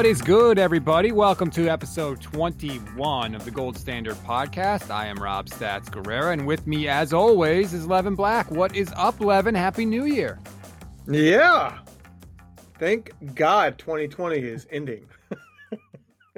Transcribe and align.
What 0.00 0.06
is 0.06 0.22
good, 0.22 0.58
everybody? 0.58 1.12
Welcome 1.12 1.50
to 1.50 1.68
episode 1.68 2.22
21 2.22 3.34
of 3.34 3.44
the 3.44 3.50
Gold 3.50 3.76
Standard 3.76 4.14
Podcast. 4.24 4.90
I 4.90 5.04
am 5.08 5.22
Rob 5.22 5.50
Stats 5.50 5.90
Guerrera, 5.90 6.32
and 6.32 6.46
with 6.46 6.66
me, 6.66 6.88
as 6.88 7.12
always, 7.12 7.74
is 7.74 7.86
Levin 7.86 8.14
Black. 8.14 8.50
What 8.50 8.74
is 8.74 8.90
up, 8.96 9.20
Levin? 9.20 9.54
Happy 9.54 9.84
New 9.84 10.06
Year. 10.06 10.38
Yeah. 11.06 11.80
Thank 12.78 13.12
God 13.34 13.76
2020 13.76 14.38
is 14.38 14.66
ending. 14.70 15.04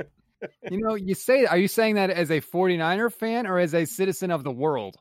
you 0.69 0.81
know, 0.83 0.97
you 0.97 1.15
say, 1.15 1.45
are 1.45 1.57
you 1.57 1.69
saying 1.69 1.95
that 1.95 2.11
as 2.11 2.33
a 2.33 2.41
49er 2.41 3.13
fan 3.13 3.47
or 3.47 3.61
as 3.61 3.75
a 3.75 3.85
citizen 3.85 4.33
of 4.33 4.43
the 4.43 4.51
world? 4.51 4.97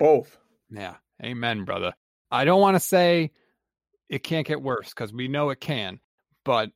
Both. 0.00 0.36
Yeah. 0.70 0.96
Amen, 1.22 1.64
brother. 1.64 1.92
I 2.32 2.46
don't 2.46 2.60
want 2.60 2.74
to 2.74 2.80
say 2.80 3.30
it 4.08 4.24
can't 4.24 4.44
get 4.44 4.60
worse 4.60 4.88
because 4.88 5.12
we 5.12 5.28
know 5.28 5.50
it 5.50 5.60
can, 5.60 6.00
but 6.44 6.70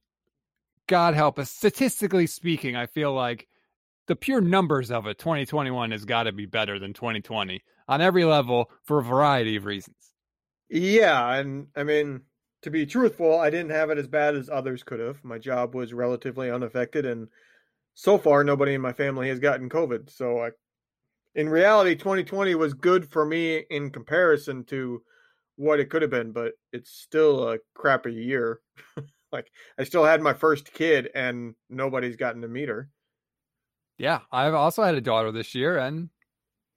God 0.87 1.15
help 1.15 1.39
us. 1.39 1.51
Statistically 1.51 2.27
speaking, 2.27 2.77
I 2.77 2.87
feel 2.87 3.13
like 3.13 3.49
the 4.07 4.17
pure 4.17 4.41
numbers 4.41 4.91
of 4.91 5.07
it, 5.07 5.19
2021 5.19 5.91
has 5.91 6.05
got 6.05 6.25
to 6.25 6.33
be 6.33 6.47
better 6.47 6.79
than 6.79 6.93
2020 6.93 7.62
on 7.89 8.01
every 8.01 8.25
level 8.25 8.71
for 8.85 8.99
a 8.99 9.05
variety 9.05 9.57
of 9.57 9.65
reasons. 9.65 9.97
Yeah, 10.69 11.35
and 11.35 11.69
I 11.77 11.85
mean, 11.85 12.23
to 12.62 12.71
be 12.71 12.87
truthful, 12.87 13.39
I 13.39 13.51
didn't 13.51 13.71
have 13.71 13.91
it 13.91 13.99
as 13.99 14.09
bad 14.09 14.35
as 14.35 14.49
others 14.49 14.83
could 14.83 15.01
have. 15.01 15.23
My 15.23 15.39
job 15.39 15.75
was 15.75 15.93
relatively 15.93 16.51
unaffected, 16.51 17.07
and 17.07 17.29
so 17.95 18.19
far, 18.19 18.45
nobody 18.45 18.75
in 18.75 18.81
my 18.81 18.93
family 18.93 19.29
has 19.29 19.39
gotten 19.39 19.69
COVID. 19.69 20.11
So, 20.11 20.45
I, 20.45 20.51
in 21.34 21.48
reality, 21.48 21.95
2020 21.95 22.55
was 22.55 22.75
good 22.75 23.09
for 23.11 23.25
me 23.25 23.65
in 23.71 23.91
comparison 23.91 24.65
to 24.65 25.03
what 25.56 25.81
it 25.81 25.91
could 25.91 26.03
have 26.03 26.11
been, 26.11 26.33
but 26.33 26.53
it's 26.73 26.91
still 26.91 27.48
a 27.48 27.59
crappy 27.75 28.12
year. 28.12 28.61
Like 29.37 29.53
I 29.79 29.84
still 29.84 30.05
had 30.05 30.23
my 30.23 30.33
first 30.33 30.73
kid 30.73 31.11
and 31.15 31.55
nobody's 31.69 32.17
gotten 32.17 32.41
to 32.41 32.48
meet 32.48 32.70
her. 32.70 32.89
Yeah, 33.98 34.20
I've 34.33 34.55
also 34.55 34.83
had 34.83 34.95
a 34.95 35.01
daughter 35.01 35.31
this 35.31 35.55
year 35.55 35.77
and 35.78 36.09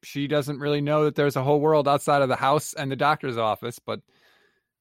she 0.03 0.27
doesn't 0.27 0.59
really 0.59 0.81
know 0.81 1.05
that 1.05 1.15
there's 1.15 1.37
a 1.37 1.43
whole 1.43 1.61
world 1.61 1.87
outside 1.87 2.21
of 2.21 2.29
the 2.29 2.35
house 2.35 2.73
and 2.73 2.91
the 2.91 2.95
doctor's 2.97 3.37
office, 3.37 3.79
but 3.79 4.01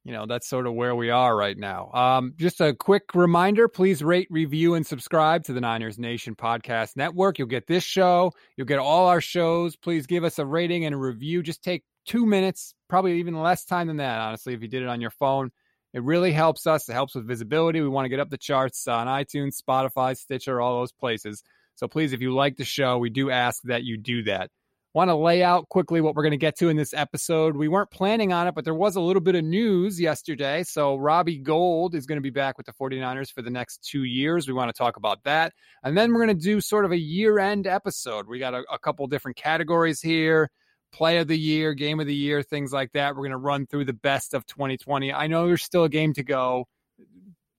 you 0.05 0.12
know, 0.12 0.27
that's 0.27 0.48
sort 0.48 0.67
of 0.67 0.75
where 0.75 0.95
we 0.95 1.11
are 1.11 1.37
right 1.37 1.59
now. 1.59 1.91
Um, 1.93 2.35
just 2.37 2.61
a 2.61 2.73
quick 2.75 3.15
reminder 3.15 3.69
please 3.69 4.03
rate, 4.03 4.27
review, 4.31 4.75
and 4.75 4.87
subscribe 4.87 5.45
to 5.45 5.53
the 5.53 5.61
Niners 5.61 5.98
Nation 5.98 6.35
Podcast 6.35 6.97
Network. 6.97 7.39
You'll 7.39 7.48
get 7.48 7.67
this 7.67 7.85
show, 7.85 8.33
you'll 8.57 8.67
get 8.67 8.79
all 8.81 9.07
our 9.07 9.20
shows. 9.20 9.77
Please 9.77 10.07
give 10.07 10.25
us 10.25 10.39
a 10.41 10.47
rating 10.47 10.85
and 10.85 10.95
a 10.95 10.98
review. 10.98 11.42
Just 11.45 11.63
take 11.63 11.85
two 12.07 12.27
minutes, 12.27 12.75
probably 12.89 13.19
even 13.19 13.41
less 13.41 13.65
time 13.65 13.87
than 13.87 13.98
that, 13.98 14.19
honestly, 14.20 14.55
if 14.55 14.63
you 14.63 14.69
did 14.69 14.83
it 14.83 14.89
on 14.89 15.01
your 15.01 15.11
phone. 15.11 15.51
It 15.99 16.05
really 16.05 16.31
helps 16.31 16.65
us. 16.69 16.89
It 16.89 16.93
helps 16.93 17.17
with 17.17 17.27
visibility. 17.27 17.81
We 17.81 17.89
want 17.89 18.05
to 18.05 18.09
get 18.09 18.21
up 18.21 18.31
the 18.31 18.39
charts 18.39 18.87
uh, 18.87 18.95
on 18.95 19.09
iTunes, 19.09 19.61
Spotify, 19.61 20.17
Stitcher, 20.17 20.61
all 20.61 20.79
those 20.79 20.93
places. 20.93 21.43
So 21.75 21.89
please, 21.89 22.13
if 22.13 22.21
you 22.21 22.33
like 22.33 22.57
the 22.57 22.65
show, 22.65 22.99
we 22.99 23.11
do 23.11 23.33
ask 23.33 23.65
that 23.65 23.83
you 23.83 23.97
do 23.97 24.23
that. 24.23 24.53
Want 24.95 25.11
to 25.11 25.17
lay 25.17 25.43
out 25.43 25.69
quickly 25.69 26.01
what 26.01 26.15
we're 26.15 26.23
going 26.23 26.31
to 26.31 26.37
get 26.37 26.57
to 26.59 26.69
in 26.69 26.77
this 26.77 26.95
episode. 26.95 27.57
We 27.57 27.67
weren't 27.67 27.91
planning 27.91 28.33
on 28.33 28.47
it, 28.47 28.55
but 28.55 28.65
there 28.65 28.77
was 28.77 28.95
a 28.95 29.01
little 29.01 29.21
bit 29.21 29.35
of 29.35 29.43
news 29.43 30.01
yesterday. 30.01 30.63
So 30.63 30.95
Robbie 30.95 31.39
Gould 31.39 31.97
is 31.97 32.07
going 32.07 32.19
to 32.19 32.23
be 32.23 32.31
back 32.31 32.59
with 32.59 32.67
the 32.67 32.73
49ers 32.73 33.33
for 33.33 33.43
the 33.43 33.51
next 33.51 33.85
two 33.85 34.05
years. 34.05 34.47
We 34.47 34.55
want 34.55 34.73
to 34.73 34.79
talk 34.79 34.97
about 34.97 35.25
that. 35.25 35.53
And 35.83 35.99
then 35.99 36.13
we're 36.13 36.25
going 36.25 36.39
to 36.39 36.45
do 36.45 36.61
sort 36.61 36.85
of 36.85 36.93
a 36.93 36.99
year 36.99 37.41
end 37.41 37.67
episode. 37.67 38.29
We 38.29 38.39
got 38.39 38.55
a, 38.55 38.63
a 38.73 38.79
couple 38.79 39.05
different 39.09 39.37
categories 39.37 40.01
here 40.01 40.49
play 40.92 41.19
of 41.19 41.28
the 41.28 41.39
year, 41.39 41.75
game 41.75 42.00
of 42.00 42.06
the 42.06 42.14
year, 42.14 42.42
things 42.42 42.72
like 42.72 42.92
that. 42.92 43.14
We're 43.14 43.22
going 43.22 43.31
to 43.33 43.36
run 43.39 43.67
through 43.67 43.85
the 43.85 43.92
best 43.92 44.35
of 44.35 44.46
2020. 44.46 45.13
I 45.13 45.27
know 45.27 45.46
there's 45.46 45.63
still 45.63 45.85
a 45.85 45.89
game 45.89 46.13
to 46.14 46.23
go. 46.23 46.67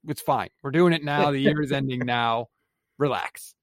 It's 0.07 0.21
fine. 0.21 0.49
We're 0.63 0.71
doing 0.71 0.93
it 0.93 1.03
now. 1.03 1.31
The 1.31 1.39
year 1.39 1.61
is 1.61 1.71
ending 1.71 1.99
now. 1.99 2.47
Relax. 2.97 3.53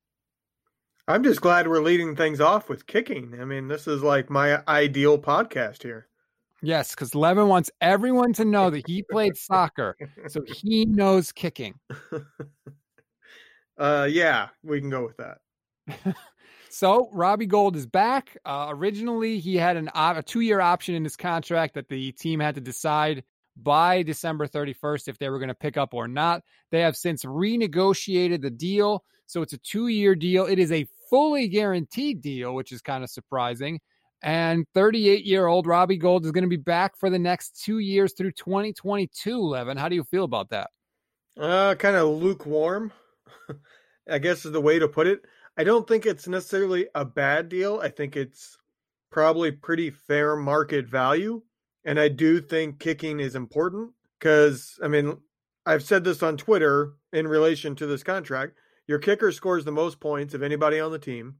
I'm 1.08 1.22
just 1.22 1.40
glad 1.40 1.68
we're 1.68 1.82
leading 1.82 2.16
things 2.16 2.40
off 2.40 2.68
with 2.68 2.86
kicking. 2.86 3.40
I 3.40 3.44
mean, 3.44 3.68
this 3.68 3.86
is 3.86 4.02
like 4.02 4.28
my 4.28 4.62
ideal 4.66 5.18
podcast 5.18 5.82
here. 5.82 6.08
Yes, 6.62 6.94
because 6.94 7.14
Levin 7.14 7.48
wants 7.48 7.70
everyone 7.80 8.32
to 8.34 8.44
know 8.44 8.70
that 8.70 8.88
he 8.88 9.02
played 9.02 9.36
soccer, 9.36 9.96
so 10.26 10.42
he 10.62 10.84
knows 10.84 11.30
kicking. 11.30 11.78
uh, 13.78 14.08
yeah, 14.10 14.48
we 14.64 14.80
can 14.80 14.90
go 14.90 15.04
with 15.04 15.16
that. 15.18 15.38
So 16.76 17.08
Robbie 17.10 17.46
Gould 17.46 17.74
is 17.74 17.86
back. 17.86 18.36
Uh, 18.44 18.66
originally, 18.68 19.38
he 19.38 19.56
had 19.56 19.78
an 19.78 19.88
a 19.94 20.22
two 20.22 20.40
year 20.40 20.60
option 20.60 20.94
in 20.94 21.04
his 21.04 21.16
contract 21.16 21.72
that 21.72 21.88
the 21.88 22.12
team 22.12 22.38
had 22.38 22.54
to 22.56 22.60
decide 22.60 23.24
by 23.56 24.02
December 24.02 24.46
31st 24.46 25.08
if 25.08 25.18
they 25.18 25.30
were 25.30 25.38
going 25.38 25.48
to 25.48 25.54
pick 25.54 25.78
up 25.78 25.94
or 25.94 26.06
not. 26.06 26.42
They 26.70 26.82
have 26.82 26.94
since 26.94 27.24
renegotiated 27.24 28.42
the 28.42 28.50
deal, 28.50 29.04
so 29.24 29.40
it's 29.40 29.54
a 29.54 29.58
two 29.58 29.88
year 29.88 30.14
deal. 30.14 30.44
It 30.44 30.58
is 30.58 30.70
a 30.70 30.86
fully 31.08 31.48
guaranteed 31.48 32.20
deal, 32.20 32.54
which 32.54 32.72
is 32.72 32.82
kind 32.82 33.02
of 33.02 33.08
surprising. 33.08 33.80
And 34.22 34.66
38 34.74 35.24
year 35.24 35.46
old 35.46 35.66
Robbie 35.66 35.96
Gould 35.96 36.26
is 36.26 36.30
going 36.30 36.44
to 36.44 36.50
be 36.50 36.56
back 36.56 36.98
for 36.98 37.08
the 37.08 37.18
next 37.18 37.64
two 37.64 37.78
years 37.78 38.12
through 38.12 38.32
2022. 38.32 39.40
Levin, 39.40 39.78
how 39.78 39.88
do 39.88 39.94
you 39.94 40.04
feel 40.04 40.24
about 40.24 40.50
that? 40.50 40.68
Uh, 41.40 41.74
kind 41.74 41.96
of 41.96 42.08
lukewarm, 42.08 42.92
I 44.10 44.18
guess 44.18 44.44
is 44.44 44.52
the 44.52 44.60
way 44.60 44.78
to 44.78 44.88
put 44.88 45.06
it. 45.06 45.24
I 45.56 45.64
don't 45.64 45.88
think 45.88 46.04
it's 46.04 46.28
necessarily 46.28 46.86
a 46.94 47.04
bad 47.04 47.48
deal. 47.48 47.80
I 47.82 47.88
think 47.88 48.16
it's 48.16 48.58
probably 49.10 49.50
pretty 49.50 49.90
fair 49.90 50.36
market 50.36 50.86
value. 50.86 51.42
And 51.84 51.98
I 51.98 52.08
do 52.08 52.40
think 52.40 52.80
kicking 52.80 53.20
is 53.20 53.34
important 53.34 53.92
because, 54.18 54.78
I 54.82 54.88
mean, 54.88 55.18
I've 55.64 55.82
said 55.82 56.04
this 56.04 56.22
on 56.22 56.36
Twitter 56.36 56.94
in 57.12 57.26
relation 57.26 57.74
to 57.76 57.86
this 57.86 58.02
contract. 58.02 58.58
Your 58.86 58.98
kicker 58.98 59.32
scores 59.32 59.64
the 59.64 59.72
most 59.72 60.00
points 60.00 60.34
of 60.34 60.42
anybody 60.42 60.78
on 60.78 60.92
the 60.92 60.98
team. 60.98 61.36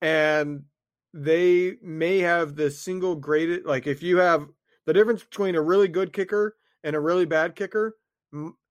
And 0.00 0.64
they 1.12 1.76
may 1.82 2.18
have 2.18 2.56
the 2.56 2.70
single 2.70 3.16
graded, 3.16 3.64
like, 3.64 3.86
if 3.86 4.02
you 4.02 4.18
have 4.18 4.46
the 4.86 4.92
difference 4.92 5.22
between 5.22 5.54
a 5.54 5.62
really 5.62 5.88
good 5.88 6.12
kicker 6.12 6.56
and 6.84 6.94
a 6.94 7.00
really 7.00 7.24
bad 7.24 7.56
kicker 7.56 7.96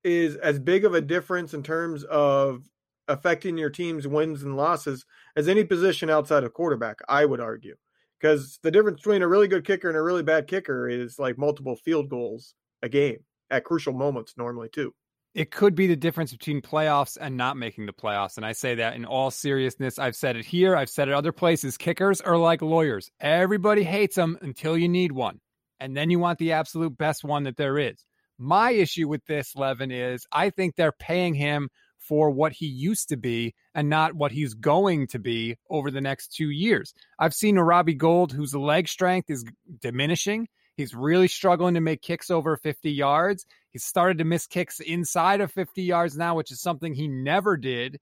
is 0.03 0.35
as 0.37 0.59
big 0.59 0.85
of 0.85 0.93
a 0.93 1.01
difference 1.01 1.53
in 1.53 1.63
terms 1.63 2.03
of 2.05 2.63
affecting 3.07 3.57
your 3.57 3.69
team's 3.69 4.07
wins 4.07 4.43
and 4.43 4.55
losses 4.55 5.05
as 5.35 5.47
any 5.47 5.63
position 5.63 6.09
outside 6.09 6.43
of 6.43 6.53
quarterback, 6.53 6.99
I 7.07 7.25
would 7.25 7.39
argue. 7.39 7.75
Because 8.19 8.59
the 8.63 8.71
difference 8.71 9.01
between 9.01 9.21
a 9.21 9.27
really 9.27 9.47
good 9.47 9.65
kicker 9.65 9.89
and 9.89 9.97
a 9.97 10.01
really 10.01 10.23
bad 10.23 10.47
kicker 10.47 10.87
is 10.87 11.19
like 11.19 11.37
multiple 11.37 11.75
field 11.75 12.09
goals 12.09 12.55
a 12.81 12.89
game 12.89 13.19
at 13.49 13.63
crucial 13.63 13.93
moments, 13.93 14.33
normally, 14.37 14.69
too. 14.69 14.93
It 15.33 15.51
could 15.51 15.75
be 15.75 15.87
the 15.87 15.97
difference 15.97 16.31
between 16.31 16.61
playoffs 16.61 17.17
and 17.19 17.35
not 17.35 17.57
making 17.57 17.87
the 17.87 17.93
playoffs. 17.93 18.37
And 18.37 18.45
I 18.45 18.53
say 18.53 18.75
that 18.75 18.95
in 18.95 19.03
all 19.03 19.31
seriousness. 19.31 19.99
I've 19.99 20.15
said 20.15 20.37
it 20.37 20.45
here, 20.45 20.77
I've 20.77 20.89
said 20.89 21.09
it 21.09 21.13
other 21.13 21.33
places. 21.33 21.77
Kickers 21.77 22.21
are 22.21 22.37
like 22.37 22.61
lawyers. 22.61 23.11
Everybody 23.19 23.83
hates 23.83 24.15
them 24.15 24.37
until 24.41 24.77
you 24.77 24.87
need 24.87 25.11
one. 25.11 25.41
And 25.79 25.95
then 25.95 26.09
you 26.09 26.19
want 26.19 26.39
the 26.39 26.53
absolute 26.53 26.97
best 26.97 27.25
one 27.25 27.43
that 27.43 27.57
there 27.57 27.77
is. 27.77 28.05
My 28.37 28.71
issue 28.71 29.09
with 29.09 29.25
this, 29.25 29.55
Levin, 29.55 29.91
is 29.91 30.25
I 30.31 30.51
think 30.51 30.75
they're 30.75 30.93
paying 30.93 31.33
him 31.33 31.69
for 32.07 32.29
what 32.29 32.53
he 32.53 32.65
used 32.65 33.09
to 33.09 33.17
be 33.17 33.53
and 33.73 33.89
not 33.89 34.13
what 34.13 34.31
he's 34.31 34.53
going 34.53 35.07
to 35.07 35.19
be 35.19 35.57
over 35.69 35.91
the 35.91 36.01
next 36.01 36.33
two 36.35 36.49
years. 36.49 36.93
I've 37.19 37.33
seen 37.33 37.57
Robbie 37.57 37.95
Gould, 37.95 38.31
whose 38.31 38.55
leg 38.55 38.87
strength 38.87 39.29
is 39.29 39.45
diminishing. 39.81 40.47
He's 40.77 40.93
really 40.93 41.27
struggling 41.27 41.75
to 41.75 41.81
make 41.81 42.01
kicks 42.01 42.29
over 42.29 42.57
50 42.57 42.91
yards. 42.91 43.45
He's 43.71 43.83
started 43.83 44.17
to 44.19 44.25
miss 44.25 44.47
kicks 44.47 44.79
inside 44.79 45.41
of 45.41 45.51
50 45.51 45.83
yards 45.83 46.17
now, 46.17 46.35
which 46.35 46.51
is 46.51 46.61
something 46.61 46.93
he 46.93 47.07
never 47.07 47.57
did. 47.57 47.99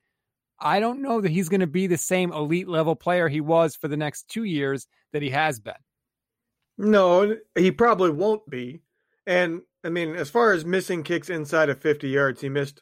I 0.60 0.80
don't 0.80 1.02
know 1.02 1.22
that 1.22 1.32
he's 1.32 1.50
going 1.50 1.62
to 1.62 1.68
be 1.68 1.88
the 1.88 1.98
same 1.98 2.32
elite 2.32 2.68
level 2.68 2.96
player 2.96 3.28
he 3.28 3.42
was 3.42 3.76
for 3.76 3.88
the 3.88 3.98
next 3.98 4.30
two 4.30 4.44
years 4.44 4.88
that 5.12 5.22
he 5.22 5.30
has 5.30 5.60
been. 5.60 5.74
No, 6.78 7.38
he 7.56 7.72
probably 7.72 8.12
won't 8.12 8.50
be. 8.50 8.82
And 9.28 9.62
I 9.84 9.90
mean, 9.90 10.16
as 10.16 10.30
far 10.30 10.54
as 10.54 10.66
missing 10.66 11.04
kicks 11.04 11.30
inside 11.30 11.70
of 11.70 11.82
50 11.82 12.08
yards, 12.08 12.42
he 12.42 12.50
missed 12.50 12.82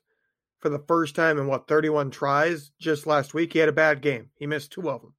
for 0.62 0.69
the 0.69 0.84
first 0.88 1.16
time 1.16 1.40
in 1.40 1.48
what 1.48 1.68
31 1.68 2.12
tries 2.12 2.72
just 2.80 3.08
last 3.08 3.34
week. 3.34 3.54
He 3.54 3.60
had 3.60 3.69
a 3.69 3.74
bad 3.74 4.02
game. 4.02 4.30
He 4.36 4.46
missed 4.46 4.72
two 4.72 4.90
of 4.90 5.02
them. 5.02 5.16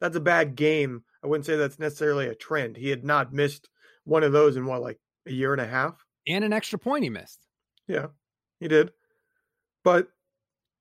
That's 0.00 0.16
a 0.16 0.20
bad 0.20 0.56
game. 0.56 1.02
I 1.22 1.26
wouldn't 1.26 1.44
say 1.44 1.56
that's 1.56 1.78
necessarily 1.78 2.26
a 2.26 2.34
trend. 2.34 2.76
He 2.76 2.88
had 2.88 3.04
not 3.04 3.32
missed 3.32 3.68
one 4.04 4.22
of 4.22 4.32
those 4.32 4.56
in 4.56 4.64
what 4.66 4.80
like 4.80 4.98
a 5.26 5.32
year 5.32 5.52
and 5.52 5.60
a 5.60 5.66
half. 5.66 6.04
And 6.26 6.44
an 6.44 6.52
extra 6.52 6.78
point 6.78 7.04
he 7.04 7.10
missed. 7.10 7.46
Yeah, 7.86 8.06
he 8.58 8.68
did. 8.68 8.92
But 9.82 10.08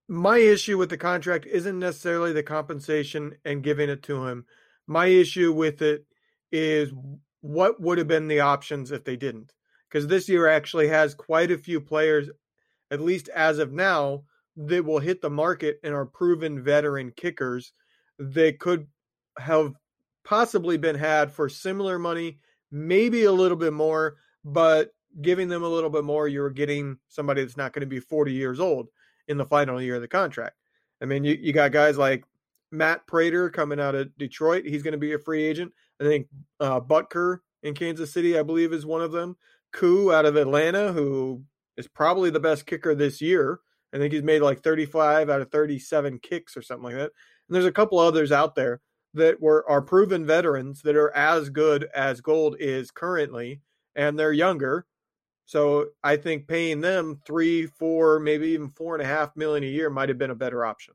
my 0.08 0.38
issue 0.38 0.78
with 0.78 0.90
the 0.90 0.98
contract 0.98 1.46
isn't 1.46 1.80
necessarily 1.80 2.34
the 2.34 2.44
compensation 2.44 3.36
and 3.44 3.64
giving 3.64 3.90
it 3.90 4.04
to 4.04 4.26
him. 4.28 4.46
My 4.88 5.08
issue 5.08 5.52
with 5.52 5.82
it 5.82 6.06
is 6.52 6.92
what 7.42 7.82
would 7.82 7.98
have 7.98 8.08
been 8.08 8.28
the 8.28 8.42
options 8.42 8.92
if 8.92 9.04
they 9.04 9.16
didn't. 9.16 9.54
Because 9.90 10.08
this 10.08 10.30
year 10.30 10.48
actually 10.48 10.88
has 10.90 11.16
quite 11.16 11.52
a 11.52 11.58
few 11.58 11.82
players 11.82 12.30
at 12.92 13.02
least 13.02 13.30
as 13.30 13.60
of 13.60 13.72
now, 13.72 14.24
that 14.56 14.84
will 14.84 15.00
hit 15.00 15.22
the 15.22 15.30
market 15.30 15.80
and 15.84 15.94
are 15.94 16.06
proven 16.06 16.62
veteran 16.62 17.12
kickers 17.16 17.72
they 18.20 18.52
could 18.52 18.86
have 19.38 19.74
possibly 20.26 20.78
been 20.78 20.96
had 20.96 21.32
for 21.32 21.48
similar 21.48 21.98
money, 21.98 22.40
maybe 22.72 23.24
a 23.24 23.32
little 23.32 23.56
bit 23.58 23.72
more, 23.72 24.18
but 24.44 24.94
giving 25.22 25.48
them 25.48 25.64
a 25.64 25.68
little 25.68 25.90
bit 25.90 26.04
more, 26.04 26.28
you're 26.28 26.50
getting 26.50 26.98
somebody 27.08 27.42
that's 27.42 27.58
not 27.58 27.74
going 27.74 27.82
to 27.82 27.88
be 27.88 28.00
40 28.00 28.34
years 28.34 28.60
old. 28.60 28.90
in 29.30 29.38
the 29.38 29.46
final 29.46 29.82
year 29.82 29.96
of 29.96 30.02
the 30.02 30.08
contract. 30.08 30.56
I 31.02 31.06
mean, 31.06 31.24
you, 31.24 31.38
you 31.40 31.54
got 31.54 31.72
guys 31.72 31.98
like 31.98 32.26
Matt 32.72 33.06
Prater 33.08 33.50
coming 33.50 33.80
out 33.80 33.96
of 33.96 34.16
Detroit. 34.18 34.66
He's 34.66 34.84
going 34.84 34.94
to 34.94 34.98
be 34.98 35.14
a 35.14 35.20
free 35.20 35.44
agent. 35.44 35.72
I 36.02 36.04
think 36.04 36.28
uh, 36.60 36.80
Butker 36.80 37.40
in 37.64 37.74
Kansas 37.76 38.12
City, 38.12 38.38
I 38.38 38.44
believe, 38.44 38.74
is 38.74 38.86
one 38.86 39.02
of 39.02 39.12
them. 39.12 39.38
Koo 39.72 40.12
out 40.12 40.26
of 40.26 40.36
Atlanta, 40.36 40.92
who 40.92 41.44
is 41.80 41.88
probably 41.88 42.30
the 42.30 42.40
best 42.40 42.66
kicker 42.66 42.94
this 42.94 43.22
year. 43.22 43.60
I 43.94 43.98
think 43.98 44.14
he's 44.14 44.22
made 44.22 44.42
like 44.42 44.62
35 44.62 45.30
out 45.30 45.42
of 45.42 45.50
37 45.50 46.20
kicks 46.20 46.56
or 46.56 46.62
something 46.62 46.84
like 46.84 46.96
that. 46.96 47.12
And 47.48 47.56
there's 47.56 47.66
a 47.66 47.72
couple 47.72 47.98
others 47.98 48.32
out 48.32 48.54
there 48.54 48.82
that 49.16 49.42
were 49.42 49.68
are 49.68 49.82
proven 49.82 50.26
veterans 50.26 50.82
that 50.84 50.96
are 50.96 51.16
as 51.16 51.50
good 51.50 51.88
as 51.96 52.22
Gould 52.22 52.58
is 52.60 52.92
currently, 52.92 53.62
and 53.96 54.20
they're 54.20 54.34
younger. 54.34 54.86
So 55.46 55.88
I 56.04 56.18
think 56.18 56.48
paying 56.48 56.82
them 56.82 57.20
three, 57.26 57.66
four, 57.66 58.20
maybe 58.20 58.50
even 58.50 58.70
four 58.70 58.94
and 58.94 59.02
a 59.02 59.08
half 59.08 59.36
million 59.36 59.64
a 59.64 59.68
year 59.68 59.90
might 59.90 60.10
have 60.10 60.20
been 60.20 60.30
a 60.30 60.36
better 60.36 60.64
option. 60.64 60.94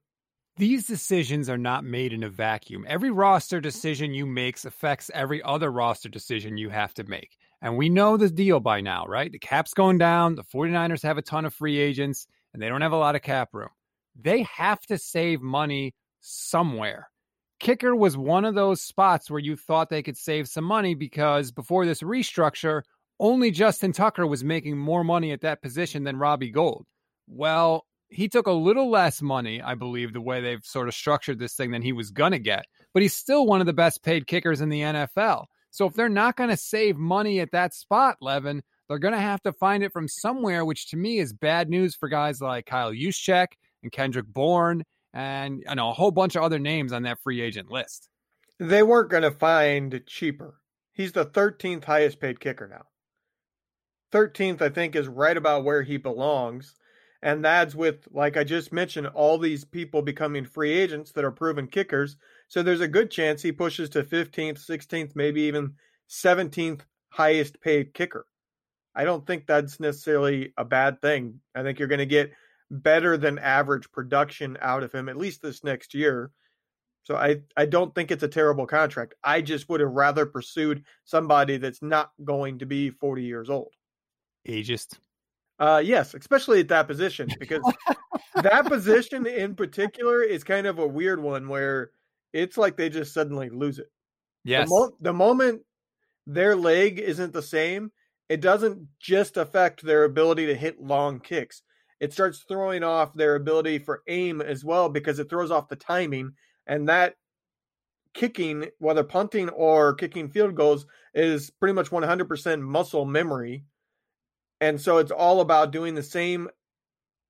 These 0.57 0.87
decisions 0.87 1.51
are 1.51 1.59
not 1.59 1.83
made 1.83 2.13
in 2.13 2.23
a 2.23 2.29
vacuum. 2.29 2.85
Every 2.87 3.11
roster 3.11 3.61
decision 3.61 4.15
you 4.15 4.25
make 4.25 4.63
affects 4.65 5.11
every 5.13 5.43
other 5.43 5.73
roster 5.73 6.09
decision 6.09 6.57
you 6.57 6.69
have 6.69 6.95
to 6.95 7.05
make. 7.05 7.37
And 7.65 7.79
we 7.79 7.89
know 7.89 8.19
the 8.19 8.29
deal 8.29 8.61
by 8.61 8.83
now, 8.83 9.07
right? 9.07 9.33
The 9.33 9.39
cap's 9.39 9.73
going 9.73 9.97
down. 9.97 10.35
The 10.35 10.45
49ers 10.45 11.03
have 11.03 11.17
a 11.17 11.23
ton 11.23 11.47
of 11.47 11.55
free 11.55 11.79
agents 11.79 12.27
and 12.53 12.63
they 12.63 12.69
don't 12.69 12.83
have 12.83 12.93
a 12.93 12.97
lot 12.97 13.17
of 13.17 13.23
cap 13.23 13.55
room. 13.55 13.71
They 14.21 14.43
have 14.43 14.83
to 14.83 14.99
save 14.99 15.41
money 15.41 15.95
somewhere. 16.21 17.09
Kicker 17.61 17.97
was 17.97 18.19
one 18.19 18.45
of 18.45 18.55
those 18.55 18.83
spots 18.83 19.31
where 19.31 19.41
you 19.41 19.57
thought 19.57 19.89
they 19.89 20.03
could 20.03 20.19
save 20.19 20.47
some 20.47 20.65
money 20.65 20.95
because 20.95 21.53
before 21.53 21.87
this 21.87 22.03
restructure, 22.03 22.83
only 23.19 23.51
Justin 23.51 23.93
Tucker 23.93 24.27
was 24.27 24.45
making 24.45 24.77
more 24.77 25.03
money 25.03 25.33
at 25.33 25.41
that 25.41 25.63
position 25.63 26.05
than 26.05 26.19
Robbie 26.19 26.51
Gould. 26.51 26.85
Well, 27.29 27.87
he 28.11 28.29
took 28.29 28.47
a 28.47 28.53
little 28.53 28.91
less 28.91 29.23
money, 29.23 29.63
I 29.63 29.75
believe, 29.75 30.13
the 30.13 30.21
way 30.21 30.43
they've 30.43 30.65
sort 30.65 30.89
of 30.89 30.95
structured 30.95 31.39
this 31.39 31.55
thing 31.55 31.71
than 31.71 31.81
he 31.81 31.93
was 31.93 32.11
going 32.11 32.33
to 32.33 32.39
get, 32.39 32.67
but 32.93 33.01
he's 33.01 33.17
still 33.17 33.47
one 33.47 33.61
of 33.61 33.67
the 33.67 33.73
best 33.73 34.03
paid 34.03 34.27
kickers 34.27 34.61
in 34.61 34.69
the 34.69 34.83
NFL. 34.83 35.47
So 35.75 35.87
if 35.87 35.95
they're 35.95 36.09
not 36.09 36.37
going 36.37 36.51
to 36.51 36.57
save 36.57 36.97
money 36.97 37.41
at 37.41 37.51
that 37.51 37.75
spot, 37.75 38.19
Levin, 38.21 38.63
they're 38.89 39.01
going 39.01 39.13
to 39.13 39.21
have 39.21 39.43
to 39.43 39.53
find 39.53 39.83
it 39.83 39.93
from 39.93 40.07
somewhere, 40.07 40.65
which 40.65 40.89
to 40.91 40.97
me 40.97 41.19
is 41.19 41.33
bad 41.33 41.69
news 41.69 41.97
for 41.97 42.09
guys 42.09 42.41
like 42.41 42.67
Kyle 42.67 42.93
Juszczyk 42.93 43.49
and 43.83 43.91
Kendrick 43.91 44.27
Bourne 44.27 44.85
and 45.13 45.65
you 45.69 45.75
know, 45.75 45.91
a 45.91 45.93
whole 45.93 46.13
bunch 46.13 46.37
of 46.37 46.45
other 46.45 46.61
names 46.61 46.93
on 46.93 47.03
that 47.03 47.19
free 47.25 47.41
agent 47.41 47.73
list. 47.73 48.09
They 48.61 48.85
weren't 48.85 49.11
going 49.11 49.25
to 49.25 49.33
find 49.33 50.01
cheaper. 50.07 50.61
He's 50.93 51.11
the 51.11 51.27
13th 51.27 51.83
highest 51.83 52.21
paid 52.21 52.39
kicker 52.39 52.69
now. 52.69 52.85
13th, 54.13 54.63
I 54.63 54.69
think, 54.69 54.95
is 54.95 55.09
right 55.09 55.37
about 55.37 55.65
where 55.65 55.83
he 55.83 55.97
belongs. 55.97 56.77
And 57.21 57.45
that's 57.45 57.75
with, 57.75 58.07
like 58.13 58.37
I 58.37 58.45
just 58.45 58.73
mentioned, 58.73 59.09
all 59.09 59.39
these 59.39 59.65
people 59.65 60.03
becoming 60.03 60.45
free 60.45 60.73
agents 60.73 61.11
that 61.13 61.25
are 61.25 61.33
proven 61.33 61.67
kickers. 61.67 62.17
So 62.55 62.63
there's 62.63 62.83
a 62.83 62.87
good 62.87 63.11
chance 63.11 63.43
he 63.43 63.51
pushes 63.51 63.89
to 63.91 64.05
15th, 64.05 64.65
16th, 64.65 65.17
maybe 65.17 65.41
even 65.41 65.75
17th 66.09 66.83
highest 67.09 67.61
paid 67.61 67.93
kicker. 67.95 68.27
I 68.95 69.03
don't 69.03 69.27
think 69.27 69.49
that's 69.49 69.81
necessarily 69.81 70.53
a 70.57 70.65
bad 70.65 71.03
thing. 71.03 71.41
I 71.57 71.65
think 71.65 71.81
you're 71.81 71.89
going 71.89 71.99
to 71.99 72.07
get 72.07 72.31
better 72.71 73.17
than 73.17 73.41
average 73.41 73.91
production 73.91 74.57
out 74.61 74.85
of 74.85 74.93
him 74.93 75.09
at 75.09 75.17
least 75.17 75.43
this 75.43 75.65
next 75.65 75.95
year. 75.95 76.31
So 77.03 77.17
I 77.17 77.41
I 77.57 77.67
don't 77.67 77.93
think 77.93 78.13
it's 78.13 78.23
a 78.23 78.29
terrible 78.29 78.69
contract. 78.69 79.15
I 79.25 79.41
just 79.41 79.69
would 79.69 79.81
have 79.81 79.91
rather 79.91 80.25
pursued 80.25 80.85
somebody 81.03 81.57
that's 81.57 81.83
not 81.83 82.13
going 82.23 82.61
to 82.61 82.67
be 82.67 82.91
40 82.91 83.25
years 83.25 83.51
old. 83.51 83.73
Ageist. 84.47 84.99
Uh 85.59 85.83
yes, 85.85 86.15
especially 86.15 86.61
at 86.61 86.69
that 86.69 86.87
position 86.87 87.29
because 87.41 87.65
that 88.37 88.67
position 88.67 89.27
in 89.27 89.57
particular 89.57 90.23
is 90.23 90.45
kind 90.45 90.69
of 90.69 90.79
a 90.79 90.87
weird 90.87 91.21
one 91.21 91.49
where 91.49 91.91
it's 92.35 92.59
like 92.59 92.77
they 92.77 92.91
just 92.91 93.15
suddenly 93.15 93.49
lose 93.49 93.79
it. 93.79 93.91
Yes. 94.45 94.69
The, 94.69 94.75
mo- 94.75 94.97
the 95.01 95.13
moment 95.13 95.63
their 96.27 96.57
leg 96.57 96.99
isn't 96.99 97.33
the 97.33 97.43
same, 97.43 97.93
it 98.29 98.41
doesn't 98.41 98.89
just 99.01 99.37
affect 99.37 99.83
their 99.83 100.05
ability 100.05 100.47
to 100.47 100.57
hit 100.57 100.81
long 100.81 101.21
kicks. 101.21 101.63
It 102.01 102.13
starts 102.13 102.45
throwing 102.47 102.83
off 102.83 103.15
their 103.15 103.37
ability 103.37 103.79
for 103.79 104.03
aim 104.09 104.41
as 104.41 104.65
well 104.65 104.89
because 104.89 105.19
it 105.19 105.31
throws 105.31 105.51
off 105.51 105.69
the 105.69 105.77
timing. 105.77 106.33
And 106.67 106.89
that 106.89 107.15
kicking, 108.15 108.67
whether 108.79 109.05
punting 109.05 109.49
or 109.51 109.95
kicking 109.95 110.29
field 110.29 110.57
goals, 110.57 110.87
is 111.15 111.51
pretty 111.51 111.73
much 111.73 111.91
100% 111.91 112.61
muscle 112.61 113.05
memory. 113.05 113.65
And 114.61 114.81
so 114.81 114.99
it's 114.99 115.13
all 115.13 115.41
about 115.41 115.71
doing 115.71 115.95
the 115.95 116.03
same 116.03 116.49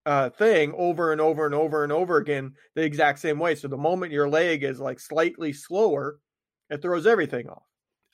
uh, 0.06 0.30
thing 0.30 0.72
over 0.76 1.12
and 1.12 1.20
over 1.20 1.46
and 1.46 1.54
over 1.54 1.82
and 1.82 1.92
over 1.92 2.16
again 2.16 2.52
the 2.74 2.82
exact 2.82 3.18
same 3.18 3.38
way. 3.38 3.54
So 3.54 3.68
the 3.68 3.76
moment 3.76 4.12
your 4.12 4.28
leg 4.28 4.62
is 4.62 4.80
like 4.80 5.00
slightly 5.00 5.52
slower, 5.52 6.18
it 6.70 6.82
throws 6.82 7.06
everything 7.06 7.48
off. 7.48 7.62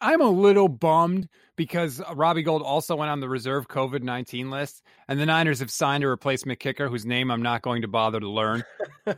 I'm 0.02 0.22
a 0.22 0.30
little 0.30 0.68
bummed 0.68 1.28
because 1.56 2.00
Robbie 2.14 2.42
Gould 2.42 2.62
also 2.62 2.96
went 2.96 3.10
on 3.10 3.20
the 3.20 3.28
reserve 3.28 3.68
COVID 3.68 4.02
19 4.02 4.50
list, 4.50 4.82
and 5.08 5.20
the 5.20 5.26
Niners 5.26 5.60
have 5.60 5.70
signed 5.70 6.04
a 6.04 6.08
replacement 6.08 6.58
kicker 6.58 6.88
whose 6.88 7.04
name 7.04 7.30
I'm 7.30 7.42
not 7.42 7.60
going 7.62 7.82
to 7.82 7.88
bother 7.88 8.18
to 8.18 8.28
learn. 8.28 8.64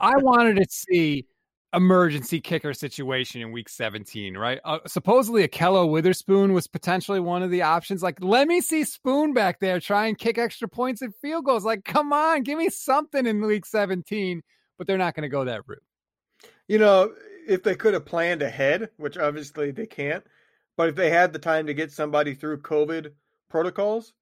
I 0.01 0.17
wanted 0.17 0.57
to 0.57 0.67
see 0.69 1.27
emergency 1.75 2.41
kicker 2.41 2.75
situation 2.75 3.41
in 3.41 3.53
week 3.53 3.69
17, 3.69 4.37
right? 4.37 4.61
Uh, 4.65 4.79
supposedly, 4.87 5.47
Ahkello 5.47 5.89
Witherspoon 5.91 6.53
was 6.53 6.67
potentially 6.67 7.21
one 7.21 7.43
of 7.43 7.51
the 7.51 7.63
options. 7.63 8.03
Like, 8.03 8.19
let 8.23 8.49
me 8.49 8.61
see 8.61 8.85
Spoon 8.85 9.33
back 9.33 9.61
there 9.61 9.81
try 9.81 10.07
and 10.07 10.19
kick 10.19 10.39
extra 10.39 10.69
points 10.69 11.03
and 11.03 11.15
field 11.17 11.45
goals. 11.45 11.65
Like, 11.65 11.85
come 11.85 12.13
on, 12.13 12.43
give 12.43 12.59
me 12.59 12.69
something 12.69 13.27
in 13.27 13.41
week 13.41 13.67
17, 13.67 14.43
but 14.79 14.87
they're 14.87 14.99
not 14.99 15.15
going 15.15 15.23
to 15.23 15.29
go 15.29 15.45
that 15.45 15.63
route. 15.67 15.83
You 16.69 16.79
know, 16.79 17.13
if 17.49 17.63
they 17.63 17.75
could 17.75 17.95
have 17.95 18.07
planned 18.07 18.43
ahead, 18.43 18.91
which 18.97 19.19
obviously 19.19 19.71
they 19.71 19.87
can't 19.87 20.25
but 20.77 20.89
if 20.89 20.95
they 20.97 21.11
had 21.11 21.33
the 21.33 21.39
time 21.39 21.67
to 21.67 21.75
get 21.75 21.93
somebody 21.93 22.35
through 22.35 22.63
COVID 22.63 23.13
protocols, 23.49 24.15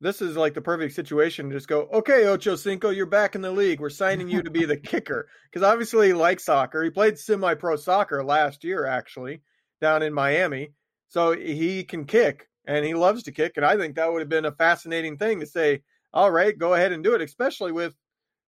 this 0.00 0.20
is 0.20 0.36
like 0.36 0.54
the 0.54 0.60
perfect 0.60 0.94
situation 0.94 1.48
to 1.48 1.56
just 1.56 1.68
go, 1.68 1.88
okay, 1.92 2.26
Ocho 2.26 2.56
Cinco, 2.56 2.90
you're 2.90 3.06
back 3.06 3.34
in 3.34 3.42
the 3.42 3.50
league. 3.50 3.80
We're 3.80 3.90
signing 3.90 4.28
you 4.28 4.42
to 4.42 4.50
be 4.50 4.64
the 4.64 4.76
kicker. 4.76 5.28
Because 5.50 5.70
obviously 5.70 6.08
he 6.08 6.12
likes 6.14 6.44
soccer. 6.44 6.82
He 6.82 6.90
played 6.90 7.16
semi 7.16 7.54
pro 7.54 7.76
soccer 7.76 8.24
last 8.24 8.64
year, 8.64 8.86
actually, 8.86 9.40
down 9.80 10.02
in 10.02 10.12
Miami. 10.12 10.72
So 11.06 11.30
he 11.30 11.84
can 11.84 12.06
kick 12.06 12.48
and 12.66 12.84
he 12.84 12.94
loves 12.94 13.22
to 13.22 13.32
kick. 13.32 13.52
And 13.54 13.64
I 13.64 13.76
think 13.76 13.94
that 13.94 14.12
would 14.12 14.18
have 14.18 14.28
been 14.28 14.46
a 14.46 14.52
fascinating 14.52 15.16
thing 15.16 15.38
to 15.38 15.46
say, 15.46 15.82
all 16.12 16.32
right, 16.32 16.58
go 16.58 16.74
ahead 16.74 16.90
and 16.90 17.04
do 17.04 17.14
it, 17.14 17.20
especially 17.20 17.70
with 17.70 17.94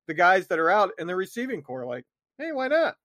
the 0.09 0.15
guys 0.15 0.49
that 0.49 0.59
are 0.59 0.69
out 0.69 0.91
in 0.99 1.07
the 1.07 1.15
receiving 1.15 1.63
corps. 1.63 1.87
Like, 1.87 2.05
hey, 2.39 2.51
why 2.51 2.67
not? 2.67 2.97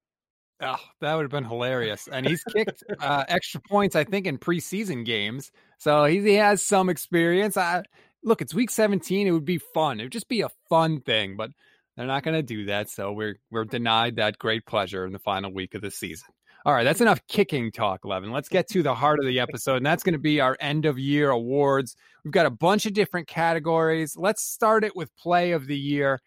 Oh, 0.62 0.80
that 1.00 1.16
would 1.16 1.24
have 1.24 1.32
been 1.32 1.44
hilarious. 1.44 2.08
And 2.12 2.28
he's 2.28 2.44
kicked 2.44 2.84
uh, 3.00 3.24
extra 3.28 3.62
points, 3.62 3.96
I 3.96 4.04
think, 4.04 4.28
in 4.28 4.38
preseason 4.38 5.06
games. 5.06 5.52
So 5.80 6.06
he, 6.06 6.22
he 6.22 6.36
has 6.36 6.64
some 6.64 6.90
experience. 6.90 7.58
I, 7.58 7.84
look, 8.24 8.42
it's 8.42 8.54
week 8.54 8.70
17. 8.70 9.28
It 9.28 9.32
would 9.32 9.46
be 9.46 9.58
fun. 9.58 10.00
It 10.00 10.04
would 10.04 10.12
just 10.12 10.30
be 10.30 10.42
a 10.42 10.50
fun 10.70 11.02
thing, 11.02 11.36
but 11.38 11.52
they're 11.96 12.08
not 12.08 12.24
going 12.24 12.36
to 12.38 12.44
do 12.44 12.66
that. 12.66 12.90
So 12.90 13.12
we're 13.12 13.38
we're 13.50 13.66
denied 13.66 14.16
that 14.16 14.40
great 14.40 14.66
pleasure 14.66 15.06
in 15.06 15.14
the 15.14 15.20
final 15.20 15.52
week 15.52 15.76
of 15.76 15.82
the 15.82 15.92
season. 15.92 16.28
All 16.64 16.74
right, 16.74 16.84
that's 16.84 17.02
enough 17.02 17.20
kicking 17.28 17.72
talk, 17.72 18.06
Levin. 18.06 18.32
Let's 18.32 18.50
get 18.50 18.68
to 18.70 18.84
the 18.84 18.94
heart 18.94 19.20
of 19.20 19.26
the 19.26 19.40
episode, 19.40 19.78
and 19.78 19.86
that's 19.86 20.04
going 20.04 20.14
to 20.14 20.20
be 20.20 20.40
our 20.40 20.56
end 20.60 20.86
of 20.86 21.00
year 21.00 21.32
awards. 21.32 21.96
We've 22.24 22.32
got 22.32 22.46
a 22.46 22.52
bunch 22.52 22.86
of 22.86 22.94
different 22.94 23.28
categories. 23.28 24.16
Let's 24.16 24.44
start 24.44 24.84
it 24.84 24.96
with 24.96 25.16
play 25.18 25.54
of 25.54 25.66
the 25.66 25.78
year. 25.78 26.22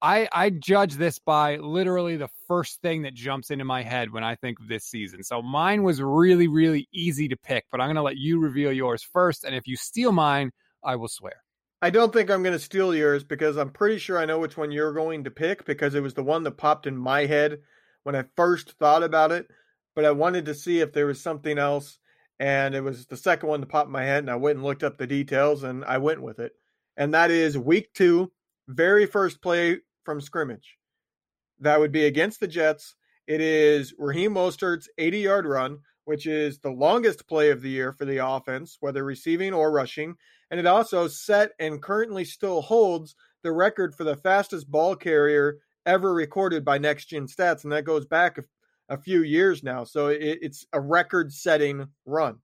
I 0.00 0.28
I 0.32 0.50
judge 0.50 0.94
this 0.94 1.18
by 1.18 1.56
literally 1.56 2.16
the 2.16 2.28
first 2.46 2.82
thing 2.82 3.02
that 3.02 3.14
jumps 3.14 3.50
into 3.50 3.64
my 3.64 3.82
head 3.82 4.12
when 4.12 4.22
I 4.22 4.36
think 4.36 4.60
of 4.60 4.68
this 4.68 4.84
season. 4.84 5.24
So 5.24 5.42
mine 5.42 5.82
was 5.82 6.00
really 6.00 6.46
really 6.46 6.88
easy 6.92 7.26
to 7.28 7.36
pick, 7.36 7.64
but 7.72 7.80
I'm 7.80 7.88
going 7.88 7.96
to 7.96 8.02
let 8.02 8.16
you 8.16 8.38
reveal 8.38 8.72
yours 8.72 9.02
first 9.02 9.44
and 9.44 9.54
if 9.54 9.66
you 9.66 9.76
steal 9.76 10.12
mine, 10.12 10.52
I 10.84 10.96
will 10.96 11.08
swear. 11.08 11.42
I 11.82 11.90
don't 11.90 12.12
think 12.12 12.30
I'm 12.30 12.42
going 12.42 12.54
to 12.54 12.58
steal 12.58 12.94
yours 12.94 13.24
because 13.24 13.56
I'm 13.56 13.70
pretty 13.70 13.98
sure 13.98 14.18
I 14.18 14.24
know 14.24 14.38
which 14.38 14.56
one 14.56 14.72
you're 14.72 14.92
going 14.92 15.24
to 15.24 15.30
pick 15.30 15.66
because 15.66 15.94
it 15.94 16.02
was 16.02 16.14
the 16.14 16.22
one 16.22 16.42
that 16.44 16.56
popped 16.56 16.86
in 16.86 16.96
my 16.96 17.26
head 17.26 17.58
when 18.04 18.16
I 18.16 18.24
first 18.36 18.72
thought 18.78 19.02
about 19.02 19.32
it, 19.32 19.48
but 19.94 20.04
I 20.04 20.12
wanted 20.12 20.46
to 20.46 20.54
see 20.54 20.80
if 20.80 20.92
there 20.92 21.06
was 21.06 21.20
something 21.20 21.58
else 21.58 21.98
and 22.38 22.74
it 22.74 22.80
was 22.82 23.06
the 23.06 23.16
second 23.16 23.48
one 23.48 23.60
that 23.60 23.68
popped 23.68 23.88
in 23.88 23.92
my 23.92 24.04
head 24.04 24.24
and 24.24 24.30
I 24.30 24.36
went 24.36 24.56
and 24.56 24.64
looked 24.64 24.82
up 24.82 24.96
the 24.98 25.06
details 25.06 25.62
and 25.62 25.84
I 25.84 25.98
went 25.98 26.22
with 26.22 26.38
it. 26.38 26.52
And 26.96 27.12
that 27.12 27.30
is 27.30 27.58
week 27.58 27.92
2 27.94 28.30
very 28.68 29.06
first 29.06 29.42
play 29.42 29.78
from 30.04 30.20
scrimmage. 30.20 30.78
That 31.60 31.80
would 31.80 31.92
be 31.92 32.04
against 32.04 32.40
the 32.40 32.48
Jets. 32.48 32.94
It 33.26 33.40
is 33.40 33.94
Raheem 33.98 34.34
Mostert's 34.34 34.88
80 34.98 35.18
yard 35.18 35.46
run, 35.46 35.78
which 36.04 36.26
is 36.26 36.58
the 36.58 36.70
longest 36.70 37.26
play 37.26 37.50
of 37.50 37.62
the 37.62 37.70
year 37.70 37.92
for 37.92 38.04
the 38.04 38.26
offense, 38.26 38.76
whether 38.80 39.04
receiving 39.04 39.52
or 39.52 39.70
rushing. 39.70 40.16
And 40.50 40.60
it 40.60 40.66
also 40.66 41.08
set 41.08 41.52
and 41.58 41.82
currently 41.82 42.24
still 42.24 42.62
holds 42.62 43.14
the 43.42 43.52
record 43.52 43.94
for 43.94 44.04
the 44.04 44.16
fastest 44.16 44.70
ball 44.70 44.96
carrier 44.96 45.58
ever 45.86 46.12
recorded 46.14 46.64
by 46.64 46.78
Next 46.78 47.06
Gen 47.06 47.26
Stats. 47.26 47.64
And 47.64 47.72
that 47.72 47.84
goes 47.84 48.06
back 48.06 48.38
a, 48.38 48.44
a 48.88 48.98
few 48.98 49.22
years 49.22 49.62
now. 49.62 49.84
So 49.84 50.08
it, 50.08 50.38
it's 50.42 50.66
a 50.72 50.80
record 50.80 51.32
setting 51.32 51.86
run 52.06 52.38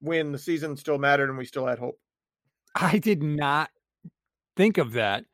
when 0.00 0.32
the 0.32 0.38
season 0.38 0.76
still 0.76 0.98
mattered 0.98 1.28
and 1.28 1.38
we 1.38 1.44
still 1.44 1.66
had 1.66 1.78
hope. 1.78 1.98
I 2.74 2.98
did 2.98 3.22
not 3.22 3.70
think 4.56 4.78
of 4.78 4.92
that 4.92 5.24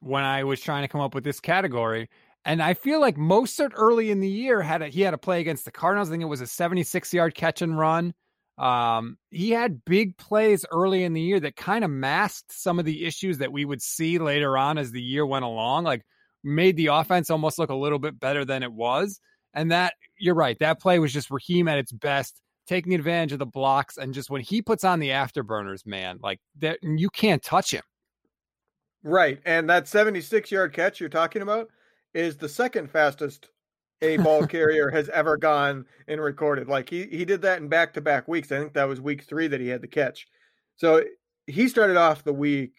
when 0.00 0.24
I 0.24 0.44
was 0.44 0.60
trying 0.60 0.82
to 0.82 0.88
come 0.88 1.00
up 1.00 1.14
with 1.14 1.24
this 1.24 1.40
category. 1.40 2.08
And 2.44 2.62
I 2.62 2.74
feel 2.74 3.00
like 3.00 3.16
Mostert 3.16 3.72
early 3.74 4.10
in 4.10 4.20
the 4.20 4.28
year 4.28 4.62
had 4.62 4.80
a, 4.80 4.88
he 4.88 5.00
had 5.00 5.14
a 5.14 5.18
play 5.18 5.40
against 5.40 5.64
the 5.64 5.72
Cardinals. 5.72 6.08
I 6.08 6.12
think 6.12 6.22
it 6.22 6.26
was 6.26 6.40
a 6.40 6.46
76 6.46 7.12
yard 7.12 7.34
catch 7.34 7.60
and 7.60 7.76
run. 7.76 8.14
Um, 8.58 9.18
he 9.30 9.50
had 9.50 9.84
big 9.84 10.16
plays 10.16 10.64
early 10.72 11.04
in 11.04 11.12
the 11.12 11.20
year 11.20 11.40
that 11.40 11.56
kind 11.56 11.84
of 11.84 11.90
masked 11.90 12.52
some 12.52 12.78
of 12.78 12.84
the 12.84 13.04
issues 13.04 13.38
that 13.38 13.52
we 13.52 13.64
would 13.64 13.82
see 13.82 14.18
later 14.18 14.56
on 14.56 14.78
as 14.78 14.92
the 14.92 15.02
year 15.02 15.26
went 15.26 15.44
along, 15.44 15.84
like 15.84 16.02
made 16.42 16.76
the 16.76 16.86
offense 16.86 17.28
almost 17.28 17.58
look 17.58 17.70
a 17.70 17.74
little 17.74 17.98
bit 17.98 18.18
better 18.18 18.44
than 18.44 18.62
it 18.62 18.72
was. 18.72 19.20
And 19.52 19.72
that 19.72 19.94
you're 20.18 20.34
right, 20.34 20.58
that 20.60 20.80
play 20.80 20.98
was 20.98 21.12
just 21.12 21.30
Raheem 21.30 21.68
at 21.68 21.78
its 21.78 21.92
best, 21.92 22.40
taking 22.66 22.94
advantage 22.94 23.32
of 23.32 23.38
the 23.38 23.46
blocks 23.46 23.96
and 23.96 24.14
just 24.14 24.30
when 24.30 24.40
he 24.40 24.62
puts 24.62 24.84
on 24.84 25.00
the 25.00 25.10
afterburners, 25.10 25.86
man, 25.86 26.18
like 26.22 26.40
that 26.58 26.78
you 26.82 27.10
can't 27.10 27.42
touch 27.42 27.72
him. 27.72 27.82
Right. 29.02 29.40
And 29.44 29.68
that 29.70 29.86
76 29.86 30.50
yard 30.50 30.72
catch 30.72 30.98
you're 30.98 31.08
talking 31.08 31.42
about 31.42 31.68
is 32.12 32.36
the 32.36 32.48
second 32.48 32.90
fastest 32.90 33.50
a 34.02 34.16
ball 34.18 34.46
carrier 34.46 34.90
has 34.90 35.08
ever 35.10 35.36
gone 35.36 35.84
and 36.08 36.20
recorded. 36.20 36.68
Like 36.68 36.88
he 36.88 37.06
he 37.06 37.24
did 37.24 37.42
that 37.42 37.60
in 37.60 37.68
back 37.68 37.94
to 37.94 38.00
back 38.00 38.28
weeks. 38.28 38.52
I 38.52 38.58
think 38.58 38.74
that 38.74 38.88
was 38.88 39.00
week 39.00 39.24
three 39.24 39.48
that 39.48 39.60
he 39.60 39.68
had 39.68 39.80
the 39.80 39.88
catch. 39.88 40.26
So 40.76 41.02
he 41.46 41.68
started 41.68 41.96
off 41.96 42.24
the 42.24 42.32
week 42.32 42.72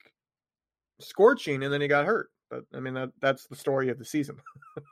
scorching 1.00 1.64
and 1.64 1.74
then 1.74 1.82
he 1.82 1.88
got 1.88 2.06
hurt. 2.06 2.30
But 2.50 2.64
I 2.74 2.80
mean 2.80 2.94
that 2.94 3.10
that's 3.22 3.48
the 3.48 3.56
story 3.56 3.90
of 3.90 3.98
the 3.98 4.06
season. 4.06 4.38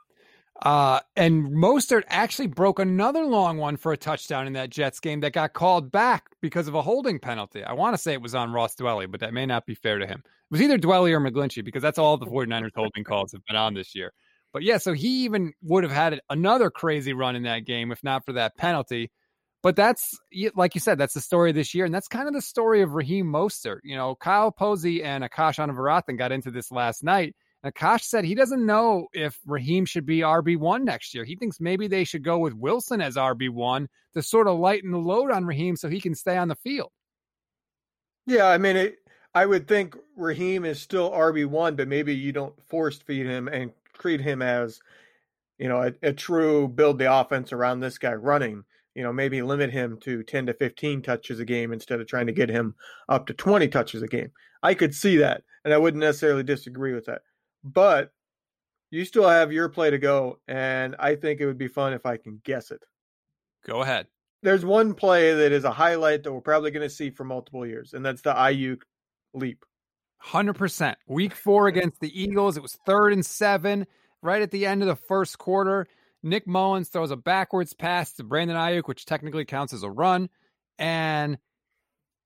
uh 0.62 1.00
and 1.16 1.48
Mostert 1.48 2.04
actually 2.08 2.48
broke 2.48 2.78
another 2.78 3.24
long 3.24 3.58
one 3.58 3.76
for 3.76 3.92
a 3.92 3.96
touchdown 3.96 4.46
in 4.46 4.54
that 4.54 4.70
Jets 4.70 5.00
game 5.00 5.20
that 5.20 5.32
got 5.32 5.52
called 5.52 5.92
back 5.92 6.30
because 6.40 6.66
of 6.66 6.74
a 6.74 6.82
holding 6.82 7.18
penalty. 7.18 7.62
I 7.62 7.72
want 7.74 7.94
to 7.94 7.98
say 7.98 8.12
it 8.12 8.22
was 8.22 8.34
on 8.34 8.52
Ross 8.52 8.74
Dwelley, 8.74 9.10
but 9.10 9.20
that 9.20 9.34
may 9.34 9.46
not 9.46 9.64
be 9.64 9.74
fair 9.74 9.98
to 9.98 10.06
him. 10.06 10.22
It 10.24 10.50
was 10.50 10.62
either 10.62 10.78
Dwelley 10.78 11.12
or 11.12 11.20
McGlinchey 11.20 11.64
because 11.64 11.82
that's 11.82 11.98
all 11.98 12.16
the 12.16 12.26
49ers 12.26 12.70
holding 12.74 13.04
calls 13.04 13.32
have 13.32 13.44
been 13.46 13.56
on 13.56 13.74
this 13.74 13.94
year. 13.94 14.12
But 14.52 14.62
yeah, 14.62 14.78
so 14.78 14.92
he 14.92 15.24
even 15.24 15.52
would 15.62 15.82
have 15.84 15.92
had 15.92 16.20
another 16.30 16.70
crazy 16.70 17.12
run 17.12 17.36
in 17.36 17.42
that 17.42 17.66
game 17.66 17.92
if 17.92 18.02
not 18.02 18.24
for 18.24 18.32
that 18.34 18.56
penalty. 18.56 19.10
But 19.62 19.76
that's 19.76 20.16
like 20.54 20.74
you 20.74 20.80
said, 20.80 20.96
that's 20.98 21.14
the 21.14 21.20
story 21.20 21.50
of 21.50 21.56
this 21.56 21.74
year, 21.74 21.84
and 21.84 21.94
that's 21.94 22.08
kind 22.08 22.28
of 22.28 22.34
the 22.34 22.42
story 22.42 22.82
of 22.82 22.94
Raheem 22.94 23.26
Mostert. 23.26 23.80
You 23.82 23.96
know, 23.96 24.14
Kyle 24.14 24.52
Posey 24.52 25.02
and 25.02 25.24
Akash 25.24 25.58
Anavarathan 25.58 26.16
got 26.16 26.32
into 26.32 26.50
this 26.50 26.70
last 26.70 27.02
night. 27.02 27.34
Akash 27.64 28.02
said 28.02 28.24
he 28.24 28.36
doesn't 28.36 28.64
know 28.64 29.08
if 29.12 29.38
Raheem 29.44 29.84
should 29.84 30.06
be 30.06 30.20
RB 30.20 30.56
one 30.56 30.84
next 30.84 31.14
year. 31.14 31.24
He 31.24 31.34
thinks 31.34 31.58
maybe 31.58 31.88
they 31.88 32.04
should 32.04 32.22
go 32.22 32.38
with 32.38 32.54
Wilson 32.54 33.00
as 33.00 33.16
RB 33.16 33.50
one 33.50 33.88
to 34.14 34.22
sort 34.22 34.46
of 34.46 34.58
lighten 34.58 34.92
the 34.92 34.98
load 34.98 35.32
on 35.32 35.44
Raheem 35.44 35.74
so 35.74 35.88
he 35.88 36.00
can 36.00 36.14
stay 36.14 36.36
on 36.36 36.48
the 36.48 36.54
field. 36.54 36.92
Yeah, 38.26 38.46
I 38.46 38.58
mean, 38.58 38.76
it, 38.76 38.98
I 39.34 39.46
would 39.46 39.66
think 39.66 39.96
Raheem 40.16 40.64
is 40.64 40.80
still 40.80 41.10
RB 41.10 41.46
one, 41.46 41.76
but 41.76 41.88
maybe 41.88 42.14
you 42.14 42.32
don't 42.32 42.54
force 42.68 42.98
feed 42.98 43.26
him 43.26 43.48
and 43.48 43.72
treat 43.98 44.20
him 44.20 44.42
as, 44.42 44.80
you 45.58 45.68
know, 45.68 45.82
a, 45.82 45.92
a 46.08 46.12
true 46.12 46.68
build 46.68 46.98
the 46.98 47.12
offense 47.12 47.52
around 47.52 47.80
this 47.80 47.98
guy 47.98 48.14
running. 48.14 48.64
You 48.94 49.02
know, 49.02 49.12
maybe 49.12 49.42
limit 49.42 49.70
him 49.70 49.98
to 50.04 50.22
10 50.22 50.46
to 50.46 50.54
15 50.54 51.02
touches 51.02 51.38
a 51.38 51.44
game 51.44 51.72
instead 51.72 52.00
of 52.00 52.06
trying 52.06 52.28
to 52.28 52.32
get 52.32 52.48
him 52.48 52.74
up 53.08 53.26
to 53.26 53.34
20 53.34 53.68
touches 53.68 54.02
a 54.02 54.08
game. 54.08 54.30
I 54.62 54.72
could 54.72 54.94
see 54.94 55.18
that, 55.18 55.42
and 55.64 55.74
I 55.74 55.78
wouldn't 55.78 56.00
necessarily 56.00 56.42
disagree 56.42 56.94
with 56.94 57.04
that. 57.06 57.20
But 57.62 58.12
you 58.90 59.04
still 59.04 59.28
have 59.28 59.52
your 59.52 59.68
play 59.68 59.90
to 59.90 59.98
go, 59.98 60.38
and 60.48 60.96
I 60.98 61.16
think 61.16 61.40
it 61.40 61.46
would 61.46 61.58
be 61.58 61.68
fun 61.68 61.92
if 61.92 62.06
I 62.06 62.16
can 62.16 62.40
guess 62.44 62.70
it. 62.70 62.82
Go 63.66 63.82
ahead. 63.82 64.06
There's 64.42 64.64
one 64.64 64.94
play 64.94 65.34
that 65.34 65.52
is 65.52 65.64
a 65.64 65.70
highlight 65.70 66.22
that 66.22 66.32
we're 66.32 66.40
probably 66.40 66.70
going 66.70 66.88
to 66.88 66.94
see 66.94 67.10
for 67.10 67.24
multiple 67.24 67.66
years, 67.66 67.94
and 67.94 68.04
that's 68.04 68.22
the 68.22 68.32
Aiyuk 68.32 68.82
leap. 69.34 69.64
100%. 70.26 70.94
Week 71.06 71.34
four 71.34 71.68
against 71.68 72.00
the 72.00 72.22
Eagles, 72.22 72.56
it 72.56 72.62
was 72.62 72.78
third 72.86 73.12
and 73.12 73.24
seven, 73.24 73.86
right 74.22 74.42
at 74.42 74.50
the 74.50 74.66
end 74.66 74.82
of 74.82 74.88
the 74.88 74.96
first 74.96 75.38
quarter. 75.38 75.86
Nick 76.22 76.46
Mullens 76.46 76.88
throws 76.88 77.10
a 77.10 77.16
backwards 77.16 77.72
pass 77.72 78.12
to 78.14 78.24
Brandon 78.24 78.56
Aiyuk, 78.56 78.88
which 78.88 79.06
technically 79.06 79.44
counts 79.44 79.72
as 79.72 79.82
a 79.82 79.90
run. 79.90 80.28
And 80.78 81.38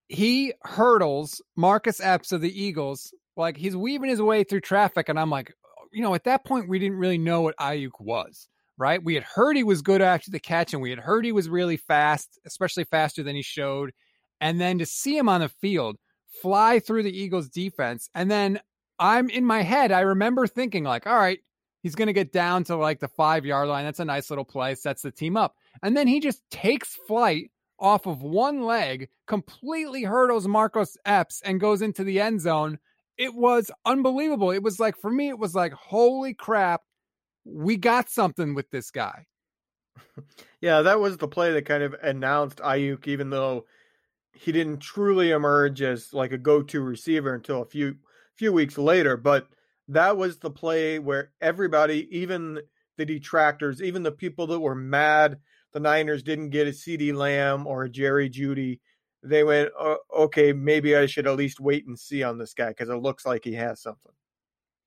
he 0.08 0.54
hurdles 0.62 1.42
Marcus 1.56 2.00
Epps 2.00 2.32
of 2.32 2.40
the 2.40 2.62
Eagles. 2.62 3.12
Like 3.36 3.56
he's 3.56 3.76
weaving 3.76 4.08
his 4.08 4.22
way 4.22 4.44
through 4.44 4.62
traffic. 4.62 5.08
And 5.08 5.18
I'm 5.18 5.30
like, 5.30 5.52
you 5.92 6.02
know, 6.02 6.14
at 6.14 6.24
that 6.24 6.44
point, 6.44 6.68
we 6.68 6.78
didn't 6.78 6.98
really 6.98 7.18
know 7.18 7.42
what 7.42 7.56
Aiyuk 7.58 8.00
was, 8.00 8.48
right? 8.78 9.02
We 9.02 9.14
had 9.14 9.24
heard 9.24 9.56
he 9.56 9.64
was 9.64 9.82
good 9.82 10.00
after 10.00 10.30
the 10.30 10.40
catch 10.40 10.72
and 10.72 10.82
we 10.82 10.90
had 10.90 10.98
heard 10.98 11.24
he 11.24 11.32
was 11.32 11.48
really 11.48 11.76
fast, 11.76 12.38
especially 12.46 12.84
faster 12.84 13.22
than 13.22 13.36
he 13.36 13.42
showed. 13.42 13.92
And 14.40 14.60
then 14.60 14.78
to 14.78 14.86
see 14.86 15.16
him 15.16 15.28
on 15.28 15.42
the 15.42 15.48
field, 15.48 15.96
fly 16.42 16.78
through 16.78 17.02
the 17.02 17.16
Eagles 17.16 17.48
defense. 17.48 18.08
And 18.14 18.30
then 18.30 18.60
I'm 18.98 19.30
in 19.30 19.44
my 19.44 19.62
head, 19.62 19.92
I 19.92 20.00
remember 20.00 20.46
thinking, 20.46 20.84
like, 20.84 21.06
all 21.06 21.16
right, 21.16 21.40
he's 21.82 21.94
going 21.94 22.06
to 22.06 22.12
get 22.12 22.32
down 22.32 22.64
to 22.64 22.76
like 22.76 23.00
the 23.00 23.08
five 23.08 23.44
yard 23.44 23.68
line. 23.68 23.84
That's 23.84 24.00
a 24.00 24.04
nice 24.04 24.30
little 24.30 24.44
play, 24.44 24.74
sets 24.74 25.02
the 25.02 25.10
team 25.10 25.36
up. 25.36 25.56
And 25.82 25.96
then 25.96 26.06
he 26.06 26.20
just 26.20 26.42
takes 26.50 26.98
flight 27.06 27.50
off 27.78 28.06
of 28.06 28.22
one 28.22 28.62
leg, 28.62 29.08
completely 29.26 30.02
hurdles 30.02 30.46
Marcus 30.46 30.96
Epps 31.04 31.40
and 31.44 31.60
goes 31.60 31.82
into 31.82 32.04
the 32.04 32.20
end 32.20 32.40
zone. 32.40 32.78
It 33.16 33.34
was 33.34 33.70
unbelievable. 33.84 34.50
It 34.50 34.62
was 34.62 34.78
like, 34.78 34.96
for 34.96 35.10
me, 35.10 35.28
it 35.28 35.38
was 35.38 35.54
like, 35.54 35.72
holy 35.72 36.34
crap, 36.34 36.82
we 37.44 37.76
got 37.76 38.10
something 38.10 38.54
with 38.54 38.70
this 38.70 38.90
guy. 38.90 39.26
Yeah, 40.60 40.82
that 40.82 41.00
was 41.00 41.16
the 41.16 41.26
play 41.26 41.52
that 41.52 41.64
kind 41.64 41.82
of 41.82 41.94
announced 42.02 42.58
Aiyuk, 42.58 43.08
even 43.08 43.30
though 43.30 43.64
he 44.32 44.52
didn't 44.52 44.80
truly 44.80 45.30
emerge 45.30 45.82
as 45.82 46.12
like 46.12 46.32
a 46.32 46.38
go-to 46.38 46.80
receiver 46.80 47.34
until 47.34 47.62
a 47.62 47.66
few 47.66 47.96
few 48.36 48.52
weeks 48.52 48.78
later 48.78 49.16
but 49.16 49.48
that 49.88 50.16
was 50.16 50.38
the 50.38 50.50
play 50.50 50.98
where 50.98 51.30
everybody 51.40 52.08
even 52.10 52.60
the 52.96 53.04
detractors 53.04 53.82
even 53.82 54.02
the 54.02 54.12
people 54.12 54.46
that 54.46 54.60
were 54.60 54.74
mad 54.74 55.38
the 55.72 55.80
Niners 55.80 56.22
didn't 56.22 56.50
get 56.50 56.66
a 56.66 56.70
CeeDee 56.70 57.14
Lamb 57.14 57.64
or 57.64 57.84
a 57.84 57.88
Jerry 57.88 58.28
Jeudy, 58.28 58.80
they 59.22 59.44
went 59.44 59.70
oh, 59.78 59.98
okay 60.16 60.52
maybe 60.52 60.96
I 60.96 61.06
should 61.06 61.26
at 61.26 61.36
least 61.36 61.60
wait 61.60 61.86
and 61.86 61.98
see 61.98 62.22
on 62.22 62.38
this 62.38 62.54
guy 62.54 62.72
cuz 62.72 62.88
it 62.88 62.94
looks 62.94 63.26
like 63.26 63.44
he 63.44 63.54
has 63.54 63.82
something 63.82 64.12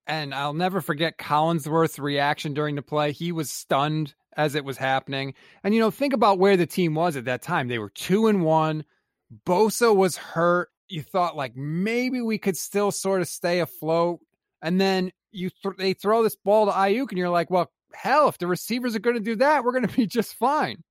and 0.07 0.33
I'll 0.33 0.53
never 0.53 0.81
forget 0.81 1.17
Collinsworth's 1.17 1.99
reaction 1.99 2.53
during 2.53 2.75
the 2.75 2.81
play. 2.81 3.11
He 3.11 3.31
was 3.31 3.49
stunned 3.49 4.13
as 4.35 4.55
it 4.55 4.65
was 4.65 4.77
happening. 4.77 5.33
And 5.63 5.73
you 5.73 5.79
know, 5.79 5.91
think 5.91 6.13
about 6.13 6.39
where 6.39 6.57
the 6.57 6.65
team 6.65 6.95
was 6.95 7.15
at 7.15 7.25
that 7.25 7.41
time. 7.41 7.67
They 7.67 7.79
were 7.79 7.89
2 7.89 8.27
and 8.27 8.43
1. 8.43 8.83
Bosa 9.45 9.95
was 9.95 10.17
hurt. 10.17 10.69
You 10.89 11.01
thought 11.01 11.35
like 11.35 11.55
maybe 11.55 12.21
we 12.21 12.37
could 12.37 12.57
still 12.57 12.91
sort 12.91 13.21
of 13.21 13.27
stay 13.27 13.59
afloat, 13.59 14.19
and 14.61 14.79
then 14.79 15.11
you 15.31 15.49
th- 15.49 15.75
they 15.77 15.93
throw 15.93 16.23
this 16.23 16.35
ball 16.35 16.65
to 16.67 16.71
Aiyuk, 16.71 17.09
and 17.09 17.17
you're 17.17 17.29
like, 17.29 17.49
well, 17.49 17.71
hell, 17.93 18.27
if 18.29 18.37
the 18.37 18.47
receivers 18.47 18.95
are 18.95 18.99
going 18.99 19.15
to 19.15 19.21
do 19.21 19.35
that, 19.37 19.63
we're 19.63 19.71
going 19.71 19.87
to 19.87 19.95
be 19.95 20.07
just 20.07 20.35
fine. 20.35 20.83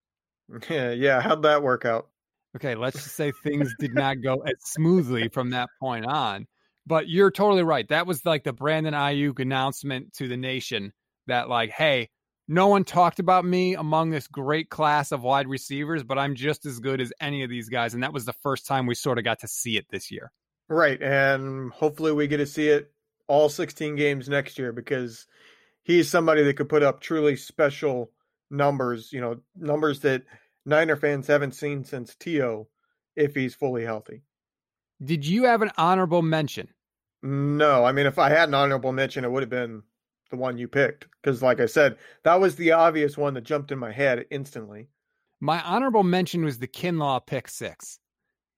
Yeah, 0.69 0.91
yeah. 0.91 1.21
How'd 1.21 1.43
that 1.43 1.63
work 1.63 1.85
out? 1.85 2.09
Okay, 2.55 2.75
let's 2.75 3.01
just 3.01 3.15
say 3.15 3.31
things 3.43 3.73
did 3.79 3.95
not 3.95 4.21
go 4.21 4.35
as 4.45 4.55
smoothly 4.59 5.27
from 5.29 5.51
that 5.51 5.69
point 5.79 6.05
on. 6.05 6.45
But 6.85 7.07
you're 7.07 7.31
totally 7.31 7.63
right. 7.63 7.87
That 7.87 8.05
was 8.05 8.25
like 8.25 8.43
the 8.43 8.53
Brandon 8.53 8.93
Aiyuk 8.93 9.39
announcement 9.39 10.13
to 10.15 10.27
the 10.27 10.37
nation 10.37 10.91
that, 11.27 11.49
like, 11.49 11.71
hey, 11.71 12.09
no 12.47 12.67
one 12.67 12.83
talked 12.83 13.19
about 13.19 13.45
me 13.45 13.75
among 13.75 14.09
this 14.09 14.27
great 14.27 14.69
class 14.69 15.11
of 15.11 15.23
wide 15.23 15.47
receivers, 15.47 16.03
but 16.03 16.17
I'm 16.17 16.35
just 16.35 16.65
as 16.65 16.79
good 16.79 16.99
as 16.99 17.13
any 17.21 17.43
of 17.43 17.49
these 17.49 17.69
guys. 17.69 17.93
And 17.93 18.03
that 18.03 18.13
was 18.13 18.25
the 18.25 18.33
first 18.33 18.65
time 18.67 18.85
we 18.85 18.95
sort 18.95 19.17
of 19.17 19.23
got 19.23 19.39
to 19.39 19.47
see 19.47 19.77
it 19.77 19.85
this 19.89 20.11
year. 20.11 20.31
Right. 20.67 21.01
And 21.01 21.71
hopefully 21.71 22.11
we 22.11 22.27
get 22.27 22.37
to 22.37 22.45
see 22.45 22.67
it 22.67 22.91
all 23.27 23.49
16 23.49 23.95
games 23.95 24.27
next 24.27 24.57
year 24.59 24.73
because 24.73 25.25
he's 25.83 26.09
somebody 26.09 26.43
that 26.43 26.55
could 26.55 26.69
put 26.69 26.83
up 26.83 26.99
truly 26.99 27.35
special 27.35 28.11
numbers, 28.49 29.11
you 29.13 29.21
know, 29.21 29.39
numbers 29.55 30.01
that 30.01 30.23
Niner 30.65 30.95
fans 30.95 31.27
haven't 31.27 31.55
seen 31.55 31.83
since 31.83 32.15
Tio 32.15 32.67
if 33.15 33.35
he's 33.35 33.55
fully 33.55 33.83
healthy. 33.83 34.23
Did 35.03 35.25
you 35.25 35.45
have 35.45 35.61
an 35.61 35.71
honorable 35.77 36.21
mention? 36.21 36.69
No. 37.21 37.85
I 37.85 37.93
mean, 37.93 38.05
if 38.05 38.19
I 38.19 38.29
had 38.29 38.49
an 38.49 38.55
honorable 38.55 38.91
mention, 38.91 39.23
it 39.23 39.31
would 39.31 39.43
have 39.43 39.49
been 39.49 39.83
the 40.33 40.37
one 40.37 40.57
you 40.57 40.67
picked 40.67 41.05
because, 41.21 41.43
like 41.43 41.59
I 41.59 41.67
said, 41.67 41.95
that 42.23 42.41
was 42.41 42.55
the 42.55 42.71
obvious 42.71 43.15
one 43.15 43.35
that 43.35 43.43
jumped 43.43 43.71
in 43.71 43.77
my 43.77 43.91
head 43.91 44.25
instantly. 44.31 44.87
My 45.39 45.61
honorable 45.61 46.01
mention 46.01 46.43
was 46.43 46.57
the 46.57 46.67
Kinlaw 46.67 47.25
pick 47.25 47.47
six 47.47 47.99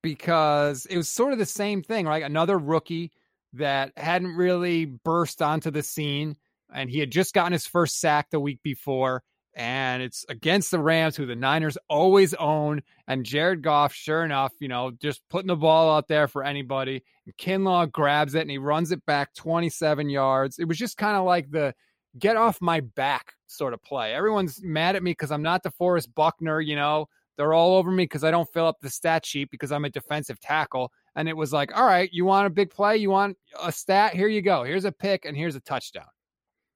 because 0.01 0.85
it 0.85 0.95
was 0.95 1.09
sort 1.09 1.33
of 1.33 1.39
the 1.39 1.45
same 1.45 1.83
thing, 1.83 2.05
right? 2.05 2.23
Another 2.23 2.57
rookie 2.57 3.11
that 3.53 3.91
hadn't 3.97 4.37
really 4.37 4.85
burst 4.85 5.41
onto 5.41 5.69
the 5.69 5.83
scene, 5.83 6.37
and 6.73 6.89
he 6.89 6.99
had 6.99 7.11
just 7.11 7.33
gotten 7.33 7.51
his 7.51 7.67
first 7.67 7.99
sack 7.99 8.29
the 8.29 8.39
week 8.39 8.61
before. 8.63 9.21
And 9.55 10.03
it's 10.03 10.25
against 10.27 10.71
the 10.71 10.79
Rams, 10.79 11.15
who 11.15 11.25
the 11.25 11.35
Niners 11.35 11.77
always 11.89 12.33
own. 12.33 12.81
And 13.07 13.25
Jared 13.25 13.61
Goff, 13.61 13.93
sure 13.93 14.25
enough, 14.25 14.51
you 14.59 14.67
know, 14.67 14.91
just 14.91 15.21
putting 15.29 15.47
the 15.47 15.55
ball 15.55 15.95
out 15.95 16.09
there 16.09 16.27
for 16.27 16.43
anybody. 16.43 17.03
And 17.25 17.37
Kinlaw 17.37 17.89
grabs 17.91 18.35
it 18.35 18.41
and 18.41 18.51
he 18.51 18.57
runs 18.57 18.91
it 18.91 19.05
back 19.05 19.33
27 19.35 20.09
yards. 20.09 20.59
It 20.59 20.65
was 20.65 20.77
just 20.77 20.97
kind 20.97 21.15
of 21.15 21.23
like 21.23 21.49
the 21.51 21.73
get 22.19 22.35
off 22.35 22.61
my 22.61 22.81
back 22.81 23.33
sort 23.47 23.73
of 23.73 23.81
play. 23.81 24.13
Everyone's 24.13 24.61
mad 24.61 24.95
at 24.95 25.03
me 25.03 25.11
because 25.11 25.31
I'm 25.31 25.41
not 25.43 25.63
the 25.63 25.71
DeForest 25.71 26.13
Buckner, 26.15 26.59
you 26.59 26.75
know. 26.75 27.07
They're 27.37 27.53
all 27.53 27.75
over 27.75 27.91
me 27.91 28.03
because 28.03 28.23
I 28.23 28.31
don't 28.31 28.51
fill 28.53 28.65
up 28.65 28.77
the 28.81 28.89
stat 28.89 29.25
sheet 29.25 29.51
because 29.51 29.71
I'm 29.71 29.85
a 29.85 29.89
defensive 29.89 30.39
tackle. 30.39 30.91
and 31.15 31.29
it 31.29 31.35
was 31.35 31.53
like, 31.53 31.75
all 31.77 31.85
right, 31.85 32.09
you 32.11 32.25
want 32.25 32.47
a 32.47 32.49
big 32.49 32.69
play, 32.69 32.97
you 32.97 33.09
want 33.09 33.37
a 33.61 33.71
stat, 33.71 34.13
here 34.13 34.27
you 34.27 34.41
go. 34.41 34.63
Here's 34.63 34.85
a 34.85 34.91
pick 34.91 35.25
and 35.25 35.35
here's 35.35 35.55
a 35.55 35.61
touchdown. 35.61 36.07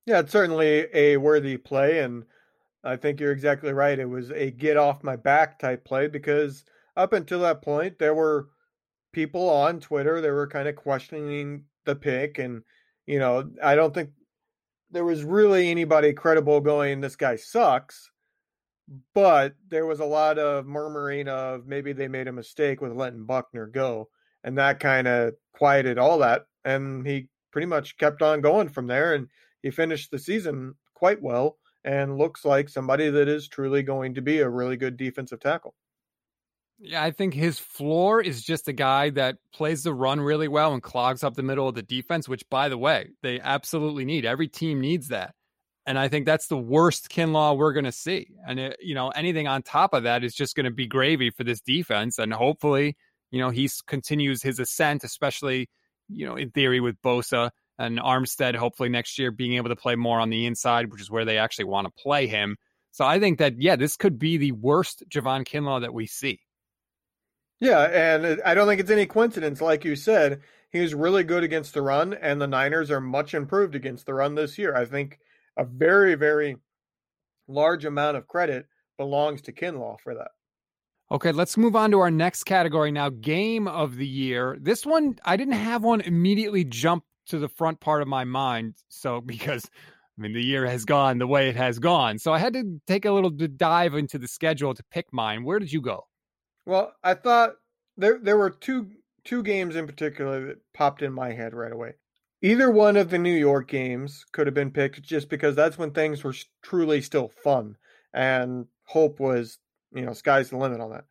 Yeah, 0.06 0.20
it's 0.20 0.32
certainly 0.32 0.88
a 0.94 1.18
worthy 1.18 1.58
play, 1.58 2.00
and 2.00 2.24
I 2.84 2.96
think 2.96 3.20
you're 3.20 3.32
exactly 3.32 3.74
right. 3.74 4.00
It 4.00 4.10
was 4.10 4.32
a 4.32 4.52
get 4.52 4.78
off 4.78 5.04
my 5.04 5.16
back 5.16 5.60
type 5.60 5.84
play 5.84 6.08
because 6.08 6.64
up 6.96 7.14
until 7.14 7.42
that 7.42 7.62
point, 7.62 8.00
there 8.00 8.14
were 8.14 8.50
people 9.12 9.50
on 9.50 9.80
Twitter 9.80 10.22
that 10.22 10.32
were 10.32 10.48
kind 10.48 10.68
of 10.68 10.76
questioning 10.76 11.66
the 11.86 11.96
pick, 11.96 12.38
and 12.40 12.64
you 13.06 13.20
know, 13.20 13.50
I 13.64 13.76
don't 13.76 13.94
think 13.94 14.12
there 14.92 15.06
was 15.06 15.24
really 15.24 15.70
anybody 15.70 16.14
credible 16.14 16.62
going, 16.62 17.02
"This 17.02 17.16
guy 17.16 17.36
sucks." 17.36 18.12
But 19.14 19.54
there 19.68 19.86
was 19.86 20.00
a 20.00 20.06
lot 20.06 20.40
of 20.40 20.66
murmuring 20.66 21.28
of 21.28 21.68
maybe 21.68 21.94
they 21.94 22.08
made 22.08 22.28
a 22.28 22.32
mistake 22.32 22.82
with 22.82 22.92
letting 22.94 23.26
Buckner 23.26 23.68
go, 23.68 24.10
and 24.44 24.58
that 24.58 24.80
kind 24.80 25.08
of 25.08 25.36
quieted 25.54 26.00
all 26.00 26.18
that, 26.20 26.48
and 26.66 27.06
he 27.06 27.30
pretty 27.52 27.68
much 27.68 27.98
kept 27.98 28.22
on 28.24 28.42
going 28.42 28.70
from 28.70 28.88
there, 28.88 29.14
and 29.14 29.28
he 29.62 29.70
finished 29.70 30.10
the 30.10 30.18
season 30.18 30.76
quite 30.96 31.22
well 31.22 31.59
and 31.84 32.18
looks 32.18 32.46
like 32.46 32.70
somebody 32.70 33.10
that 33.10 33.28
is 33.28 33.48
truly 33.48 33.84
going 33.84 34.16
to 34.16 34.22
be 34.22 34.40
a 34.40 34.50
really 34.50 34.78
good 34.78 34.98
defensive 34.98 35.40
tackle. 35.40 35.74
Yeah, 36.82 37.04
I 37.04 37.12
think 37.12 37.34
his 37.34 37.60
floor 37.60 38.22
is 38.22 38.42
just 38.42 38.70
a 38.70 38.74
guy 38.74 39.10
that 39.12 39.36
plays 39.54 39.84
the 39.84 39.94
run 39.94 40.22
really 40.22 40.48
well 40.48 40.74
and 40.74 40.82
clogs 40.82 41.24
up 41.24 41.36
the 41.36 41.44
middle 41.44 41.68
of 41.68 41.76
the 41.76 41.82
defense, 41.82 42.30
which, 42.30 42.44
by 42.50 42.70
the 42.70 42.78
way, 42.78 43.10
they 43.22 43.40
absolutely 43.42 44.06
need. 44.06 44.26
Every 44.26 44.48
team 44.48 44.80
needs 44.80 45.10
that. 45.10 45.36
And 45.86 46.00
I 46.00 46.08
think 46.08 46.26
that's 46.26 46.48
the 46.48 46.58
worst 46.58 47.10
Kinlaw 47.10 47.58
we're 47.58 47.74
going 47.74 47.86
to 47.86 47.92
see. 47.92 48.28
And, 48.48 48.60
it, 48.60 48.78
you 48.80 48.96
know, 48.96 49.10
anything 49.10 49.48
on 49.48 49.62
top 49.62 49.94
of 49.94 50.04
that 50.04 50.24
is 50.24 50.34
just 50.34 50.56
going 50.56 50.66
to 50.66 50.72
be 50.72 50.88
gravy 50.88 51.32
for 51.32 51.44
this 51.44 51.60
defense. 51.60 52.18
And 52.18 52.32
hopefully, 52.32 52.96
you 53.32 53.40
know, 53.40 53.50
he 53.50 53.70
continues 53.88 54.42
his 54.42 54.60
ascent, 54.60 55.04
especially, 55.04 55.70
you 56.08 56.26
know, 56.26 56.36
in 56.36 56.52
theory 56.52 56.80
with 56.80 57.02
Bosa 57.02 57.52
and 57.80 57.98
Armstead, 57.98 58.56
hopefully 58.56 58.90
next 58.90 59.18
year 59.18 59.32
being 59.32 59.54
able 59.54 59.70
to 59.70 59.76
play 59.76 59.96
more 59.96 60.20
on 60.20 60.30
the 60.30 60.46
inside, 60.46 60.92
which 60.92 61.02
is 61.02 61.10
where 61.10 61.26
they 61.26 61.38
actually 61.38 61.66
want 61.66 61.88
to 61.88 62.04
play 62.04 62.28
him. 62.28 62.58
So 62.92 63.06
I 63.06 63.20
think 63.20 63.40
that, 63.40 63.60
yeah, 63.62 63.76
this 63.76 63.96
could 63.96 64.20
be 64.20 64.38
the 64.38 64.52
worst 64.52 65.04
Javon 65.10 65.48
Kinlaw 65.48 65.82
that 65.82 65.94
we 65.94 66.06
see. 66.06 66.42
Yeah, 67.60 67.82
and 67.84 68.42
I 68.46 68.54
don't 68.54 68.68
think 68.68 68.82
it's 68.82 68.92
any 68.92 69.06
coincidence. 69.06 69.62
Like 69.62 69.86
you 69.86 69.96
said, 69.96 70.42
he 70.72 70.80
was 70.80 70.94
really 70.94 71.24
good 71.24 71.44
against 71.44 71.74
the 71.74 71.82
run, 71.82 72.14
and 72.14 72.40
the 72.40 72.48
Niners 72.48 72.92
are 72.92 73.02
much 73.02 73.34
improved 73.34 73.76
against 73.76 74.06
the 74.06 74.14
run 74.14 74.36
this 74.36 74.58
year. 74.58 74.76
I 74.76 74.86
think 74.86 75.20
a 75.58 75.66
very, 75.66 76.16
very 76.16 76.58
large 77.48 77.86
amount 77.86 78.18
of 78.18 78.28
credit 78.28 78.68
belongs 78.98 79.42
to 79.44 79.52
Kinlaw 79.52 80.00
for 80.00 80.16
that. 80.16 80.32
Okay, 81.12 81.32
let's 81.32 81.58
move 81.58 81.76
on 81.76 81.92
to 81.92 82.00
our 82.00 82.12
next 82.12 82.44
category 82.44 82.92
now 82.92 83.10
game 83.10 83.68
of 83.68 83.96
the 83.96 84.08
year. 84.08 84.58
This 84.62 84.86
one, 84.86 85.18
I 85.26 85.38
didn't 85.38 85.54
have 85.54 85.84
one 85.84 86.02
immediately 86.02 86.64
jump 86.64 87.04
to 87.30 87.40
the 87.40 87.50
front 87.50 87.80
part 87.80 88.02
of 88.02 88.08
my 88.08 88.24
mind. 88.24 88.76
So, 88.90 89.22
because 89.26 89.66
I 89.66 90.22
mean, 90.22 90.34
the 90.34 90.44
year 90.44 90.66
has 90.66 90.86
gone 90.86 91.18
the 91.18 91.28
way 91.28 91.50
it 91.50 91.56
has 91.56 91.80
gone. 91.80 92.20
So, 92.20 92.34
I 92.34 92.40
had 92.40 92.54
to 92.54 92.82
take 92.88 93.06
a 93.06 93.12
little 93.12 93.30
dive 93.30 93.96
into 93.96 94.18
the 94.18 94.28
schedule 94.28 94.74
to 94.74 94.84
pick 94.92 95.12
mine. 95.12 95.44
Where 95.44 95.60
did 95.60 95.72
you 95.72 95.82
go? 95.82 96.08
Well, 96.66 96.94
I 97.04 97.14
thought 97.16 97.56
there 97.98 98.20
there 98.22 98.38
were 98.38 98.50
two 98.50 98.92
two 99.24 99.44
games 99.44 99.76
in 99.76 99.86
particular 99.86 100.48
that 100.48 100.58
popped 100.74 101.02
in 101.02 101.14
my 101.14 101.32
head 101.32 101.54
right 101.54 101.72
away. 101.72 101.94
Either 102.42 102.72
one 102.72 102.96
of 102.96 103.10
the 103.10 103.18
New 103.18 103.34
York 103.34 103.68
games 103.68 104.26
could 104.32 104.48
have 104.48 104.54
been 104.54 104.72
picked 104.72 105.02
just 105.02 105.30
because 105.30 105.56
that's 105.56 105.78
when 105.78 105.92
things 105.92 106.24
were 106.24 106.34
truly 106.62 107.02
still 107.02 107.32
fun 107.44 107.76
and 108.14 108.66
hope 108.86 109.20
was, 109.20 109.58
you 109.94 110.06
know, 110.06 110.14
sky's 110.14 110.50
the 110.50 110.58
limit 110.58 110.80
on 110.80 110.92
that. 110.92 111.04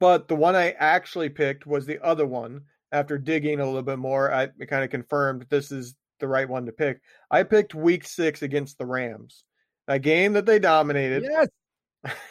But 0.00 0.28
the 0.28 0.36
one 0.36 0.56
I 0.56 0.72
actually 0.72 1.28
picked 1.28 1.66
was 1.66 1.86
the 1.86 2.04
other 2.04 2.26
one. 2.26 2.62
After 2.96 3.18
digging 3.18 3.60
a 3.60 3.66
little 3.66 3.82
bit 3.82 3.98
more, 3.98 4.32
I 4.32 4.46
kind 4.46 4.82
of 4.84 4.90
confirmed 4.90 5.46
this 5.50 5.70
is 5.70 5.94
the 6.18 6.28
right 6.28 6.48
one 6.48 6.64
to 6.66 6.72
pick. 6.72 7.00
I 7.30 7.42
picked 7.42 7.74
week 7.74 8.06
six 8.06 8.42
against 8.42 8.78
the 8.78 8.86
Rams, 8.86 9.44
a 9.86 9.98
game 9.98 10.32
that 10.32 10.46
they 10.46 10.58
dominated. 10.58 11.24
Yes. 11.24 11.48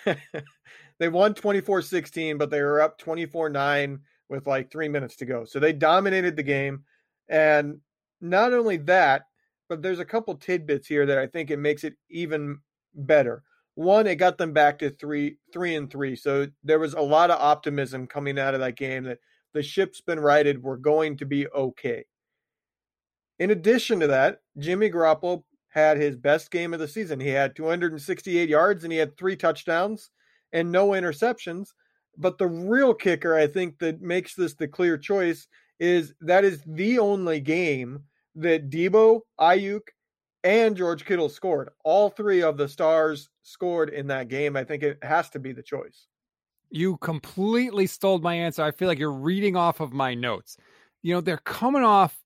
they 1.00 1.10
won 1.10 1.34
24-16 1.34 2.38
but 2.38 2.50
they 2.50 2.62
were 2.62 2.82
up 2.82 3.00
24-9 3.00 4.00
with 4.30 4.48
like 4.48 4.72
three 4.72 4.88
minutes 4.88 5.18
to 5.18 5.26
go 5.26 5.46
so 5.46 5.60
they 5.60 5.74
dominated 5.74 6.36
the 6.36 6.44
game 6.44 6.84
and 7.30 7.80
not 8.22 8.54
only 8.54 8.78
that 8.78 9.24
but 9.68 9.82
there's 9.82 10.00
a 10.00 10.06
couple 10.06 10.36
tidbits 10.36 10.88
here 10.88 11.06
that 11.06 11.18
i 11.18 11.28
think 11.28 11.52
it 11.52 11.60
makes 11.60 11.84
it 11.84 11.96
even 12.10 12.58
better 12.94 13.44
one 13.76 14.08
it 14.08 14.16
got 14.16 14.38
them 14.38 14.54
back 14.54 14.80
to 14.80 14.90
three 14.90 15.38
three 15.52 15.76
and 15.76 15.92
three 15.92 16.16
so 16.16 16.48
there 16.64 16.80
was 16.80 16.94
a 16.94 17.02
lot 17.02 17.30
of 17.30 17.42
optimism 17.42 18.08
coming 18.08 18.40
out 18.40 18.54
of 18.54 18.62
that 18.62 18.78
game 18.78 19.04
that 19.04 19.20
the 19.56 19.64
ship's 19.64 20.02
been 20.02 20.20
righted 20.20 20.62
we're 20.62 20.78
going 20.78 21.18
to 21.18 21.26
be 21.26 21.48
okay 21.48 22.06
in 23.40 23.50
addition 23.50 24.00
to 24.00 24.08
that 24.08 24.42
jimmy 24.60 24.92
garoppolo 24.92 25.44
had 25.70 25.98
his 25.98 26.16
best 26.16 26.52
game 26.52 26.74
of 26.74 26.80
the 26.80 26.88
season 26.88 27.20
he 27.20 27.30
had 27.30 27.56
268 27.56 28.48
yards 28.48 28.84
and 28.84 28.94
he 28.94 29.00
had 29.00 29.18
three 29.18 29.36
touchdowns 29.36 30.12
and 30.56 30.72
no 30.72 30.90
interceptions. 30.90 31.74
But 32.18 32.38
the 32.38 32.48
real 32.48 32.94
kicker, 32.94 33.36
I 33.36 33.46
think, 33.46 33.78
that 33.80 34.02
makes 34.02 34.34
this 34.36 34.56
the 34.56 34.68
clear 34.68 34.98
choice 34.98 35.48
is 35.80 36.14
that 36.22 36.46
is 36.46 36.64
the 36.66 36.98
only 36.98 37.42
game 37.42 38.04
that 38.36 38.70
Deebo, 38.70 39.22
Aiyuk, 39.40 39.82
and 40.46 40.78
George 40.78 41.04
Kittle 41.06 41.28
scored. 41.28 41.70
All 41.84 42.10
three 42.10 42.42
of 42.42 42.56
the 42.56 42.70
stars 42.70 43.30
scored 43.44 43.90
in 43.90 44.08
that 44.08 44.30
game. 44.30 44.56
I 44.56 44.64
think 44.64 44.82
it 44.82 44.98
has 45.04 45.30
to 45.32 45.40
be 45.40 45.52
the 45.52 45.64
choice. 45.64 46.08
You 46.70 46.98
completely 46.98 47.88
stole 47.88 48.20
my 48.20 48.36
answer. 48.36 48.64
I 48.64 48.72
feel 48.72 48.88
like 48.88 49.00
you're 49.00 49.12
reading 49.12 49.56
off 49.56 49.80
of 49.80 49.94
my 49.94 50.14
notes. 50.14 50.58
You 51.02 51.14
know, 51.14 51.22
they're 51.22 51.38
coming 51.38 51.84
off 51.84 52.18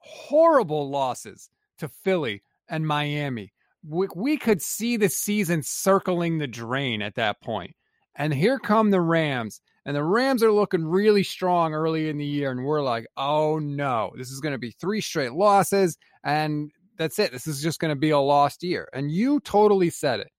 horrible 0.00 0.90
losses 0.90 1.48
to 1.78 1.88
Philly 1.88 2.42
and 2.68 2.86
Miami 2.86 3.52
we, 3.86 4.08
we 4.14 4.36
could 4.36 4.62
see 4.62 4.96
the 4.96 5.08
season 5.08 5.62
circling 5.62 6.38
the 6.38 6.46
drain 6.46 7.02
at 7.02 7.14
that 7.16 7.40
point. 7.40 7.74
And 8.16 8.34
here 8.34 8.58
come 8.58 8.90
the 8.90 9.00
Rams. 9.00 9.60
And 9.84 9.96
the 9.96 10.04
Rams 10.04 10.42
are 10.42 10.52
looking 10.52 10.84
really 10.84 11.22
strong 11.22 11.72
early 11.72 12.08
in 12.08 12.18
the 12.18 12.26
year. 12.26 12.50
And 12.50 12.64
we're 12.64 12.82
like, 12.82 13.06
oh 13.16 13.58
no, 13.58 14.12
this 14.16 14.30
is 14.30 14.40
going 14.40 14.52
to 14.52 14.58
be 14.58 14.72
three 14.72 15.00
straight 15.00 15.32
losses. 15.32 15.96
And 16.24 16.70
that's 16.96 17.18
it. 17.18 17.32
This 17.32 17.46
is 17.46 17.62
just 17.62 17.78
going 17.78 17.94
to 17.94 17.98
be 17.98 18.10
a 18.10 18.18
lost 18.18 18.62
year. 18.62 18.88
And 18.92 19.10
you 19.10 19.40
totally 19.40 19.90
said 19.90 20.20
it. 20.20 20.30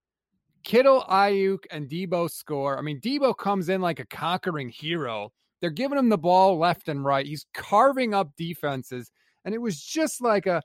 Kittle, 0.63 1.03
Aiyuk, 1.09 1.65
and 1.71 1.89
Deebo 1.89 2.29
score. 2.29 2.77
I 2.77 2.81
mean, 2.81 2.99
Deebo 2.99 3.37
comes 3.37 3.69
in 3.69 3.81
like 3.81 3.99
a 3.99 4.05
conquering 4.05 4.69
hero. 4.69 5.31
They're 5.61 5.69
giving 5.69 5.97
him 5.97 6.09
the 6.09 6.17
ball 6.17 6.57
left 6.57 6.87
and 6.87 7.03
right. 7.03 7.25
He's 7.25 7.45
carving 7.53 8.13
up 8.13 8.31
defenses. 8.37 9.11
And 9.45 9.53
it 9.53 9.59
was 9.59 9.81
just 9.81 10.21
like 10.21 10.45
a, 10.45 10.61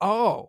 oh, 0.00 0.48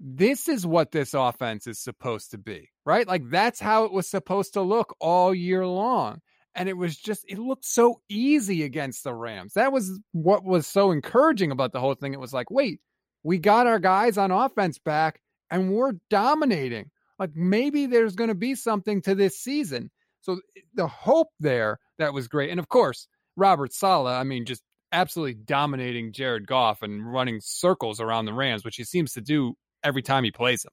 this 0.00 0.48
is 0.48 0.66
what 0.66 0.92
this 0.92 1.14
offense 1.14 1.66
is 1.66 1.78
supposed 1.78 2.30
to 2.30 2.38
be, 2.38 2.68
right? 2.84 3.06
Like 3.06 3.28
that's 3.30 3.60
how 3.60 3.84
it 3.84 3.92
was 3.92 4.08
supposed 4.08 4.52
to 4.54 4.62
look 4.62 4.94
all 5.00 5.34
year 5.34 5.66
long. 5.66 6.20
And 6.54 6.68
it 6.68 6.76
was 6.76 6.96
just, 6.96 7.24
it 7.28 7.38
looked 7.38 7.64
so 7.64 8.00
easy 8.08 8.64
against 8.64 9.04
the 9.04 9.14
Rams. 9.14 9.54
That 9.54 9.72
was 9.72 10.00
what 10.12 10.44
was 10.44 10.66
so 10.66 10.90
encouraging 10.90 11.50
about 11.50 11.72
the 11.72 11.80
whole 11.80 11.94
thing. 11.94 12.14
It 12.14 12.20
was 12.20 12.32
like, 12.32 12.50
wait, 12.50 12.80
we 13.22 13.38
got 13.38 13.66
our 13.66 13.78
guys 13.78 14.18
on 14.18 14.30
offense 14.30 14.78
back 14.78 15.20
and 15.50 15.72
we're 15.72 15.92
dominating. 16.10 16.90
Like 17.18 17.34
maybe 17.34 17.86
there's 17.86 18.14
going 18.14 18.28
to 18.28 18.34
be 18.34 18.54
something 18.54 19.02
to 19.02 19.14
this 19.14 19.38
season. 19.38 19.90
So 20.20 20.34
eh, 20.56 20.60
the 20.74 20.86
hope 20.86 21.28
there, 21.40 21.78
that 21.98 22.12
was 22.12 22.28
great. 22.28 22.50
And 22.50 22.60
of 22.60 22.68
course, 22.68 23.08
Robert 23.36 23.72
Saleh. 23.72 24.12
I 24.12 24.24
mean, 24.24 24.44
just 24.44 24.62
absolutely 24.92 25.34
dominating 25.34 26.12
Jared 26.12 26.46
Goff 26.46 26.82
and 26.82 27.10
running 27.10 27.40
circles 27.40 28.00
around 28.00 28.26
the 28.26 28.32
Rams, 28.32 28.64
which 28.64 28.76
he 28.76 28.84
seems 28.84 29.12
to 29.12 29.20
do 29.20 29.54
every 29.82 30.02
time 30.02 30.24
he 30.24 30.30
plays 30.30 30.62
them. 30.62 30.72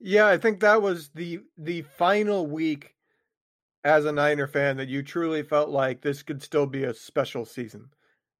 Yeah, 0.00 0.26
I 0.26 0.38
think 0.38 0.60
that 0.60 0.82
was 0.82 1.10
the 1.14 1.40
the 1.56 1.82
final 1.82 2.46
week 2.46 2.94
as 3.84 4.04
a 4.04 4.12
Niner 4.12 4.46
fan 4.46 4.76
that 4.78 4.88
you 4.88 5.02
truly 5.02 5.42
felt 5.42 5.68
like 5.68 6.00
this 6.00 6.22
could 6.22 6.42
still 6.42 6.66
be 6.66 6.84
a 6.84 6.94
special 6.94 7.44
season. 7.44 7.90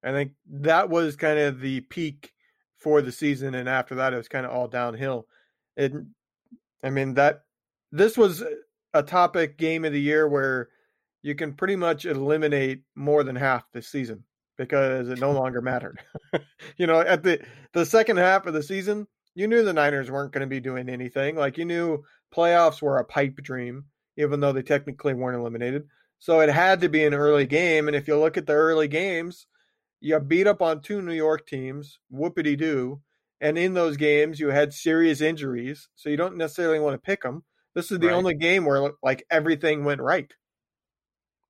I 0.03 0.11
think 0.11 0.33
that 0.49 0.89
was 0.89 1.15
kind 1.15 1.39
of 1.39 1.61
the 1.61 1.81
peak 1.81 2.33
for 2.77 3.01
the 3.01 3.13
season, 3.13 3.55
and 3.55 3.69
after 3.69 3.95
that, 3.95 4.13
it 4.13 4.17
was 4.17 4.27
kind 4.27 4.45
of 4.45 4.51
all 4.51 4.67
downhill. 4.67 5.27
And 5.77 6.07
I 6.83 6.89
mean 6.89 7.13
that 7.15 7.43
this 7.91 8.17
was 8.17 8.43
a 8.93 9.03
topic 9.03 9.57
game 9.57 9.85
of 9.85 9.93
the 9.93 10.01
year 10.01 10.27
where 10.27 10.69
you 11.21 11.35
can 11.35 11.53
pretty 11.53 11.75
much 11.75 12.05
eliminate 12.05 12.81
more 12.95 13.23
than 13.23 13.35
half 13.35 13.63
the 13.71 13.81
season 13.81 14.23
because 14.57 15.09
it 15.09 15.19
no 15.19 15.31
longer 15.39 15.61
mattered. 15.61 15.99
you 16.77 16.87
know, 16.87 16.99
at 16.99 17.23
the 17.23 17.39
the 17.73 17.85
second 17.85 18.17
half 18.17 18.45
of 18.45 18.53
the 18.53 18.63
season, 18.63 19.07
you 19.35 19.47
knew 19.47 19.63
the 19.63 19.73
Niners 19.73 20.11
weren't 20.11 20.33
going 20.33 20.41
to 20.41 20.47
be 20.47 20.59
doing 20.59 20.89
anything. 20.89 21.35
Like 21.35 21.57
you 21.57 21.65
knew 21.65 22.03
playoffs 22.35 22.81
were 22.81 22.97
a 22.97 23.05
pipe 23.05 23.37
dream, 23.37 23.85
even 24.17 24.39
though 24.39 24.51
they 24.51 24.61
technically 24.61 25.13
weren't 25.13 25.39
eliminated. 25.39 25.87
So 26.19 26.39
it 26.39 26.49
had 26.49 26.81
to 26.81 26.89
be 26.89 27.03
an 27.03 27.13
early 27.13 27.45
game. 27.45 27.87
And 27.87 27.95
if 27.95 28.07
you 28.07 28.17
look 28.17 28.37
at 28.37 28.45
the 28.45 28.53
early 28.53 28.87
games, 28.87 29.47
you 29.99 30.19
beat 30.19 30.47
up 30.47 30.61
on 30.61 30.81
two 30.81 31.01
New 31.01 31.13
York 31.13 31.47
teams, 31.47 31.99
whoopity 32.13 32.57
doo. 32.57 33.01
And 33.43 33.57
in 33.57 33.73
those 33.73 33.97
games, 33.97 34.39
you 34.39 34.51
had 34.51 34.73
serious 34.73 35.19
injuries. 35.19 35.89
So 35.95 36.09
you 36.09 36.15
don't 36.15 36.37
necessarily 36.37 36.79
want 36.79 36.93
to 36.93 36.97
pick 36.97 37.23
them. 37.23 37.43
This 37.75 37.91
is 37.91 37.99
the 37.99 38.07
right. 38.07 38.15
only 38.15 38.35
game 38.35 38.63
where 38.63 38.91
like 39.03 39.25
everything 39.29 39.83
went 39.83 39.99
right. 39.99 40.31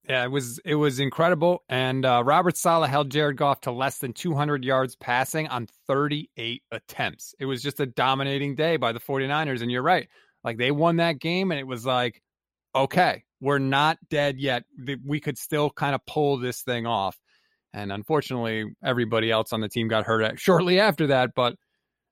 Yeah, 0.09 0.23
it 0.23 0.31
was 0.31 0.59
it 0.65 0.75
was 0.75 0.99
incredible. 0.99 1.63
And 1.69 2.03
uh, 2.03 2.23
Robert 2.25 2.57
Saleh 2.57 2.89
held 2.89 3.11
Jared 3.11 3.37
Goff 3.37 3.61
to 3.61 3.71
less 3.71 3.99
than 3.99 4.11
200 4.11 4.65
yards 4.65 4.95
passing 4.95 5.47
on 5.47 5.67
38 5.87 6.63
attempts. 6.71 7.35
It 7.39 7.45
was 7.45 7.61
just 7.61 7.79
a 7.79 7.85
dominating 7.85 8.55
day 8.55 8.77
by 8.77 8.91
the 8.91 8.99
49ers. 8.99 9.61
And 9.61 9.71
you're 9.71 9.83
right. 9.83 10.09
Like 10.43 10.57
they 10.57 10.71
won 10.71 10.95
that 10.95 11.19
game, 11.19 11.51
and 11.51 11.59
it 11.59 11.67
was 11.67 11.85
like, 11.85 12.23
okay, 12.75 13.23
we're 13.39 13.59
not 13.59 13.99
dead 14.09 14.39
yet. 14.39 14.63
We 15.05 15.19
could 15.19 15.37
still 15.37 15.69
kind 15.69 15.93
of 15.93 16.03
pull 16.07 16.37
this 16.37 16.63
thing 16.63 16.87
off. 16.87 17.17
And 17.71 17.91
unfortunately, 17.91 18.65
everybody 18.83 19.31
else 19.31 19.53
on 19.53 19.61
the 19.61 19.69
team 19.69 19.87
got 19.87 20.05
hurt 20.05 20.39
shortly 20.39 20.79
after 20.79 21.07
that. 21.07 21.33
But 21.35 21.55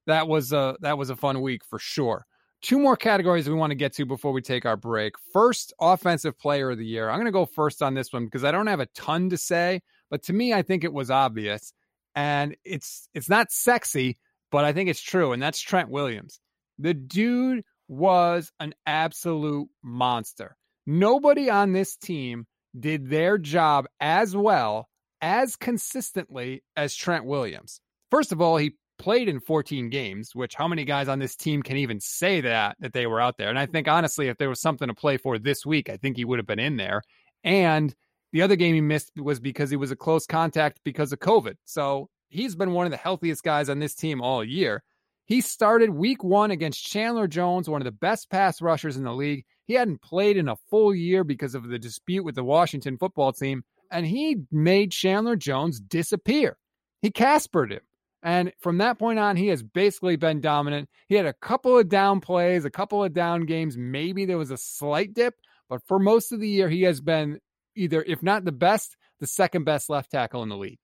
that 0.07 0.27
was 0.27 0.51
a 0.53 0.75
that 0.81 0.97
was 0.97 1.09
a 1.09 1.15
fun 1.15 1.41
week 1.41 1.63
for 1.65 1.79
sure. 1.79 2.25
Two 2.61 2.77
more 2.77 2.95
categories 2.95 3.49
we 3.49 3.55
want 3.55 3.71
to 3.71 3.75
get 3.75 3.93
to 3.93 4.05
before 4.05 4.31
we 4.31 4.41
take 4.41 4.65
our 4.65 4.77
break. 4.77 5.13
First, 5.33 5.73
offensive 5.81 6.37
player 6.37 6.71
of 6.71 6.77
the 6.77 6.85
year. 6.85 7.09
I'm 7.09 7.15
going 7.15 7.25
to 7.25 7.31
go 7.31 7.47
first 7.47 7.81
on 7.81 7.95
this 7.95 8.13
one 8.13 8.25
because 8.25 8.43
I 8.43 8.51
don't 8.51 8.67
have 8.67 8.79
a 8.79 8.85
ton 8.87 9.31
to 9.31 9.37
say, 9.37 9.81
but 10.11 10.23
to 10.23 10.33
me, 10.33 10.53
I 10.53 10.61
think 10.61 10.83
it 10.83 10.93
was 10.93 11.09
obvious, 11.09 11.73
and 12.15 12.55
it's 12.63 13.07
it's 13.13 13.29
not 13.29 13.51
sexy, 13.51 14.17
but 14.51 14.63
I 14.63 14.73
think 14.73 14.89
it's 14.89 15.01
true, 15.01 15.31
and 15.31 15.41
that's 15.41 15.59
Trent 15.59 15.89
Williams. 15.89 16.39
The 16.77 16.93
dude 16.93 17.63
was 17.87 18.51
an 18.59 18.73
absolute 18.85 19.67
monster. 19.83 20.55
Nobody 20.85 21.49
on 21.49 21.73
this 21.73 21.95
team 21.95 22.45
did 22.79 23.09
their 23.09 23.37
job 23.37 23.85
as 23.99 24.35
well, 24.35 24.87
as 25.21 25.55
consistently 25.55 26.63
as 26.75 26.95
Trent 26.95 27.25
Williams. 27.25 27.81
First 28.09 28.31
of 28.31 28.41
all, 28.41 28.57
he 28.57 28.75
played 29.01 29.27
in 29.27 29.39
14 29.39 29.89
games, 29.89 30.35
which 30.35 30.55
how 30.55 30.67
many 30.67 30.85
guys 30.85 31.07
on 31.07 31.19
this 31.19 31.35
team 31.35 31.63
can 31.63 31.77
even 31.77 31.99
say 31.99 32.41
that 32.41 32.77
that 32.79 32.93
they 32.93 33.07
were 33.07 33.19
out 33.19 33.37
there? 33.37 33.49
And 33.49 33.59
I 33.59 33.65
think 33.65 33.87
honestly, 33.87 34.27
if 34.27 34.37
there 34.37 34.49
was 34.49 34.61
something 34.61 34.87
to 34.87 34.93
play 34.93 35.17
for 35.17 35.39
this 35.39 35.65
week, 35.65 35.89
I 35.89 35.97
think 35.97 36.17
he 36.17 36.25
would 36.25 36.39
have 36.39 36.47
been 36.47 36.59
in 36.59 36.77
there. 36.77 37.01
And 37.43 37.93
the 38.31 38.43
other 38.43 38.55
game 38.55 38.75
he 38.75 38.81
missed 38.81 39.11
was 39.17 39.39
because 39.39 39.69
he 39.69 39.75
was 39.75 39.91
a 39.91 39.95
close 39.95 40.25
contact 40.25 40.79
because 40.85 41.11
of 41.11 41.19
COVID. 41.19 41.55
So 41.65 42.09
he's 42.29 42.55
been 42.55 42.73
one 42.73 42.85
of 42.85 42.91
the 42.91 42.97
healthiest 42.97 43.43
guys 43.43 43.69
on 43.69 43.79
this 43.79 43.95
team 43.95 44.21
all 44.21 44.43
year. 44.43 44.83
He 45.25 45.41
started 45.41 45.89
week 45.89 46.23
one 46.23 46.51
against 46.51 46.85
Chandler 46.85 47.27
Jones, 47.27 47.69
one 47.69 47.81
of 47.81 47.85
the 47.85 47.91
best 47.91 48.29
pass 48.29 48.61
rushers 48.61 48.97
in 48.97 49.03
the 49.03 49.13
league. 49.13 49.45
He 49.65 49.73
hadn't 49.73 50.01
played 50.01 50.37
in 50.37 50.47
a 50.49 50.57
full 50.69 50.93
year 50.93 51.23
because 51.23 51.55
of 51.55 51.67
the 51.67 51.79
dispute 51.79 52.23
with 52.23 52.35
the 52.35 52.43
Washington 52.43 52.97
football 52.97 53.31
team, 53.31 53.63
and 53.89 54.05
he 54.05 54.37
made 54.51 54.91
Chandler 54.91 55.35
Jones 55.35 55.79
disappear. 55.79 56.57
He 57.01 57.11
Caspered 57.11 57.71
him. 57.71 57.81
And 58.23 58.53
from 58.60 58.77
that 58.77 58.99
point 58.99 59.17
on, 59.17 59.36
he 59.36 59.47
has 59.47 59.63
basically 59.63 60.15
been 60.15 60.41
dominant. 60.41 60.89
He 61.07 61.15
had 61.15 61.25
a 61.25 61.34
couple 61.34 61.77
of 61.77 61.89
down 61.89 62.21
plays, 62.21 62.65
a 62.65 62.69
couple 62.69 63.03
of 63.03 63.13
down 63.13 63.45
games. 63.45 63.77
Maybe 63.77 64.25
there 64.25 64.38
was 64.38 64.51
a 64.51 64.57
slight 64.57 65.13
dip, 65.13 65.36
but 65.67 65.81
for 65.88 65.97
most 65.97 66.31
of 66.31 66.39
the 66.39 66.49
year, 66.49 66.69
he 66.69 66.84
has 66.84 67.01
been 67.01 67.39
either, 67.75 68.03
if 68.05 68.21
not 68.21 68.45
the 68.45 68.51
best, 68.51 68.95
the 69.19 69.27
second 69.27 69.63
best 69.63 69.89
left 69.89 70.12
tackle 70.12 70.43
in 70.43 70.49
the 70.49 70.57
league. 70.57 70.79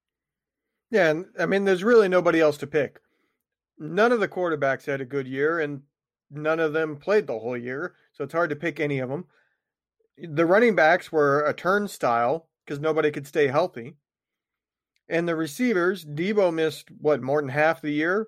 Yeah. 0.89 1.09
And 1.09 1.25
I 1.37 1.45
mean, 1.45 1.65
there's 1.65 1.83
really 1.83 2.07
nobody 2.07 2.39
else 2.39 2.57
to 2.57 2.67
pick. 2.67 2.99
None 3.77 4.11
of 4.11 4.19
the 4.19 4.27
quarterbacks 4.27 4.85
had 4.85 5.01
a 5.01 5.05
good 5.05 5.27
year, 5.27 5.59
and 5.59 5.81
none 6.31 6.59
of 6.59 6.73
them 6.73 6.97
played 6.97 7.27
the 7.27 7.37
whole 7.37 7.57
year. 7.57 7.93
So 8.13 8.23
it's 8.23 8.33
hard 8.33 8.49
to 8.49 8.55
pick 8.55 8.79
any 8.79 8.97
of 8.99 9.09
them. 9.09 9.25
The 10.17 10.47
running 10.47 10.75
backs 10.75 11.11
were 11.11 11.45
a 11.45 11.53
turnstile 11.53 12.47
because 12.65 12.79
nobody 12.79 13.11
could 13.11 13.27
stay 13.27 13.47
healthy. 13.47 13.93
And 15.09 15.27
the 15.27 15.35
receivers, 15.35 16.03
Deebo 16.03 16.53
missed 16.53 16.89
what 16.99 17.21
more 17.21 17.41
than 17.41 17.49
half 17.49 17.81
the 17.81 17.91
year, 17.91 18.27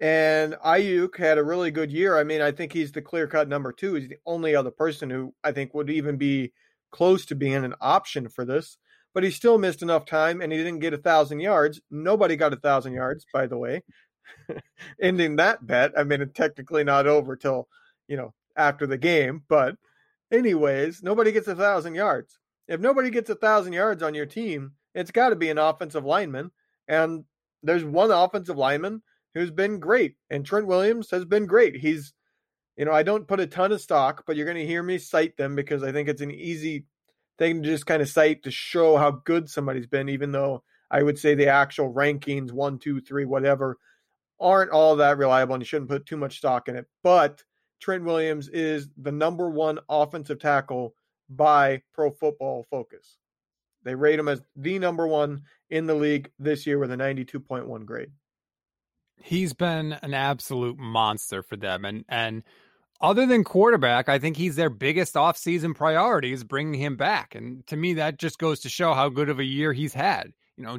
and 0.00 0.54
Aiyuk 0.64 1.16
had 1.16 1.38
a 1.38 1.44
really 1.44 1.70
good 1.70 1.90
year. 1.90 2.16
I 2.16 2.24
mean, 2.24 2.40
I 2.40 2.52
think 2.52 2.72
he's 2.72 2.92
the 2.92 3.02
clear 3.02 3.26
cut 3.26 3.48
number 3.48 3.72
two. 3.72 3.94
He's 3.94 4.08
the 4.08 4.18
only 4.26 4.54
other 4.54 4.70
person 4.70 5.10
who 5.10 5.34
I 5.42 5.52
think 5.52 5.74
would 5.74 5.90
even 5.90 6.16
be 6.16 6.52
close 6.90 7.26
to 7.26 7.34
being 7.34 7.64
an 7.64 7.74
option 7.80 8.28
for 8.28 8.44
this. 8.44 8.78
But 9.14 9.24
he 9.24 9.30
still 9.30 9.58
missed 9.58 9.82
enough 9.82 10.04
time, 10.04 10.40
and 10.40 10.52
he 10.52 10.58
didn't 10.58 10.80
get 10.80 10.94
a 10.94 10.98
thousand 10.98 11.40
yards. 11.40 11.80
Nobody 11.90 12.36
got 12.36 12.52
a 12.52 12.56
thousand 12.56 12.92
yards, 12.92 13.26
by 13.32 13.46
the 13.46 13.58
way. 13.58 13.82
Ending 15.00 15.36
that 15.36 15.66
bet. 15.66 15.92
I 15.96 16.04
mean, 16.04 16.20
it's 16.20 16.34
technically 16.34 16.84
not 16.84 17.06
over 17.06 17.34
till 17.34 17.68
you 18.06 18.16
know 18.16 18.34
after 18.56 18.86
the 18.86 18.98
game, 18.98 19.42
but 19.48 19.76
anyways, 20.30 21.02
nobody 21.02 21.32
gets 21.32 21.48
a 21.48 21.56
thousand 21.56 21.94
yards. 21.94 22.38
If 22.68 22.80
nobody 22.80 23.10
gets 23.10 23.30
a 23.30 23.34
thousand 23.34 23.72
yards 23.72 24.02
on 24.02 24.14
your 24.14 24.26
team, 24.26 24.72
it's 24.98 25.10
got 25.10 25.30
to 25.30 25.36
be 25.36 25.50
an 25.50 25.58
offensive 25.58 26.04
lineman. 26.04 26.50
And 26.88 27.24
there's 27.62 27.84
one 27.84 28.10
offensive 28.10 28.56
lineman 28.56 29.02
who's 29.34 29.50
been 29.50 29.78
great, 29.78 30.16
and 30.30 30.44
Trent 30.44 30.66
Williams 30.66 31.10
has 31.10 31.24
been 31.24 31.46
great. 31.46 31.76
He's, 31.76 32.12
you 32.76 32.84
know, 32.84 32.92
I 32.92 33.02
don't 33.02 33.28
put 33.28 33.40
a 33.40 33.46
ton 33.46 33.72
of 33.72 33.80
stock, 33.80 34.24
but 34.26 34.36
you're 34.36 34.46
going 34.46 34.56
to 34.56 34.66
hear 34.66 34.82
me 34.82 34.98
cite 34.98 35.36
them 35.36 35.54
because 35.54 35.82
I 35.82 35.92
think 35.92 36.08
it's 36.08 36.22
an 36.22 36.30
easy 36.30 36.86
thing 37.38 37.62
to 37.62 37.68
just 37.68 37.86
kind 37.86 38.02
of 38.02 38.08
cite 38.08 38.42
to 38.42 38.50
show 38.50 38.96
how 38.96 39.10
good 39.10 39.48
somebody's 39.48 39.86
been, 39.86 40.08
even 40.08 40.32
though 40.32 40.64
I 40.90 41.02
would 41.02 41.18
say 41.18 41.34
the 41.34 41.48
actual 41.48 41.92
rankings, 41.92 42.50
one, 42.50 42.78
two, 42.78 43.00
three, 43.00 43.24
whatever, 43.24 43.78
aren't 44.40 44.70
all 44.70 44.96
that 44.96 45.18
reliable 45.18 45.54
and 45.54 45.62
you 45.62 45.66
shouldn't 45.66 45.90
put 45.90 46.06
too 46.06 46.16
much 46.16 46.38
stock 46.38 46.68
in 46.68 46.76
it. 46.76 46.86
But 47.02 47.42
Trent 47.80 48.04
Williams 48.04 48.48
is 48.48 48.88
the 48.96 49.12
number 49.12 49.50
one 49.50 49.78
offensive 49.88 50.40
tackle 50.40 50.94
by 51.28 51.82
Pro 51.92 52.10
Football 52.10 52.66
Focus. 52.70 53.18
They 53.84 53.94
rate 53.94 54.18
him 54.18 54.28
as 54.28 54.42
the 54.56 54.78
number 54.78 55.06
one 55.06 55.42
in 55.70 55.86
the 55.86 55.94
league 55.94 56.30
this 56.38 56.66
year 56.66 56.78
with 56.78 56.90
a 56.90 56.96
92.1 56.96 57.84
grade. 57.84 58.10
He's 59.20 59.52
been 59.52 59.94
an 60.02 60.14
absolute 60.14 60.78
monster 60.78 61.42
for 61.42 61.56
them. 61.56 61.84
And, 61.84 62.04
and, 62.08 62.42
other 63.00 63.26
than 63.26 63.44
quarterback, 63.44 64.08
I 64.08 64.18
think 64.18 64.36
he's 64.36 64.56
their 64.56 64.70
biggest 64.70 65.14
offseason 65.14 65.74
priority 65.74 66.32
is 66.32 66.42
bringing 66.42 66.80
him 66.80 66.96
back. 66.96 67.34
And 67.34 67.64
to 67.68 67.76
me, 67.76 67.94
that 67.94 68.18
just 68.18 68.38
goes 68.38 68.60
to 68.60 68.68
show 68.68 68.92
how 68.92 69.08
good 69.08 69.28
of 69.28 69.38
a 69.38 69.44
year 69.44 69.72
he's 69.72 69.94
had. 69.94 70.32
You 70.56 70.64
know, 70.64 70.78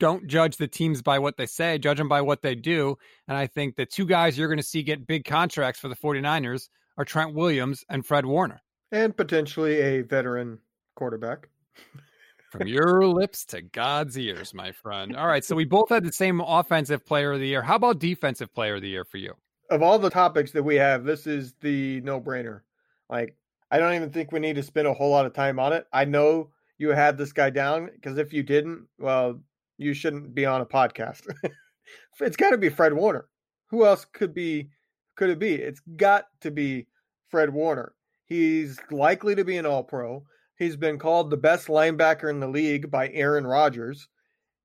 don't 0.00 0.26
judge 0.26 0.56
the 0.56 0.66
teams 0.66 1.02
by 1.02 1.20
what 1.20 1.36
they 1.36 1.46
say, 1.46 1.78
judge 1.78 1.98
them 1.98 2.08
by 2.08 2.22
what 2.22 2.42
they 2.42 2.56
do. 2.56 2.96
And 3.28 3.36
I 3.36 3.46
think 3.46 3.76
the 3.76 3.86
two 3.86 4.06
guys 4.06 4.36
you're 4.36 4.48
going 4.48 4.58
to 4.58 4.64
see 4.64 4.82
get 4.82 5.06
big 5.06 5.24
contracts 5.24 5.78
for 5.78 5.88
the 5.88 5.94
49ers 5.94 6.68
are 6.98 7.04
Trent 7.04 7.34
Williams 7.34 7.84
and 7.88 8.04
Fred 8.04 8.26
Warner. 8.26 8.60
And 8.90 9.16
potentially 9.16 9.80
a 9.80 10.00
veteran 10.00 10.58
quarterback. 10.96 11.48
From 12.50 12.66
your 12.66 13.06
lips 13.06 13.44
to 13.46 13.62
God's 13.62 14.18
ears, 14.18 14.52
my 14.52 14.72
friend. 14.72 15.16
All 15.16 15.28
right. 15.28 15.44
So 15.44 15.54
we 15.54 15.64
both 15.64 15.88
had 15.88 16.04
the 16.04 16.12
same 16.12 16.40
offensive 16.40 17.06
player 17.06 17.32
of 17.32 17.40
the 17.40 17.46
year. 17.46 17.62
How 17.62 17.76
about 17.76 18.00
defensive 18.00 18.52
player 18.52 18.74
of 18.74 18.82
the 18.82 18.88
year 18.88 19.04
for 19.04 19.18
you? 19.18 19.34
Of 19.70 19.82
all 19.82 20.00
the 20.00 20.10
topics 20.10 20.50
that 20.52 20.62
we 20.64 20.74
have, 20.74 21.04
this 21.04 21.28
is 21.28 21.54
the 21.60 22.00
no 22.00 22.20
brainer. 22.20 22.62
Like, 23.08 23.36
I 23.70 23.78
don't 23.78 23.94
even 23.94 24.10
think 24.10 24.32
we 24.32 24.40
need 24.40 24.56
to 24.56 24.64
spend 24.64 24.88
a 24.88 24.92
whole 24.92 25.10
lot 25.10 25.26
of 25.26 25.32
time 25.32 25.60
on 25.60 25.72
it. 25.72 25.86
I 25.92 26.04
know 26.04 26.50
you 26.76 26.88
had 26.90 27.16
this 27.16 27.32
guy 27.32 27.50
down 27.50 27.88
because 27.94 28.18
if 28.18 28.32
you 28.32 28.42
didn't, 28.42 28.84
well, 28.98 29.40
you 29.78 29.94
shouldn't 29.94 30.34
be 30.34 30.44
on 30.44 30.60
a 30.60 30.66
podcast. 30.66 31.22
it's 32.20 32.36
got 32.36 32.50
to 32.50 32.58
be 32.58 32.68
Fred 32.68 32.92
Warner. 32.92 33.26
Who 33.68 33.86
else 33.86 34.04
could 34.04 34.34
be? 34.34 34.70
Could 35.14 35.30
it 35.30 35.38
be? 35.38 35.54
It's 35.54 35.80
got 35.96 36.24
to 36.40 36.50
be 36.50 36.88
Fred 37.28 37.50
Warner. 37.50 37.92
He's 38.24 38.78
likely 38.90 39.36
to 39.36 39.44
be 39.44 39.56
an 39.56 39.66
All 39.66 39.84
Pro. 39.84 40.24
He's 40.60 40.76
been 40.76 40.98
called 40.98 41.30
the 41.30 41.38
best 41.38 41.68
linebacker 41.68 42.28
in 42.28 42.38
the 42.38 42.46
league 42.46 42.90
by 42.90 43.08
Aaron 43.08 43.46
Rodgers. 43.46 44.08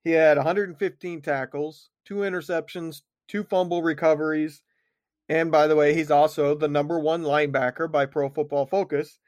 He 0.04 0.12
had 0.12 0.36
115 0.36 1.22
tackles, 1.22 1.90
two 2.04 2.16
interceptions, 2.16 3.04
two 3.30 3.46
fumble 3.46 3.82
recoveries. 3.82 4.62
And 5.30 5.54
by 5.54 5.68
the 5.68 5.76
way, 5.78 5.94
he's 5.94 6.12
also 6.12 6.54
the 6.54 6.68
number 6.68 7.00
one 7.00 7.24
linebacker 7.24 7.90
by 7.90 8.08
Pro 8.08 8.28
Football 8.28 8.66
Focus. 8.66 9.20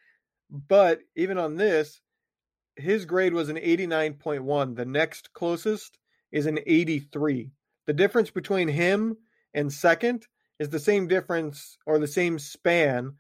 But 0.52 1.00
even 1.16 1.38
on 1.38 1.56
this, 1.56 2.02
his 2.76 3.06
grade 3.06 3.34
was 3.34 3.48
an 3.48 3.56
89.1. 3.56 4.76
The 4.76 4.86
next 4.86 5.32
closest 5.32 5.98
is 6.34 6.48
an 6.48 6.60
83. 6.68 7.50
The 7.86 7.94
difference 7.94 8.30
between 8.30 8.68
him 8.68 9.16
and 9.54 9.72
second 9.72 10.28
is 10.60 10.68
the 10.68 10.80
same 10.80 11.08
difference 11.08 11.78
or 11.86 11.98
the 11.98 12.08
same 12.08 12.38
span 12.38 13.14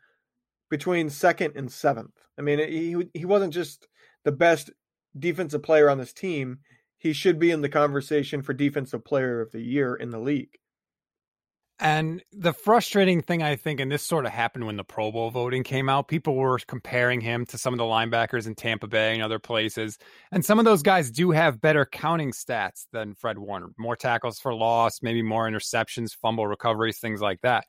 between 0.70 1.10
second 1.10 1.54
and 1.56 1.72
seventh. 1.72 2.14
I 2.38 2.42
mean, 2.42 2.60
he 2.60 2.96
he 3.14 3.26
wasn't 3.26 3.54
just 3.54 3.88
the 4.24 4.32
best 4.32 4.70
defensive 5.18 5.64
player 5.64 5.90
on 5.90 5.98
this 5.98 6.14
team. 6.14 6.60
He 6.98 7.14
should 7.14 7.40
be 7.40 7.52
in 7.52 7.62
the 7.62 7.70
conversation 7.70 8.42
for 8.42 8.54
defensive 8.54 9.06
player 9.06 9.42
of 9.42 9.52
the 9.52 9.62
year 9.62 9.96
in 9.96 10.10
the 10.10 10.20
league. 10.20 10.58
And 11.80 12.24
the 12.32 12.54
frustrating 12.54 13.22
thing, 13.22 13.44
I 13.44 13.56
think, 13.56 13.80
and 13.80 13.92
this 13.92 14.02
sort 14.02 14.26
of 14.26 14.32
happened 14.32 14.66
when 14.66 14.78
the 14.78 14.84
Pro 14.84 15.12
Bowl 15.12 15.30
voting 15.30 15.64
came 15.64 15.90
out, 15.90 16.08
people 16.08 16.34
were 16.34 16.58
comparing 16.58 17.22
him 17.22 17.46
to 17.48 17.58
some 17.60 17.72
of 17.72 17.78
the 17.78 17.84
linebackers 17.84 18.48
in 18.48 18.56
Tampa 18.56 18.88
Bay 18.88 19.14
and 19.14 19.22
other 19.22 19.38
places. 19.38 20.00
And 20.32 20.44
some 20.44 20.58
of 20.58 20.66
those 20.66 20.82
guys 20.82 21.12
do 21.12 21.30
have 21.30 21.62
better 21.62 21.86
counting 21.86 22.32
stats 22.32 22.88
than 22.92 23.14
Fred 23.14 23.38
Warner 23.38 23.70
more 23.78 23.96
tackles 23.96 24.40
for 24.40 24.56
loss, 24.56 25.04
maybe 25.04 25.22
more 25.22 25.48
interceptions, 25.48 26.16
fumble 26.16 26.48
recoveries, 26.48 26.98
things 26.98 27.22
like 27.22 27.42
that. 27.42 27.66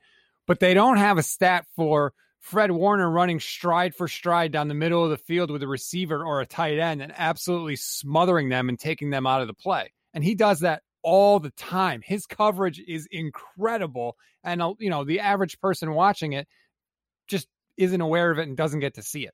But 0.47 0.59
they 0.59 0.73
don't 0.73 0.97
have 0.97 1.19
a 1.19 1.23
stat 1.23 1.67
for 1.75 2.13
Fred 2.39 2.71
Warner 2.71 3.09
running 3.09 3.39
stride 3.39 3.93
for 3.93 4.07
stride 4.07 4.51
down 4.51 4.67
the 4.67 4.73
middle 4.73 5.03
of 5.03 5.09
the 5.09 5.17
field 5.17 5.51
with 5.51 5.61
a 5.61 5.67
receiver 5.67 6.23
or 6.23 6.41
a 6.41 6.45
tight 6.45 6.79
end 6.79 7.01
and 7.01 7.13
absolutely 7.15 7.75
smothering 7.75 8.49
them 8.49 8.69
and 8.69 8.79
taking 8.79 9.09
them 9.09 9.27
out 9.27 9.41
of 9.41 9.47
the 9.47 9.53
play. 9.53 9.91
And 10.13 10.23
he 10.23 10.35
does 10.35 10.61
that 10.61 10.83
all 11.03 11.39
the 11.39 11.51
time. 11.51 12.01
His 12.03 12.25
coverage 12.25 12.79
is 12.79 13.07
incredible. 13.11 14.17
And, 14.43 14.61
uh, 14.61 14.73
you 14.79 14.89
know, 14.89 15.03
the 15.03 15.19
average 15.19 15.59
person 15.59 15.93
watching 15.93 16.33
it 16.33 16.47
just 17.27 17.47
isn't 17.77 18.01
aware 18.01 18.31
of 18.31 18.39
it 18.39 18.47
and 18.47 18.57
doesn't 18.57 18.79
get 18.79 18.95
to 18.95 19.03
see 19.03 19.25
it. 19.25 19.33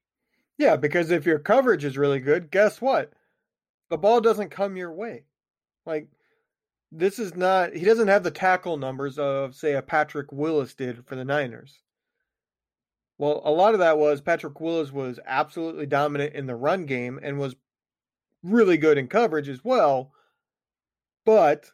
Yeah, 0.57 0.75
because 0.75 1.11
if 1.11 1.25
your 1.25 1.39
coverage 1.39 1.83
is 1.83 1.97
really 1.97 2.19
good, 2.19 2.49
guess 2.49 2.81
what? 2.81 3.13
The 3.89 3.97
ball 3.97 4.21
doesn't 4.21 4.49
come 4.49 4.77
your 4.77 4.93
way. 4.93 5.25
Like 5.85 6.07
this 6.91 7.19
is 7.19 7.35
not 7.35 7.75
he 7.75 7.85
doesn't 7.85 8.07
have 8.07 8.23
the 8.23 8.31
tackle 8.31 8.77
numbers 8.77 9.19
of 9.19 9.53
say 9.53 9.73
a 9.73 9.81
Patrick 9.81 10.31
Willis 10.31 10.73
did 10.73 11.05
for 11.05 11.15
the 11.15 11.25
Niners. 11.25 11.79
Well, 13.17 13.41
a 13.45 13.51
lot 13.51 13.73
of 13.73 13.79
that 13.79 13.97
was 13.97 14.21
Patrick 14.21 14.59
Willis 14.59 14.91
was 14.91 15.19
absolutely 15.25 15.85
dominant 15.85 16.33
in 16.33 16.47
the 16.47 16.55
run 16.55 16.85
game 16.85 17.19
and 17.21 17.39
was 17.39 17.55
really 18.43 18.77
good 18.77 18.97
in 18.97 19.07
coverage 19.07 19.47
as 19.47 19.63
well. 19.63 20.11
But 21.25 21.71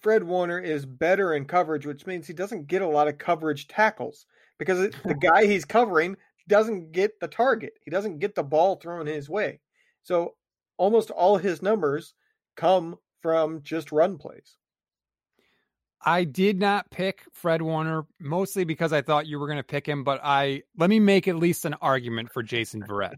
Fred 0.00 0.24
Warner 0.24 0.58
is 0.58 0.86
better 0.86 1.34
in 1.34 1.46
coverage, 1.46 1.86
which 1.86 2.06
means 2.06 2.26
he 2.26 2.32
doesn't 2.32 2.66
get 2.66 2.82
a 2.82 2.88
lot 2.88 3.08
of 3.08 3.18
coverage 3.18 3.66
tackles 3.66 4.26
because 4.58 4.90
the 5.04 5.14
guy 5.20 5.46
he's 5.46 5.64
covering 5.64 6.16
doesn't 6.48 6.92
get 6.92 7.18
the 7.20 7.28
target. 7.28 7.74
He 7.84 7.90
doesn't 7.90 8.18
get 8.18 8.34
the 8.34 8.44
ball 8.44 8.76
thrown 8.76 9.06
his 9.06 9.28
way. 9.28 9.60
So 10.02 10.34
almost 10.76 11.10
all 11.10 11.38
his 11.38 11.62
numbers 11.62 12.14
come 12.56 12.96
from 13.20 13.62
just 13.62 13.90
run 13.90 14.18
plays. 14.18 14.56
I 16.04 16.24
did 16.24 16.60
not 16.60 16.90
pick 16.90 17.22
Fred 17.32 17.62
Warner 17.62 18.04
mostly 18.20 18.64
because 18.64 18.92
I 18.92 19.02
thought 19.02 19.26
you 19.26 19.38
were 19.38 19.46
going 19.46 19.58
to 19.58 19.64
pick 19.64 19.86
him, 19.86 20.04
but 20.04 20.20
I 20.22 20.62
let 20.76 20.90
me 20.90 21.00
make 21.00 21.26
at 21.28 21.36
least 21.36 21.64
an 21.64 21.74
argument 21.80 22.32
for 22.32 22.42
Jason 22.42 22.82
Verrett 22.82 23.16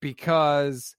because 0.00 0.96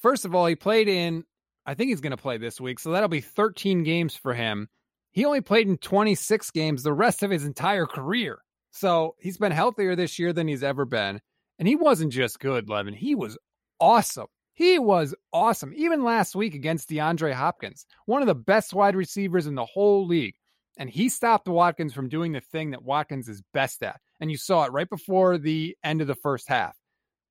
first 0.00 0.24
of 0.24 0.34
all, 0.34 0.46
he 0.46 0.56
played 0.56 0.88
in 0.88 1.24
I 1.66 1.74
think 1.74 1.88
he's 1.88 2.00
going 2.00 2.10
to 2.10 2.16
play 2.16 2.36
this 2.36 2.60
week, 2.60 2.78
so 2.78 2.92
that'll 2.92 3.08
be 3.08 3.22
13 3.22 3.84
games 3.84 4.14
for 4.14 4.34
him. 4.34 4.68
He 5.12 5.24
only 5.24 5.40
played 5.40 5.68
in 5.68 5.78
26 5.78 6.50
games 6.50 6.82
the 6.82 6.92
rest 6.92 7.22
of 7.22 7.30
his 7.30 7.44
entire 7.44 7.86
career. 7.86 8.38
So, 8.70 9.14
he's 9.20 9.38
been 9.38 9.52
healthier 9.52 9.94
this 9.94 10.18
year 10.18 10.32
than 10.32 10.48
he's 10.48 10.64
ever 10.64 10.84
been, 10.84 11.20
and 11.58 11.68
he 11.68 11.76
wasn't 11.76 12.12
just 12.12 12.40
good, 12.40 12.68
Levin. 12.68 12.92
He 12.92 13.14
was 13.14 13.38
awesome. 13.80 14.26
He 14.54 14.78
was 14.78 15.14
awesome. 15.32 15.72
Even 15.76 16.04
last 16.04 16.36
week 16.36 16.54
against 16.54 16.88
DeAndre 16.88 17.32
Hopkins, 17.32 17.86
one 18.06 18.22
of 18.22 18.28
the 18.28 18.34
best 18.34 18.72
wide 18.72 18.94
receivers 18.94 19.46
in 19.46 19.56
the 19.56 19.64
whole 19.64 20.06
league. 20.06 20.36
And 20.76 20.88
he 20.88 21.08
stopped 21.08 21.48
Watkins 21.48 21.92
from 21.92 22.08
doing 22.08 22.32
the 22.32 22.40
thing 22.40 22.70
that 22.70 22.82
Watkins 22.82 23.28
is 23.28 23.42
best 23.52 23.82
at. 23.82 24.00
And 24.20 24.30
you 24.30 24.36
saw 24.36 24.64
it 24.64 24.72
right 24.72 24.88
before 24.88 25.38
the 25.38 25.76
end 25.84 26.00
of 26.00 26.06
the 26.06 26.14
first 26.14 26.48
half. 26.48 26.76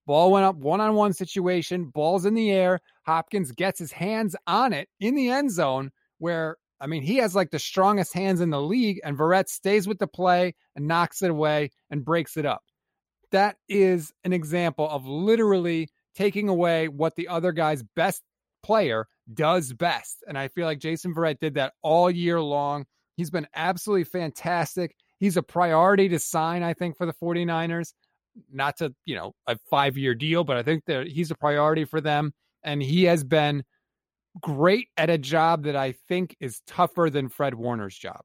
Ball 0.05 0.31
went 0.31 0.45
up 0.45 0.57
one 0.57 0.81
on 0.81 0.95
one 0.95 1.13
situation, 1.13 1.85
ball's 1.85 2.25
in 2.25 2.33
the 2.33 2.51
air. 2.51 2.81
Hopkins 3.05 3.53
gets 3.53 3.79
his 3.79 3.93
hands 3.93 4.35
on 4.47 4.73
it 4.73 4.89
in 4.99 5.15
the 5.15 5.29
end 5.29 5.49
zone, 5.51 5.91
where, 6.17 6.57
I 6.81 6.87
mean, 6.87 7.03
he 7.03 7.17
has 7.17 7.35
like 7.35 7.51
the 7.51 7.59
strongest 7.59 8.13
hands 8.13 8.41
in 8.41 8.49
the 8.49 8.61
league, 8.61 8.99
and 9.05 9.17
Verrett 9.17 9.47
stays 9.47 9.87
with 9.87 9.99
the 9.99 10.07
play 10.07 10.55
and 10.75 10.87
knocks 10.87 11.21
it 11.21 11.31
away 11.31 11.71
and 11.89 12.03
breaks 12.03 12.35
it 12.35 12.45
up. 12.45 12.63
That 13.31 13.55
is 13.69 14.11
an 14.25 14.33
example 14.33 14.89
of 14.89 15.07
literally 15.07 15.89
taking 16.15 16.49
away 16.49 16.87
what 16.87 17.15
the 17.15 17.27
other 17.27 17.51
guy's 17.51 17.83
best 17.95 18.21
player 18.63 19.07
does 19.33 19.73
best. 19.73 20.23
And 20.27 20.37
I 20.37 20.47
feel 20.47 20.65
like 20.65 20.79
Jason 20.79 21.13
Verrett 21.13 21.39
did 21.39 21.55
that 21.55 21.73
all 21.81 22.09
year 22.09 22.41
long. 22.41 22.85
He's 23.15 23.29
been 23.29 23.47
absolutely 23.55 24.05
fantastic. 24.05 24.95
He's 25.19 25.37
a 25.37 25.43
priority 25.43 26.09
to 26.09 26.19
sign, 26.19 26.63
I 26.63 26.73
think, 26.73 26.97
for 26.97 27.05
the 27.05 27.13
49ers. 27.13 27.93
Not 28.51 28.77
to, 28.77 28.93
you 29.05 29.15
know, 29.15 29.33
a 29.45 29.57
five 29.69 29.97
year 29.97 30.15
deal, 30.15 30.43
but 30.43 30.57
I 30.57 30.63
think 30.63 30.85
that 30.87 31.07
he's 31.07 31.29
a 31.29 31.35
priority 31.35 31.85
for 31.85 32.01
them. 32.01 32.33
And 32.63 32.81
he 32.81 33.03
has 33.03 33.23
been 33.23 33.63
great 34.41 34.87
at 34.97 35.09
a 35.09 35.17
job 35.17 35.63
that 35.63 35.75
I 35.75 35.93
think 36.07 36.35
is 36.39 36.61
tougher 36.65 37.09
than 37.11 37.29
Fred 37.29 37.53
Warner's 37.53 37.95
job. 37.95 38.21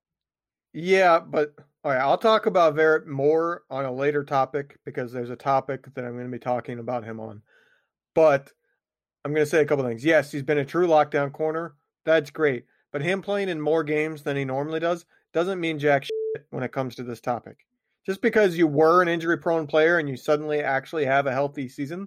Yeah, 0.73 1.19
but 1.21 1.55
all 1.85 1.93
right, 1.93 2.01
I'll 2.01 2.19
talk 2.19 2.47
about 2.47 2.75
Verrett 2.75 3.07
more 3.07 3.63
on 3.71 3.85
a 3.85 3.93
later 3.93 4.25
topic 4.25 4.79
because 4.85 5.13
there's 5.13 5.31
a 5.31 5.37
topic 5.37 5.93
that 5.95 6.05
I'm 6.05 6.13
going 6.13 6.27
to 6.27 6.31
be 6.31 6.39
talking 6.39 6.79
about 6.79 7.05
him 7.05 7.21
on. 7.21 7.43
But 8.15 8.53
I'm 9.25 9.33
going 9.33 9.45
to 9.45 9.51
say 9.51 9.61
a 9.61 9.65
couple 9.65 9.85
things. 9.85 10.05
Yes, 10.05 10.33
he's 10.33 10.43
been 10.43 10.59
a 10.59 10.65
true 10.65 10.87
lockdown 10.87 11.33
corner. 11.33 11.75
That's 12.05 12.31
great. 12.31 12.65
But 12.93 13.03
him 13.03 13.23
playing 13.23 13.49
in 13.49 13.61
more 13.61 13.85
games 13.85 14.23
than 14.23 14.37
he 14.37 14.45
normally 14.45 14.81
does 14.81 15.05
doesn't 15.33 15.61
mean 15.61 15.79
jack 15.79 16.05
shit 16.05 16.47
when 16.51 16.63
it 16.63 16.73
comes 16.73 16.95
to 16.95 17.03
this 17.03 17.21
topic. 17.21 17.59
Just 18.07 18.23
because 18.23 18.57
you 18.57 18.67
were 18.67 19.03
an 19.03 19.09
injury 19.09 19.37
prone 19.37 19.67
player 19.67 19.99
and 19.99 20.09
you 20.09 20.17
suddenly 20.17 20.63
actually 20.63 21.05
have 21.05 21.27
a 21.27 21.33
healthy 21.33 21.69
season 21.69 22.07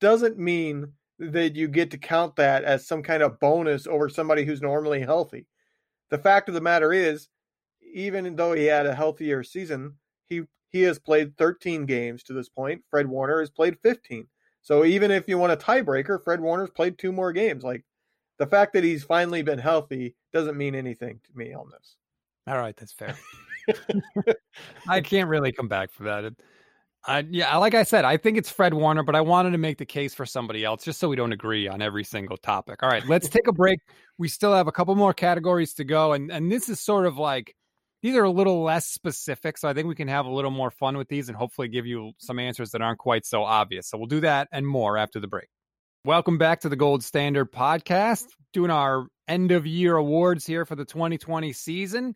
doesn't 0.00 0.38
mean 0.38 0.92
that 1.18 1.54
you 1.54 1.68
get 1.68 1.90
to 1.92 1.98
count 1.98 2.36
that 2.36 2.64
as 2.64 2.86
some 2.86 3.02
kind 3.02 3.22
of 3.22 3.38
bonus 3.38 3.86
over 3.86 4.08
somebody 4.08 4.44
who's 4.44 4.60
normally 4.60 5.00
healthy. 5.00 5.46
The 6.10 6.18
fact 6.18 6.48
of 6.48 6.54
the 6.54 6.60
matter 6.60 6.92
is, 6.92 7.28
even 7.94 8.36
though 8.36 8.52
he 8.52 8.64
had 8.64 8.86
a 8.86 8.94
healthier 8.94 9.42
season, 9.42 9.94
he 10.28 10.42
he 10.70 10.82
has 10.82 10.98
played 10.98 11.38
13 11.38 11.86
games 11.86 12.22
to 12.24 12.32
this 12.32 12.48
point. 12.48 12.82
Fred 12.90 13.06
Warner 13.06 13.40
has 13.40 13.50
played 13.50 13.78
15. 13.82 14.26
So 14.66 14.84
even 14.84 15.12
if 15.12 15.28
you 15.28 15.38
want 15.38 15.52
a 15.52 15.56
tiebreaker, 15.56 16.20
Fred 16.24 16.40
Warner's 16.40 16.70
played 16.70 16.98
two 16.98 17.12
more 17.12 17.32
games. 17.32 17.62
Like 17.62 17.84
the 18.40 18.48
fact 18.48 18.72
that 18.72 18.82
he's 18.82 19.04
finally 19.04 19.40
been 19.40 19.60
healthy 19.60 20.16
doesn't 20.32 20.56
mean 20.56 20.74
anything 20.74 21.20
to 21.24 21.38
me 21.38 21.54
on 21.54 21.70
this. 21.70 21.94
All 22.48 22.58
right, 22.58 22.76
that's 22.76 22.92
fair. 22.92 23.16
I 24.88 25.02
can't 25.02 25.28
really 25.28 25.52
come 25.52 25.68
back 25.68 25.92
for 25.92 26.02
that. 26.02 26.24
It, 26.24 26.42
I, 27.06 27.24
yeah, 27.30 27.56
like 27.58 27.74
I 27.74 27.84
said, 27.84 28.04
I 28.04 28.16
think 28.16 28.38
it's 28.38 28.50
Fred 28.50 28.74
Warner, 28.74 29.04
but 29.04 29.14
I 29.14 29.20
wanted 29.20 29.52
to 29.52 29.58
make 29.58 29.78
the 29.78 29.86
case 29.86 30.16
for 30.16 30.26
somebody 30.26 30.64
else 30.64 30.82
just 30.82 30.98
so 30.98 31.08
we 31.08 31.14
don't 31.14 31.32
agree 31.32 31.68
on 31.68 31.80
every 31.80 32.02
single 32.02 32.36
topic. 32.36 32.82
All 32.82 32.88
right, 32.88 33.06
let's 33.06 33.28
take 33.28 33.46
a 33.46 33.52
break. 33.52 33.78
We 34.18 34.26
still 34.26 34.52
have 34.52 34.66
a 34.66 34.72
couple 34.72 34.96
more 34.96 35.14
categories 35.14 35.74
to 35.74 35.84
go, 35.84 36.12
and 36.14 36.32
and 36.32 36.50
this 36.50 36.68
is 36.68 36.80
sort 36.80 37.06
of 37.06 37.18
like 37.18 37.54
these 38.06 38.14
are 38.14 38.22
a 38.22 38.30
little 38.30 38.62
less 38.62 38.86
specific. 38.86 39.58
So 39.58 39.68
I 39.68 39.74
think 39.74 39.88
we 39.88 39.96
can 39.96 40.06
have 40.06 40.26
a 40.26 40.30
little 40.30 40.52
more 40.52 40.70
fun 40.70 40.96
with 40.96 41.08
these 41.08 41.28
and 41.28 41.36
hopefully 41.36 41.66
give 41.66 41.86
you 41.86 42.12
some 42.18 42.38
answers 42.38 42.70
that 42.70 42.80
aren't 42.80 43.00
quite 43.00 43.26
so 43.26 43.42
obvious. 43.42 43.88
So 43.88 43.98
we'll 43.98 44.06
do 44.06 44.20
that 44.20 44.46
and 44.52 44.64
more 44.64 44.96
after 44.96 45.18
the 45.18 45.26
break. 45.26 45.48
Welcome 46.04 46.38
back 46.38 46.60
to 46.60 46.68
the 46.68 46.76
Gold 46.76 47.02
Standard 47.02 47.50
Podcast, 47.50 48.26
doing 48.52 48.70
our 48.70 49.08
end 49.26 49.50
of 49.50 49.66
year 49.66 49.96
awards 49.96 50.46
here 50.46 50.64
for 50.64 50.76
the 50.76 50.84
2020 50.84 51.52
season, 51.52 52.14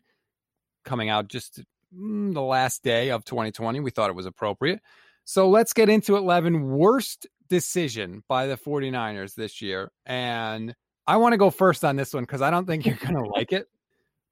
coming 0.85 1.09
out 1.09 1.27
just 1.27 1.61
mm, 1.93 2.33
the 2.33 2.41
last 2.41 2.83
day 2.83 3.11
of 3.11 3.25
2020. 3.25 3.81
We 3.81 3.91
thought 3.91 4.09
it 4.09 4.15
was 4.15 4.25
appropriate. 4.25 4.79
So 5.25 5.49
let's 5.49 5.73
get 5.73 5.89
into 5.89 6.15
it, 6.15 6.21
Levin. 6.21 6.69
Worst 6.69 7.27
decision 7.49 8.23
by 8.29 8.47
the 8.47 8.55
49ers 8.55 9.35
this 9.35 9.61
year. 9.61 9.91
And 10.05 10.73
I 11.05 11.17
want 11.17 11.33
to 11.33 11.37
go 11.37 11.49
first 11.49 11.83
on 11.83 11.97
this 11.97 12.13
one 12.13 12.23
because 12.23 12.41
I 12.41 12.49
don't 12.49 12.65
think 12.65 12.85
you're 12.85 12.95
going 12.95 13.21
to 13.21 13.29
like 13.29 13.51
it 13.51 13.67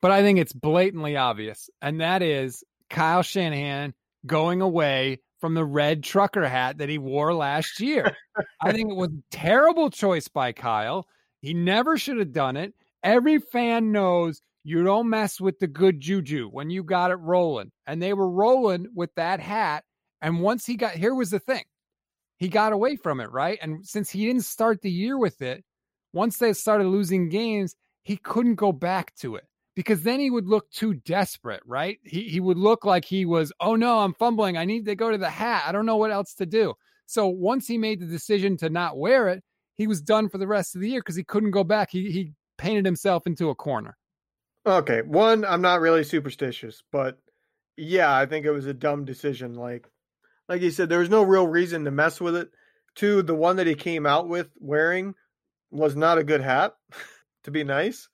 but 0.01 0.11
I 0.11 0.21
think 0.21 0.39
it's 0.39 0.53
blatantly 0.53 1.17
obvious, 1.17 1.69
and 1.81 2.01
that 2.01 2.21
is 2.21 2.63
Kyle 2.89 3.21
Shanahan 3.21 3.93
going 4.25 4.61
away 4.61 5.19
from 5.39 5.53
the 5.53 5.65
red 5.65 6.03
trucker 6.03 6.47
hat 6.47 6.77
that 6.79 6.89
he 6.89 6.97
wore 6.97 7.33
last 7.33 7.79
year. 7.79 8.15
I 8.61 8.71
think 8.71 8.91
it 8.91 8.95
was 8.95 9.09
a 9.09 9.35
terrible 9.35 9.89
choice 9.89 10.27
by 10.27 10.51
Kyle. 10.51 11.07
He 11.41 11.53
never 11.53 11.97
should 11.97 12.17
have 12.17 12.33
done 12.33 12.57
it. 12.57 12.73
Every 13.03 13.39
fan 13.39 13.91
knows 13.91 14.41
you 14.63 14.83
don't 14.83 15.09
mess 15.09 15.39
with 15.39 15.59
the 15.59 15.67
good 15.67 16.01
juju 16.01 16.49
when 16.49 16.69
you 16.69 16.83
got 16.83 17.11
it 17.11 17.15
rolling. 17.15 17.71
And 17.87 18.01
they 18.01 18.13
were 18.13 18.29
rolling 18.29 18.87
with 18.93 19.13
that 19.15 19.39
hat. 19.39 19.85
And 20.21 20.41
once 20.41 20.65
he 20.65 20.75
got 20.75 20.91
here 20.91 21.15
was 21.15 21.29
the 21.29 21.39
thing. 21.39 21.63
He 22.37 22.49
got 22.49 22.73
away 22.73 22.95
from 22.97 23.19
it, 23.19 23.31
right? 23.31 23.59
And 23.61 23.85
since 23.85 24.09
he 24.09 24.25
didn't 24.25 24.43
start 24.43 24.81
the 24.81 24.91
year 24.91 25.17
with 25.17 25.41
it, 25.41 25.63
once 26.13 26.37
they 26.37 26.53
started 26.53 26.87
losing 26.87 27.29
games, 27.29 27.75
he 28.03 28.17
couldn't 28.17 28.55
go 28.55 28.71
back 28.71 29.13
to 29.17 29.35
it 29.35 29.45
because 29.79 30.01
then 30.01 30.19
he 30.19 30.29
would 30.29 30.45
look 30.45 30.69
too 30.71 30.93
desperate, 30.93 31.63
right? 31.65 31.99
He 32.03 32.23
he 32.23 32.41
would 32.41 32.57
look 32.57 32.83
like 32.83 33.05
he 33.05 33.25
was, 33.25 33.53
"Oh 33.61 33.77
no, 33.77 33.99
I'm 33.99 34.13
fumbling. 34.13 34.57
I 34.57 34.65
need 34.65 34.83
to 34.87 34.95
go 34.95 35.09
to 35.09 35.17
the 35.17 35.29
hat. 35.29 35.63
I 35.65 35.71
don't 35.71 35.85
know 35.85 35.95
what 35.95 36.11
else 36.11 36.33
to 36.33 36.45
do." 36.45 36.73
So 37.05 37.27
once 37.27 37.65
he 37.65 37.77
made 37.77 38.01
the 38.01 38.05
decision 38.05 38.57
to 38.57 38.69
not 38.69 38.97
wear 38.97 39.29
it, 39.29 39.41
he 39.75 39.87
was 39.87 40.01
done 40.01 40.27
for 40.27 40.37
the 40.37 40.47
rest 40.47 40.75
of 40.75 40.81
the 40.81 40.89
year 40.89 40.99
because 40.99 41.15
he 41.15 41.23
couldn't 41.23 41.51
go 41.51 41.63
back. 41.63 41.91
He 41.91 42.11
he 42.11 42.33
painted 42.57 42.83
himself 42.83 43.25
into 43.25 43.49
a 43.49 43.55
corner. 43.55 43.95
Okay, 44.65 45.01
one, 45.01 45.45
I'm 45.45 45.61
not 45.61 45.79
really 45.79 46.03
superstitious, 46.03 46.83
but 46.91 47.17
yeah, 47.77 48.13
I 48.13 48.25
think 48.25 48.45
it 48.45 48.51
was 48.51 48.65
a 48.65 48.73
dumb 48.73 49.05
decision. 49.05 49.53
Like 49.55 49.87
like 50.49 50.61
you 50.61 50.71
said, 50.71 50.89
there 50.89 50.99
was 50.99 51.09
no 51.09 51.23
real 51.23 51.47
reason 51.47 51.85
to 51.85 51.91
mess 51.91 52.19
with 52.19 52.35
it. 52.35 52.49
Two, 52.95 53.21
the 53.21 53.33
one 53.33 53.55
that 53.55 53.67
he 53.67 53.75
came 53.75 54.05
out 54.05 54.27
with 54.27 54.49
wearing 54.59 55.15
was 55.71 55.95
not 55.95 56.17
a 56.17 56.23
good 56.25 56.41
hat, 56.41 56.75
to 57.45 57.51
be 57.51 57.63
nice. 57.63 58.09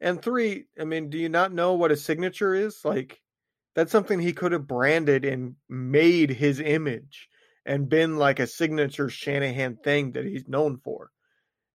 And 0.00 0.22
three, 0.22 0.64
I 0.80 0.84
mean, 0.84 1.10
do 1.10 1.18
you 1.18 1.28
not 1.28 1.52
know 1.52 1.74
what 1.74 1.92
a 1.92 1.96
signature 1.96 2.54
is? 2.54 2.84
Like, 2.84 3.20
that's 3.74 3.92
something 3.92 4.18
he 4.18 4.32
could 4.32 4.52
have 4.52 4.66
branded 4.66 5.24
and 5.24 5.56
made 5.68 6.30
his 6.30 6.60
image 6.60 7.28
and 7.66 7.88
been 7.88 8.16
like 8.16 8.40
a 8.40 8.46
signature 8.46 9.08
Shanahan 9.08 9.76
thing 9.76 10.12
that 10.12 10.24
he's 10.24 10.48
known 10.48 10.78
for. 10.78 11.10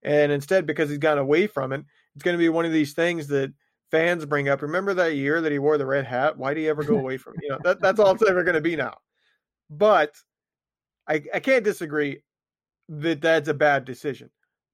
And 0.03 0.31
instead, 0.31 0.65
because 0.65 0.89
he's 0.89 0.97
gone 0.97 1.17
away 1.17 1.47
from 1.47 1.71
it, 1.71 1.83
it's 2.15 2.23
going 2.23 2.35
to 2.35 2.41
be 2.41 2.49
one 2.49 2.65
of 2.65 2.71
these 2.71 2.93
things 2.93 3.27
that 3.27 3.53
fans 3.91 4.25
bring 4.25 4.49
up. 4.49 4.61
Remember 4.61 4.93
that 4.93 5.15
year 5.15 5.41
that 5.41 5.51
he 5.51 5.59
wore 5.59 5.77
the 5.77 5.85
red 5.85 6.05
hat? 6.05 6.37
Why 6.37 6.53
did 6.53 6.61
he 6.61 6.69
ever 6.69 6.83
go 6.83 6.97
away 6.97 7.17
from 7.17 7.33
it? 7.35 7.41
You 7.43 7.49
know, 7.49 7.59
that, 7.63 7.79
that's 7.79 7.99
all 7.99 8.11
it's 8.11 8.27
ever 8.27 8.43
going 8.43 8.55
to 8.55 8.61
be 8.61 8.75
now. 8.75 8.95
But 9.69 10.15
I, 11.07 11.23
I 11.33 11.39
can't 11.39 11.63
disagree 11.63 12.21
that 12.89 13.21
that's 13.21 13.49
a 13.49 13.53
bad 13.53 13.85
decision. 13.85 14.29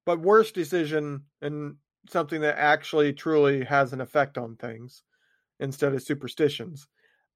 But 0.06 0.20
worst 0.20 0.56
decision, 0.56 1.26
and 1.42 1.76
something 2.10 2.42
that 2.42 2.58
actually 2.58 3.14
truly 3.14 3.64
has 3.64 3.94
an 3.94 4.02
effect 4.02 4.38
on 4.38 4.56
things 4.56 5.04
instead 5.60 5.94
of 5.94 6.02
superstitions. 6.02 6.88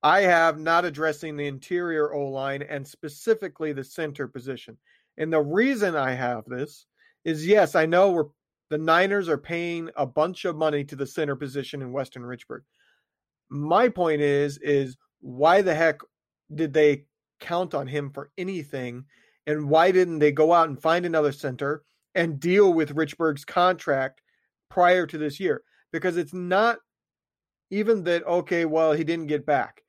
I 0.04 0.22
have 0.22 0.60
not 0.60 0.86
addressing 0.86 1.36
the 1.36 1.48
interior 1.48 2.14
O 2.14 2.28
line 2.30 2.62
and 2.62 2.88
specifically 2.88 3.74
the 3.74 3.84
center 3.84 4.28
position. 4.28 4.78
And 5.18 5.32
the 5.32 5.42
reason 5.42 5.96
I 5.96 6.12
have 6.12 6.46
this 6.46 6.86
is 7.24 7.48
yes, 7.48 7.76
I 7.76 7.86
know 7.86 8.12
we're 8.12 8.26
the 8.70 8.78
Niners 8.78 9.30
are 9.30 9.38
paying 9.38 9.90
a 9.96 10.06
bunch 10.06 10.46
of 10.46 10.56
money 10.56 10.84
to 10.86 10.96
the 10.96 11.06
center 11.06 11.36
position 11.36 11.82
in 11.82 11.92
Weston 11.92 12.24
Richburg. 12.24 12.62
My 13.50 13.90
point 13.90 14.22
is, 14.22 14.58
is 14.58 14.98
why 15.22 15.62
the 15.62 15.76
heck 15.76 16.00
did 16.54 16.74
they 16.74 17.06
count 17.40 17.76
on 17.76 17.88
him 17.88 18.10
for 18.10 18.32
anything? 18.38 19.06
And 19.46 19.70
why 19.70 19.92
didn't 19.92 20.20
they 20.20 20.32
go 20.32 20.52
out 20.52 20.70
and 20.70 20.82
find 20.82 21.06
another 21.06 21.32
center 21.32 21.84
and 22.16 22.40
deal 22.40 22.74
with 22.74 22.96
Richburg's 22.96 23.46
contract 23.46 24.22
prior 24.70 25.06
to 25.08 25.18
this 25.18 25.40
year? 25.40 25.62
Because 25.92 26.18
it's 26.18 26.34
not 26.34 26.78
even 27.72 28.04
that, 28.04 28.26
okay, 28.26 28.66
well, 28.66 28.94
he 28.94 29.04
didn't 29.04 29.28
get 29.28 29.46
back. 29.46 29.82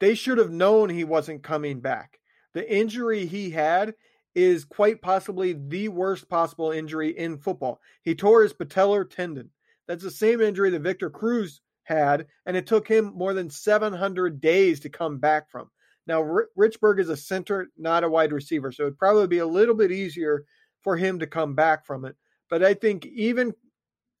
They 0.00 0.14
should 0.14 0.38
have 0.38 0.50
known 0.50 0.88
he 0.88 1.04
wasn't 1.04 1.42
coming 1.42 1.80
back. 1.80 2.18
The 2.54 2.72
injury 2.72 3.26
he 3.26 3.50
had 3.50 3.94
is 4.34 4.64
quite 4.64 5.00
possibly 5.00 5.52
the 5.52 5.88
worst 5.88 6.28
possible 6.28 6.72
injury 6.72 7.16
in 7.16 7.38
football. 7.38 7.80
He 8.02 8.14
tore 8.14 8.42
his 8.42 8.52
patellar 8.52 9.08
tendon. 9.08 9.50
That's 9.86 10.02
the 10.02 10.10
same 10.10 10.40
injury 10.40 10.70
that 10.70 10.80
Victor 10.80 11.10
Cruz 11.10 11.60
had, 11.84 12.26
and 12.46 12.56
it 12.56 12.66
took 12.66 12.88
him 12.88 13.12
more 13.14 13.34
than 13.34 13.50
700 13.50 14.40
days 14.40 14.80
to 14.80 14.88
come 14.88 15.18
back 15.18 15.50
from. 15.50 15.70
Now, 16.06 16.20
R- 16.22 16.48
Richburg 16.58 17.00
is 17.00 17.08
a 17.08 17.16
center, 17.16 17.68
not 17.78 18.04
a 18.04 18.08
wide 18.08 18.32
receiver, 18.32 18.72
so 18.72 18.84
it'd 18.84 18.98
probably 18.98 19.26
be 19.26 19.38
a 19.38 19.46
little 19.46 19.74
bit 19.74 19.92
easier 19.92 20.44
for 20.82 20.96
him 20.96 21.18
to 21.20 21.26
come 21.26 21.54
back 21.54 21.86
from 21.86 22.04
it. 22.04 22.16
But 22.50 22.62
I 22.62 22.74
think 22.74 23.06
even 23.06 23.54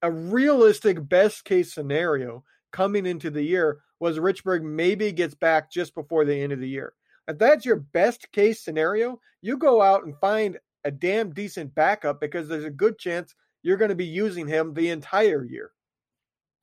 a 0.04 0.10
realistic 0.10 1.08
best 1.08 1.46
case 1.46 1.72
scenario 1.72 2.44
coming 2.72 3.06
into 3.06 3.30
the 3.30 3.42
year 3.42 3.80
was 4.00 4.18
Richburg 4.18 4.62
maybe 4.62 5.10
gets 5.12 5.34
back 5.34 5.72
just 5.72 5.94
before 5.94 6.26
the 6.26 6.38
end 6.38 6.52
of 6.52 6.60
the 6.60 6.68
year. 6.68 6.92
If 7.26 7.38
that's 7.38 7.64
your 7.64 7.76
best 7.76 8.30
case 8.30 8.62
scenario, 8.62 9.18
you 9.40 9.56
go 9.56 9.80
out 9.80 10.04
and 10.04 10.14
find 10.20 10.58
a 10.84 10.90
damn 10.90 11.30
decent 11.32 11.74
backup 11.74 12.20
because 12.20 12.48
there's 12.48 12.64
a 12.64 12.70
good 12.70 12.98
chance 12.98 13.34
you're 13.62 13.78
going 13.78 13.88
to 13.88 13.94
be 13.94 14.04
using 14.04 14.46
him 14.46 14.74
the 14.74 14.90
entire 14.90 15.42
year. 15.42 15.70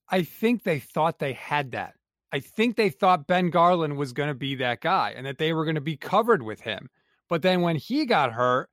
I 0.08 0.21
think 0.21 0.62
they 0.62 0.77
thought 0.77 1.17
they 1.17 1.34
had 1.34 1.71
that. 1.71 1.95
I 2.32 2.41
think 2.41 2.75
they 2.75 2.89
thought 2.89 3.25
Ben 3.25 3.49
Garland 3.49 3.97
was 3.97 4.13
going 4.13 4.30
to 4.30 4.36
be 4.36 4.54
that 4.56 4.82
guy 4.82 5.15
and 5.17 5.25
that 5.25 5.39
they 5.39 5.51
were 5.51 5.65
going 5.65 5.75
to 5.75 5.82
be 5.82 5.97
covered 5.97 6.43
with 6.43 6.62
him. 6.62 6.91
But 7.27 7.41
then 7.41 7.62
when 7.62 7.77
he 7.77 8.06
got 8.06 8.34
hurt, 8.34 8.69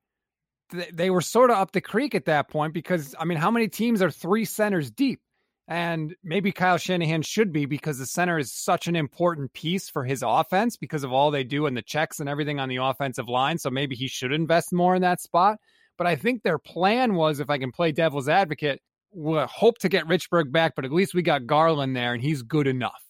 they 0.93 1.11
were 1.11 1.21
sort 1.21 1.51
of 1.51 1.57
up 1.57 1.73
the 1.73 1.81
creek 1.81 2.15
at 2.15 2.27
that 2.27 2.49
point 2.49 2.75
because, 2.75 3.15
I 3.19 3.25
mean, 3.25 3.39
how 3.39 3.51
many 3.51 3.69
teams 3.69 4.03
are 4.03 4.11
three 4.11 4.45
centers 4.45 4.91
deep? 4.91 5.21
And 5.67 6.15
maybe 6.25 6.51
Kyle 6.51 6.79
Shanahan 6.79 7.21
should 7.23 7.53
be 7.53 7.67
because 7.67 7.99
the 7.99 8.07
center 8.07 8.39
is 8.39 8.53
such 8.53 8.89
an 8.89 8.97
important 8.97 9.53
piece 9.53 9.91
for 9.91 10.03
his 10.03 10.25
offense 10.27 10.79
because 10.79 11.05
of 11.05 11.13
all 11.13 11.31
they 11.31 11.45
do 11.45 11.67
and 11.67 11.77
the 11.77 11.83
checks 11.83 12.21
and 12.21 12.29
everything 12.29 12.59
on 12.59 12.71
the 12.71 12.77
offensive 12.77 13.29
line. 13.29 13.59
So 13.59 13.69
maybe 13.69 13.95
he 13.95 14.09
should 14.09 14.33
invest 14.33 14.73
more 14.73 14.95
in 14.95 15.03
that 15.03 15.21
spot. 15.21 15.59
But 15.99 16.07
I 16.07 16.17
think 16.17 16.43
their 16.43 16.59
plan 16.59 17.15
was, 17.15 17.39
if 17.39 17.51
I 17.51 17.59
can 17.59 17.71
play 17.71 17.93
devil's 17.93 18.29
advocate, 18.29 18.81
we'll 19.11 19.47
hope 19.47 19.79
to 19.79 19.89
get 19.89 20.07
Richburg 20.07 20.53
back, 20.53 20.75
but 20.75 20.85
at 20.85 20.93
least 20.93 21.15
we 21.15 21.23
got 21.23 21.47
Garland 21.47 21.95
there 21.95 22.15
and 22.15 22.23
he's 22.23 22.43
good 22.43 22.67
enough. 22.67 23.03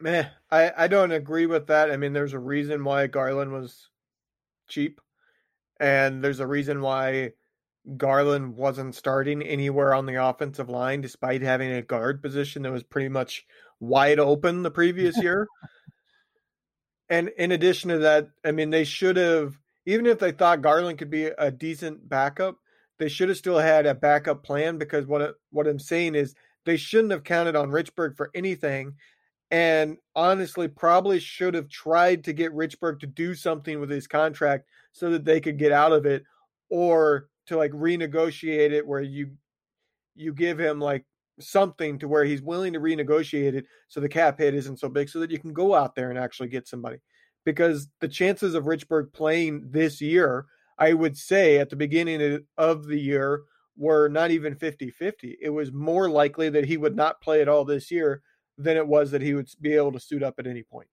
Meh, 0.00 0.24
I, 0.50 0.72
I 0.76 0.88
don't 0.88 1.12
agree 1.12 1.46
with 1.46 1.66
that. 1.66 1.90
I 1.90 1.96
mean, 1.96 2.14
there's 2.14 2.32
a 2.32 2.38
reason 2.38 2.84
why 2.84 3.06
Garland 3.06 3.52
was 3.52 3.88
cheap, 4.66 5.00
and 5.80 6.22
there's 6.22 6.40
a 6.40 6.46
reason 6.46 6.82
why 6.82 7.32
Garland 7.96 8.56
wasn't 8.56 8.94
starting 8.94 9.42
anywhere 9.42 9.94
on 9.94 10.06
the 10.06 10.22
offensive 10.22 10.68
line, 10.68 11.00
despite 11.00 11.40
having 11.40 11.72
a 11.72 11.82
guard 11.82 12.22
position 12.22 12.62
that 12.62 12.72
was 12.72 12.82
pretty 12.82 13.08
much 13.08 13.46
wide 13.80 14.18
open 14.20 14.62
the 14.62 14.70
previous 14.70 15.16
year. 15.22 15.48
and 17.08 17.30
in 17.38 17.52
addition 17.52 17.88
to 17.90 17.98
that, 17.98 18.28
I 18.44 18.52
mean, 18.52 18.70
they 18.70 18.84
should 18.84 19.16
have, 19.16 19.58
even 19.86 20.06
if 20.06 20.18
they 20.18 20.32
thought 20.32 20.60
Garland 20.62 20.98
could 20.98 21.10
be 21.10 21.24
a 21.26 21.50
decent 21.50 22.06
backup, 22.06 22.56
they 22.98 23.08
should 23.08 23.30
have 23.30 23.38
still 23.38 23.58
had 23.58 23.86
a 23.86 23.94
backup 23.94 24.44
plan 24.44 24.76
because 24.76 25.06
what 25.06 25.36
what 25.50 25.66
I'm 25.66 25.78
saying 25.78 26.14
is 26.14 26.34
they 26.66 26.76
shouldn't 26.76 27.12
have 27.12 27.24
counted 27.24 27.56
on 27.56 27.70
Richburg 27.70 28.14
for 28.14 28.30
anything. 28.34 28.96
And 29.50 29.96
honestly, 30.14 30.68
probably 30.68 31.18
should 31.18 31.54
have 31.54 31.68
tried 31.68 32.24
to 32.24 32.32
get 32.32 32.54
Richburg 32.54 33.00
to 33.00 33.06
do 33.06 33.34
something 33.34 33.80
with 33.80 33.90
his 33.90 34.06
contract 34.06 34.66
so 34.92 35.10
that 35.10 35.24
they 35.24 35.40
could 35.40 35.58
get 35.58 35.72
out 35.72 35.92
of 35.92 36.06
it 36.06 36.24
or 36.68 37.28
to 37.46 37.56
like 37.56 37.72
renegotiate 37.72 38.70
it 38.70 38.86
where 38.86 39.00
you 39.00 39.32
you 40.14 40.32
give 40.32 40.58
him 40.58 40.78
like 40.78 41.04
something 41.40 41.98
to 41.98 42.06
where 42.06 42.24
he's 42.24 42.42
willing 42.42 42.72
to 42.72 42.80
renegotiate 42.80 43.54
it 43.54 43.64
so 43.88 43.98
the 43.98 44.08
cap 44.08 44.38
hit 44.38 44.54
isn't 44.54 44.78
so 44.78 44.88
big 44.88 45.08
so 45.08 45.18
that 45.18 45.30
you 45.30 45.38
can 45.38 45.52
go 45.52 45.74
out 45.74 45.94
there 45.94 46.10
and 46.10 46.18
actually 46.18 46.48
get 46.48 46.68
somebody. 46.68 46.98
Because 47.44 47.88
the 48.00 48.08
chances 48.08 48.54
of 48.54 48.64
Richburg 48.64 49.12
playing 49.12 49.68
this 49.70 50.00
year 50.00 50.46
I 50.78 50.92
would 50.92 51.16
say 51.16 51.58
at 51.58 51.70
the 51.70 51.76
beginning 51.76 52.40
of 52.56 52.86
the 52.86 52.98
year 52.98 53.42
were 53.76 54.08
not 54.08 54.30
even 54.30 54.54
50-50 54.54 55.36
it 55.40 55.50
was 55.50 55.72
more 55.72 56.08
likely 56.08 56.50
that 56.50 56.66
he 56.66 56.76
would 56.76 56.94
not 56.94 57.20
play 57.20 57.40
at 57.40 57.48
all 57.48 57.64
this 57.64 57.90
year 57.90 58.22
than 58.62 58.76
it 58.76 58.86
was 58.86 59.10
that 59.10 59.22
he 59.22 59.34
would 59.34 59.48
be 59.60 59.74
able 59.74 59.92
to 59.92 60.00
suit 60.00 60.22
up 60.22 60.38
at 60.38 60.46
any 60.46 60.62
point 60.62 60.88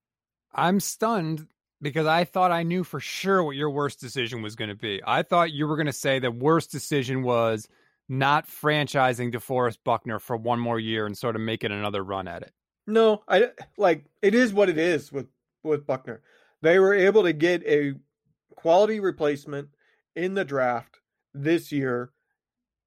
I'm 0.53 0.79
stunned 0.79 1.47
because 1.81 2.07
I 2.07 2.23
thought 2.23 2.51
I 2.51 2.63
knew 2.63 2.83
for 2.83 2.99
sure 2.99 3.43
what 3.43 3.55
your 3.55 3.69
worst 3.69 3.99
decision 3.99 4.41
was 4.41 4.55
going 4.55 4.69
to 4.69 4.75
be. 4.75 5.01
I 5.05 5.23
thought 5.23 5.51
you 5.51 5.67
were 5.67 5.75
going 5.75 5.87
to 5.87 5.93
say 5.93 6.19
the 6.19 6.31
worst 6.31 6.71
decision 6.71 7.21
was 7.21 7.67
not 8.09 8.47
franchising 8.47 9.33
DeForest 9.33 9.79
Buckner 9.83 10.19
for 10.19 10.37
one 10.37 10.59
more 10.59 10.79
year 10.79 11.05
and 11.05 11.17
sort 11.17 11.35
of 11.35 11.41
making 11.41 11.71
another 11.71 12.03
run 12.03 12.27
at 12.27 12.41
it. 12.41 12.51
No, 12.87 13.23
I 13.27 13.41
eh, 13.41 13.49
like 13.77 14.05
it 14.21 14.33
is 14.33 14.53
what 14.53 14.69
it 14.69 14.77
is 14.77 15.11
with 15.11 15.27
with 15.63 15.85
Buckner. 15.85 16.21
They 16.61 16.79
were 16.79 16.93
able 16.93 17.23
to 17.23 17.33
get 17.33 17.63
a 17.65 17.93
quality 18.55 18.99
replacement 18.99 19.69
in 20.15 20.33
the 20.33 20.45
draft 20.45 20.99
this 21.33 21.71
year, 21.71 22.11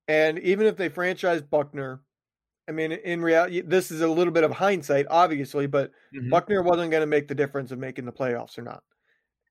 and 0.08 0.38
even 0.38 0.66
if 0.66 0.76
they 0.76 0.88
franchise 0.88 1.42
Buckner, 1.42 2.00
I 2.70 2.72
mean, 2.72 2.92
in 2.92 3.20
reality, 3.20 3.62
this 3.62 3.90
is 3.90 4.00
a 4.00 4.06
little 4.06 4.32
bit 4.32 4.44
of 4.44 4.52
hindsight, 4.52 5.06
obviously, 5.10 5.66
but 5.66 5.90
mm-hmm. 6.14 6.30
Buckner 6.30 6.62
wasn't 6.62 6.92
going 6.92 7.00
to 7.00 7.06
make 7.06 7.26
the 7.26 7.34
difference 7.34 7.72
of 7.72 7.80
making 7.80 8.04
the 8.04 8.12
playoffs 8.12 8.56
or 8.56 8.62
not. 8.62 8.84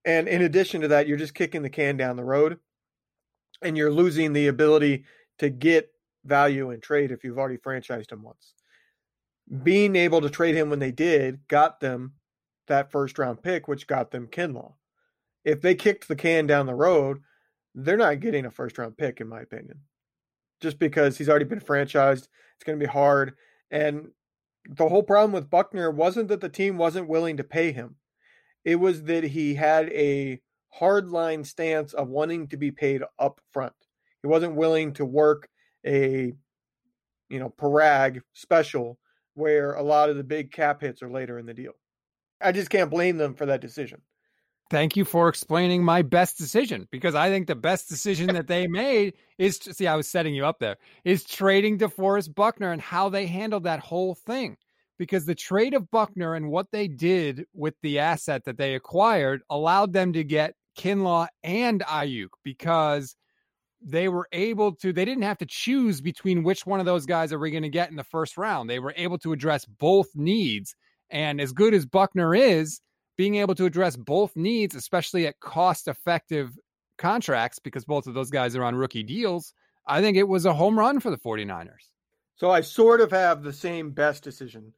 And 0.06 0.30
in 0.30 0.44
addition 0.44 0.80
to 0.80 0.88
that, 0.88 1.06
you're 1.06 1.18
just 1.18 1.36
kicking 1.36 1.62
the 1.62 1.70
can 1.70 1.98
down 1.98 2.16
the 2.16 2.24
road 2.24 2.60
and 3.62 3.76
you're 3.76 3.92
losing 3.92 4.32
the 4.32 4.48
ability 4.48 5.04
to 5.40 5.50
get 5.50 5.90
value 6.24 6.72
in 6.72 6.80
trade 6.80 7.12
if 7.12 7.26
you've 7.26 7.38
already 7.38 7.58
franchised 7.58 8.10
him 8.10 8.24
once. 8.24 8.54
Being 9.64 9.98
able 9.98 10.22
to 10.22 10.30
trade 10.30 10.56
him 10.56 10.70
when 10.70 10.80
they 10.80 10.94
did 10.94 11.46
got 11.50 11.82
them 11.82 12.14
that 12.68 12.90
first 12.90 13.20
round 13.20 13.44
pick, 13.44 13.68
which 13.68 13.86
got 13.86 14.12
them 14.12 14.28
Kinlaw. 14.28 14.76
If 15.44 15.60
they 15.60 15.76
kicked 15.76 16.08
the 16.08 16.16
can 16.16 16.48
down 16.48 16.68
the 16.68 16.74
road, 16.74 17.18
they're 17.76 17.98
not 17.98 18.22
getting 18.22 18.46
a 18.46 18.52
first 18.52 18.78
round 18.78 18.96
pick, 18.96 19.20
in 19.20 19.28
my 19.28 19.42
opinion 19.42 19.80
just 20.62 20.80
because 20.80 21.18
he's 21.18 21.30
already 21.30 21.46
been 21.46 21.60
franchised. 21.60 22.28
It's 22.56 22.64
going 22.66 22.80
to 22.80 22.86
be 22.86 22.92
hard. 22.92 23.36
And 23.72 24.10
the 24.70 24.88
whole 24.88 25.04
problem 25.04 25.32
with 25.32 25.50
Buckner 25.50 25.92
wasn't 25.92 26.28
that 26.30 26.42
the 26.42 26.50
team 26.50 26.78
wasn't 26.78 27.10
willing 27.10 27.38
to 27.38 27.44
pay 27.44 27.72
him, 27.72 27.96
it 28.66 28.76
was 28.76 29.04
that 29.04 29.24
he 29.24 29.56
had 29.56 29.90
a 29.90 30.42
hard 30.70 31.10
line 31.10 31.44
stance 31.44 31.94
of 31.94 32.10
wanting 32.10 32.48
to 32.48 32.58
be 32.58 32.72
paid 32.72 33.02
up 33.18 33.42
front. 33.52 33.74
He 34.22 34.28
wasn't 34.28 34.56
willing 34.56 34.94
to 34.94 35.06
work 35.06 35.48
a, 35.86 36.34
you 37.30 37.40
know, 37.40 37.50
Paraag 37.50 38.22
special 38.34 39.00
where 39.34 39.74
a 39.74 39.84
lot 39.84 40.10
of 40.10 40.18
the 40.18 40.24
big 40.24 40.52
cap 40.52 40.82
hits 40.82 41.02
are 41.02 41.10
later 41.10 41.40
in 41.40 41.46
the 41.46 41.54
deal. 41.54 41.74
I 42.42 42.52
just 42.52 42.70
can't 42.70 42.92
blame 42.92 43.18
them 43.18 43.34
for 43.34 43.46
that 43.46 43.62
decision 43.62 44.02
thank 44.70 44.96
you 44.96 45.06
for 45.06 45.30
explaining 45.30 45.84
my 45.84 46.02
best 46.02 46.38
decision 46.38 46.88
because 46.92 47.16
I 47.16 47.30
think 47.30 47.48
the 47.48 47.56
best 47.56 47.90
decision 47.90 48.28
that 48.34 48.48
they 48.48 48.68
made 48.68 49.14
is 49.38 49.58
see 49.58 49.88
I 49.88 49.96
was 49.96 50.08
setting 50.08 50.36
you 50.36 50.46
up 50.46 50.60
there 50.60 50.78
is 51.04 51.24
trading 51.24 51.78
DeForest 51.78 52.36
Buckner 52.36 52.72
and 52.72 52.82
how 52.82 53.10
they 53.10 53.28
handled 53.28 53.64
that 53.64 53.80
whole 53.80 54.16
thing. 54.16 54.58
Because 54.98 55.26
the 55.26 55.36
trade 55.36 55.74
of 55.74 55.90
Buckner 55.90 56.36
and 56.36 56.50
what 56.50 56.68
they 56.74 56.90
did 56.90 57.46
with 57.54 57.74
the 57.82 58.00
asset 58.00 58.44
that 58.44 58.58
they 58.58 58.76
acquired 58.76 59.42
allowed 59.50 59.94
them 59.94 60.12
to 60.12 60.26
get 60.26 60.56
Kinlaw 60.78 61.28
and 61.42 61.80
Aiyuk 61.82 62.28
because 62.44 63.16
they 63.82 64.10
were 64.10 64.28
able 64.34 64.74
to 64.76 64.92
they 64.92 65.06
didn't 65.06 65.24
have 65.24 65.38
to 65.38 65.46
choose 65.46 66.02
between 66.02 66.44
which 66.44 66.66
one 66.66 66.82
of 66.82 66.86
those 66.86 67.06
guys 67.06 67.32
are 67.32 67.40
we 67.40 67.50
going 67.50 67.64
to 67.64 67.70
get 67.70 67.90
in 67.90 67.96
the 67.96 68.04
first 68.04 68.38
round. 68.38 68.70
They 68.70 68.80
were 68.80 68.94
able 68.98 69.18
to 69.20 69.32
address 69.32 69.64
both 69.66 70.08
needs. 70.16 70.76
And 71.10 71.40
as 71.40 71.54
good 71.54 71.74
as 71.74 71.86
Buckner 71.86 72.36
is, 72.36 72.82
being 73.20 73.36
able 73.36 73.54
to 73.54 73.66
address 73.66 73.98
both 73.98 74.34
needs, 74.38 74.76
especially 74.76 75.28
at 75.28 75.38
cost 75.42 75.90
effective 75.90 76.58
contracts, 76.98 77.60
because 77.60 77.84
both 77.84 78.08
of 78.08 78.14
those 78.14 78.30
guys 78.30 78.56
are 78.56 78.64
on 78.64 78.74
rookie 78.74 79.04
deals, 79.04 79.54
I 79.86 80.00
think 80.00 80.16
it 80.16 80.30
was 80.30 80.46
a 80.46 80.54
home 80.54 80.80
run 80.80 81.02
for 81.02 81.12
the 81.12 81.18
49ers. 81.18 81.90
So 82.38 82.50
I 82.50 82.62
sort 82.62 83.02
of 83.02 83.12
have 83.12 83.44
the 83.44 83.52
same 83.52 83.92
best 83.92 84.24
decision, 84.24 84.72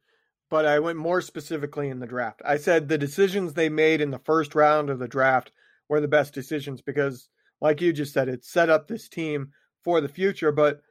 but 0.50 0.66
I 0.66 0.80
went 0.80 0.98
more 0.98 1.20
specifically 1.20 1.88
in 1.88 2.00
the 2.00 2.06
draft. 2.08 2.42
I 2.44 2.56
said 2.56 2.88
the 2.88 2.98
decisions 2.98 3.54
they 3.54 3.68
made 3.68 4.00
in 4.00 4.10
the 4.10 4.18
first 4.18 4.56
round 4.56 4.90
of 4.90 4.98
the 4.98 5.06
draft 5.06 5.52
were 5.88 6.00
the 6.00 6.08
best 6.08 6.34
decisions 6.34 6.82
because, 6.82 7.28
like 7.60 7.80
you 7.80 7.92
just 7.92 8.12
said, 8.12 8.28
it 8.28 8.44
set 8.44 8.68
up 8.68 8.88
this 8.88 9.08
team 9.08 9.52
for 9.84 10.00
the 10.00 10.08
future. 10.08 10.50
But 10.50 10.82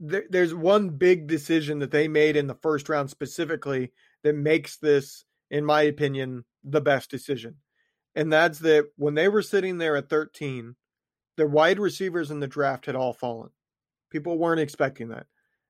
there's 0.00 0.52
one 0.52 0.88
big 0.88 1.28
decision 1.28 1.78
that 1.78 1.92
they 1.92 2.08
made 2.08 2.34
in 2.34 2.48
the 2.48 2.56
first 2.56 2.88
round 2.88 3.08
specifically 3.08 3.92
that 4.24 4.34
makes 4.34 4.78
this 4.78 5.25
in 5.50 5.64
my 5.64 5.82
opinion, 5.82 6.44
the 6.64 6.80
best 6.80 7.10
decision. 7.10 7.56
And 8.14 8.32
that's 8.32 8.58
that 8.60 8.88
when 8.96 9.14
they 9.14 9.28
were 9.28 9.42
sitting 9.42 9.78
there 9.78 9.96
at 9.96 10.08
13, 10.08 10.76
their 11.36 11.46
wide 11.46 11.78
receivers 11.78 12.30
in 12.30 12.40
the 12.40 12.46
draft 12.46 12.86
had 12.86 12.96
all 12.96 13.12
fallen. 13.12 13.50
People 14.10 14.38
weren't 14.38 14.60
expecting 14.60 15.08
that. 15.08 15.26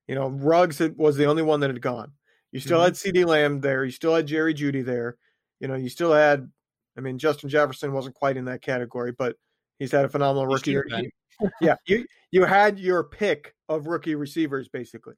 You 0.06 0.14
know, 0.14 0.28
Ruggs 0.28 0.80
was 0.96 1.16
the 1.16 1.26
only 1.26 1.42
one 1.42 1.60
that 1.60 1.70
had 1.70 1.82
gone. 1.82 2.12
You 2.52 2.60
still 2.60 2.78
mm-hmm. 2.78 2.84
had 2.84 2.94
CeeDee 2.94 3.26
Lamb 3.26 3.60
there. 3.60 3.84
You 3.84 3.90
still 3.90 4.14
had 4.14 4.26
Jerry 4.26 4.54
Jeudy 4.54 4.84
there. 4.84 5.16
You 5.60 5.68
know, 5.68 5.74
you 5.74 5.88
still 5.88 6.12
had, 6.12 6.50
I 6.96 7.00
mean, 7.00 7.18
Justin 7.18 7.48
Jefferson 7.48 7.92
wasn't 7.92 8.14
quite 8.14 8.36
in 8.36 8.44
that 8.44 8.62
category, 8.62 9.12
but 9.12 9.36
he's 9.78 9.92
had 9.92 10.04
a 10.04 10.08
phenomenal 10.08 10.46
rookie 10.46 10.70
year. 10.70 10.86
yeah, 11.60 11.74
you 11.86 12.06
you 12.30 12.44
had 12.44 12.78
your 12.78 13.04
pick 13.04 13.54
of 13.68 13.86
rookie 13.86 14.14
receivers 14.14 14.68
basically, 14.68 15.14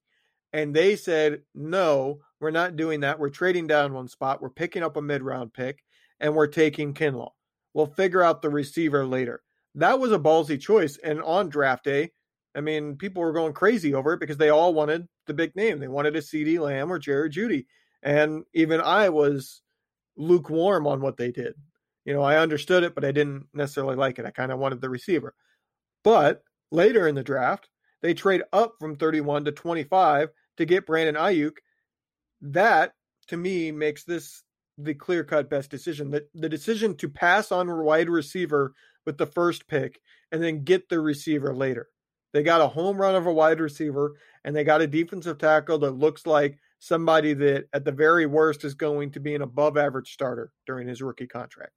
and 0.53 0.75
they 0.75 0.97
said 0.97 1.43
no, 1.55 2.21
we're 2.41 2.51
not 2.51 2.77
doing 2.77 3.01
that. 3.01 3.19
We're 3.19 3.31
trading 3.31 3.67
down 3.67 3.93
one 3.93 4.09
spot. 4.09 4.41
We're 4.41 4.51
picking 4.51 4.83
up 4.83 4.97
a 4.97 5.03
mid 5.03 5.23
round 5.23 5.53
pick, 5.53 5.83
and 6.21 6.35
we're 6.35 6.47
taking 6.47 6.95
Kinlaw. 6.95 7.31
We'll 7.75 7.87
figure 7.87 8.23
out 8.23 8.43
the 8.43 8.51
receiver 8.51 9.07
later. 9.07 9.43
That 9.75 10.01
was 10.01 10.13
a 10.13 10.19
ballsy 10.19 10.61
choice, 10.61 10.99
and 10.99 11.23
on 11.23 11.49
draft 11.49 11.85
day, 11.85 12.13
I 12.55 12.61
mean, 12.61 12.97
people 12.97 13.23
were 13.23 13.33
going 13.33 13.53
crazy 13.53 13.95
over 13.95 14.15
it 14.15 14.21
because 14.21 14.37
they 14.39 14.49
all 14.49 14.75
wanted 14.75 15.07
the 15.27 15.35
big 15.35 15.55
name. 15.55 15.79
They 15.79 15.89
wanted 15.89 16.17
a 16.17 16.21
CeeDee 16.21 16.59
Lamb 16.59 16.91
or 16.93 16.99
Jared 16.99 17.33
Jeudy. 17.33 17.67
and 18.03 18.45
even 18.55 18.81
I 18.81 19.09
was 19.11 19.63
lukewarm 20.17 20.87
on 20.87 21.01
what 21.01 21.17
they 21.17 21.31
did. 21.31 21.55
You 22.05 22.15
know, 22.15 22.23
I 22.23 22.39
understood 22.39 22.85
it, 22.85 22.95
but 22.95 23.05
I 23.05 23.13
didn't 23.13 23.47
necessarily 23.53 23.97
like 23.97 24.19
it. 24.19 24.27
I 24.27 24.31
kind 24.31 24.51
of 24.51 24.59
wanted 24.59 24.81
the 24.81 24.89
receiver. 24.89 25.35
But 26.03 26.43
later 26.71 27.07
in 27.07 27.15
the 27.15 27.23
draft, 27.23 27.69
they 28.03 28.15
trade 28.15 28.43
up 28.53 28.75
from 28.81 28.97
31 28.97 29.45
to 29.45 29.53
25 29.53 30.31
to 30.59 30.67
get 30.67 30.87
Brandon 30.87 31.15
Aiyuk. 31.15 31.57
That, 32.43 32.93
to 33.29 33.37
me, 33.37 33.73
makes 33.73 34.05
this 34.05 34.43
the 34.77 34.95
clear 34.95 35.25
cut 35.25 35.51
best 35.51 35.71
decision. 35.71 36.11
The, 36.11 36.27
the 36.35 36.49
decision 36.49 36.97
to 36.99 37.09
pass 37.09 37.51
on 37.51 37.83
wide 37.83 38.09
receiver 38.09 38.75
with 39.07 39.19
the 39.19 39.27
first 39.27 39.67
pick 39.67 40.01
and 40.31 40.43
then 40.43 40.65
get 40.65 40.89
the 40.89 41.01
receiver 41.01 41.55
later. 41.55 41.89
They 42.33 42.43
got 42.43 42.61
a 42.61 42.69
home 42.69 42.99
run 42.99 43.15
of 43.15 43.27
a 43.27 43.33
wide 43.33 43.59
receiver 43.59 44.17
and 44.45 44.55
they 44.55 44.65
got 44.65 44.83
a 44.83 44.87
defensive 44.87 45.39
tackle 45.39 45.79
that 45.79 45.93
looks 45.93 46.27
like 46.27 46.59
somebody 46.79 47.35
that, 47.35 47.67
at 47.73 47.85
the 47.85 47.93
very 47.93 48.27
worst, 48.27 48.65
is 48.65 48.75
going 48.75 49.11
to 49.13 49.21
be 49.21 49.35
an 49.35 49.43
above 49.43 49.77
average 49.77 50.13
starter 50.13 50.53
during 50.67 50.87
his 50.87 51.03
rookie 51.03 51.27
contract. 51.27 51.73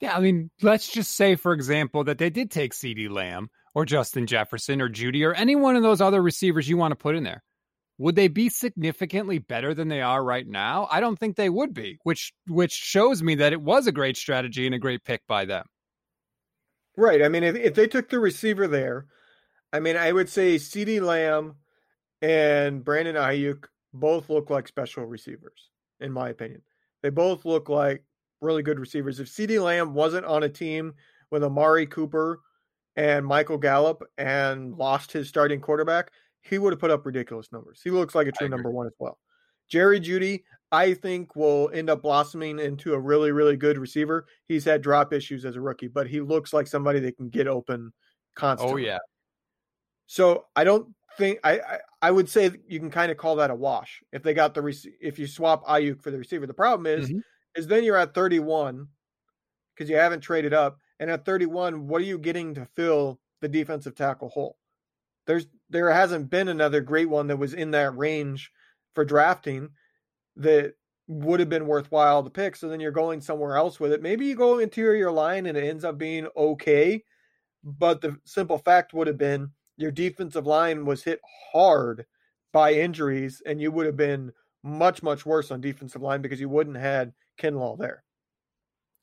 Yeah, 0.00 0.16
I 0.16 0.20
mean, 0.20 0.50
let's 0.60 0.92
just 0.92 1.16
say, 1.16 1.36
for 1.36 1.52
example, 1.52 2.04
that 2.04 2.18
they 2.18 2.28
did 2.28 2.50
take 2.50 2.72
CeeDee 2.72 3.10
Lamb 3.10 3.48
or 3.74 3.84
Justin 3.84 4.26
Jefferson 4.26 4.80
or 4.80 4.88
Jeudy 4.88 5.26
or 5.26 5.32
any 5.32 5.56
one 5.56 5.76
of 5.76 5.82
those 5.82 6.00
other 6.00 6.22
receivers 6.22 6.68
you 6.68 6.76
want 6.76 6.92
to 6.92 6.96
put 6.96 7.16
in 7.16 7.24
there. 7.24 7.42
Would 8.02 8.16
they 8.16 8.26
be 8.26 8.48
significantly 8.48 9.38
better 9.38 9.74
than 9.74 9.86
they 9.86 10.00
are 10.00 10.24
right 10.24 10.48
now? 10.48 10.88
I 10.90 10.98
don't 10.98 11.16
think 11.16 11.36
they 11.36 11.48
would 11.48 11.72
be, 11.72 12.00
which 12.02 12.32
which 12.48 12.72
shows 12.72 13.22
me 13.22 13.36
that 13.36 13.52
it 13.52 13.62
was 13.62 13.86
a 13.86 13.92
great 13.92 14.16
strategy 14.16 14.66
and 14.66 14.74
a 14.74 14.78
great 14.80 15.04
pick 15.04 15.24
by 15.28 15.44
them. 15.44 15.66
Right. 16.96 17.22
I 17.22 17.28
mean, 17.28 17.44
if, 17.44 17.54
if 17.54 17.76
they 17.76 17.86
took 17.86 18.08
the 18.08 18.18
receiver 18.18 18.66
there, 18.66 19.06
I 19.72 19.78
mean, 19.78 19.96
I 19.96 20.10
would 20.10 20.28
say 20.28 20.56
CeeDee 20.56 21.00
Lamb 21.00 21.54
and 22.20 22.84
Brandon 22.84 23.14
Aiyuk 23.14 23.66
both 23.94 24.28
look 24.28 24.50
like 24.50 24.66
special 24.66 25.06
receivers, 25.06 25.70
in 26.00 26.10
my 26.10 26.30
opinion. 26.30 26.62
They 27.04 27.10
both 27.10 27.44
look 27.44 27.68
like 27.68 28.02
really 28.40 28.64
good 28.64 28.80
receivers. 28.80 29.20
If 29.20 29.28
CeeDee 29.28 29.62
Lamb 29.62 29.94
wasn't 29.94 30.26
on 30.26 30.42
a 30.42 30.48
team 30.48 30.94
with 31.30 31.44
Amari 31.44 31.86
Cooper 31.86 32.40
and 32.96 33.24
Michael 33.24 33.58
Gallup 33.58 34.02
and 34.18 34.74
lost 34.76 35.12
his 35.12 35.28
starting 35.28 35.60
quarterback, 35.60 36.10
he 36.42 36.58
would 36.58 36.72
have 36.72 36.80
put 36.80 36.90
up 36.90 37.06
ridiculous 37.06 37.50
numbers. 37.52 37.80
He 37.82 37.90
looks 37.90 38.14
like 38.14 38.26
a 38.26 38.32
true 38.32 38.48
number 38.48 38.70
one 38.70 38.86
as 38.86 38.92
well. 38.98 39.18
Jerry 39.68 40.00
Jeudy, 40.00 40.42
I 40.70 40.94
think, 40.94 41.34
will 41.34 41.70
end 41.72 41.88
up 41.88 42.02
blossoming 42.02 42.58
into 42.58 42.94
a 42.94 42.98
really, 42.98 43.32
really 43.32 43.56
good 43.56 43.78
receiver. 43.78 44.26
He's 44.46 44.64
had 44.64 44.82
drop 44.82 45.12
issues 45.12 45.44
as 45.44 45.56
a 45.56 45.60
rookie, 45.60 45.88
but 45.88 46.06
he 46.06 46.20
looks 46.20 46.52
like 46.52 46.66
somebody 46.66 47.00
that 47.00 47.16
can 47.16 47.28
get 47.28 47.46
open 47.46 47.92
oh, 47.92 48.30
constantly. 48.34 48.82
Oh 48.82 48.86
yeah. 48.86 48.98
So 50.06 50.44
I 50.56 50.64
don't 50.64 50.88
think 51.16 51.38
I, 51.44 51.58
I, 51.58 51.78
I 52.02 52.10
would 52.10 52.28
say 52.28 52.50
you 52.66 52.80
can 52.80 52.90
kind 52.90 53.10
of 53.10 53.16
call 53.16 53.36
that 53.36 53.50
a 53.50 53.54
wash 53.54 54.02
if 54.12 54.22
they 54.22 54.34
got 54.34 54.54
the 54.54 54.62
rec- 54.62 54.76
if 55.00 55.18
you 55.18 55.26
swap 55.26 55.64
Aiyuk 55.66 56.02
for 56.02 56.10
the 56.10 56.18
receiver. 56.18 56.46
The 56.46 56.54
problem 56.54 56.86
is 56.86 57.08
mm-hmm. 57.08 57.18
is 57.56 57.66
then 57.66 57.84
you're 57.84 57.96
at 57.96 58.14
31 58.14 58.88
because 59.74 59.88
you 59.88 59.96
haven't 59.96 60.20
traded 60.20 60.52
up, 60.52 60.76
and 61.00 61.10
at 61.10 61.24
31, 61.24 61.86
what 61.86 62.02
are 62.02 62.04
you 62.04 62.18
getting 62.18 62.54
to 62.54 62.66
fill 62.76 63.20
the 63.40 63.48
defensive 63.48 63.94
tackle 63.94 64.28
hole? 64.28 64.58
There's 65.26 65.46
there 65.70 65.90
hasn't 65.90 66.30
been 66.30 66.48
another 66.48 66.80
great 66.80 67.08
one 67.08 67.28
that 67.28 67.38
was 67.38 67.54
in 67.54 67.70
that 67.72 67.96
range 67.96 68.50
for 68.94 69.04
drafting 69.04 69.70
that 70.36 70.74
would 71.08 71.40
have 71.40 71.48
been 71.48 71.66
worthwhile 71.66 72.22
to 72.22 72.30
pick. 72.30 72.56
So 72.56 72.68
then 72.68 72.80
you're 72.80 72.90
going 72.90 73.20
somewhere 73.20 73.56
else 73.56 73.80
with 73.80 73.92
it. 73.92 74.02
Maybe 74.02 74.26
you 74.26 74.34
go 74.34 74.58
interior 74.58 75.10
line 75.10 75.46
and 75.46 75.56
it 75.56 75.64
ends 75.64 75.84
up 75.84 75.98
being 75.98 76.28
okay, 76.36 77.04
but 77.64 78.00
the 78.00 78.16
simple 78.24 78.58
fact 78.58 78.92
would 78.94 79.06
have 79.06 79.18
been 79.18 79.50
your 79.76 79.90
defensive 79.90 80.46
line 80.46 80.84
was 80.84 81.02
hit 81.02 81.20
hard 81.52 82.06
by 82.52 82.74
injuries, 82.74 83.42
and 83.46 83.60
you 83.60 83.72
would 83.72 83.86
have 83.86 83.96
been 83.96 84.30
much, 84.62 85.02
much 85.02 85.24
worse 85.24 85.50
on 85.50 85.60
defensive 85.60 86.02
line 86.02 86.20
because 86.20 86.40
you 86.40 86.48
wouldn't 86.48 86.76
had 86.76 87.12
Kinlaw 87.40 87.78
there. 87.78 88.04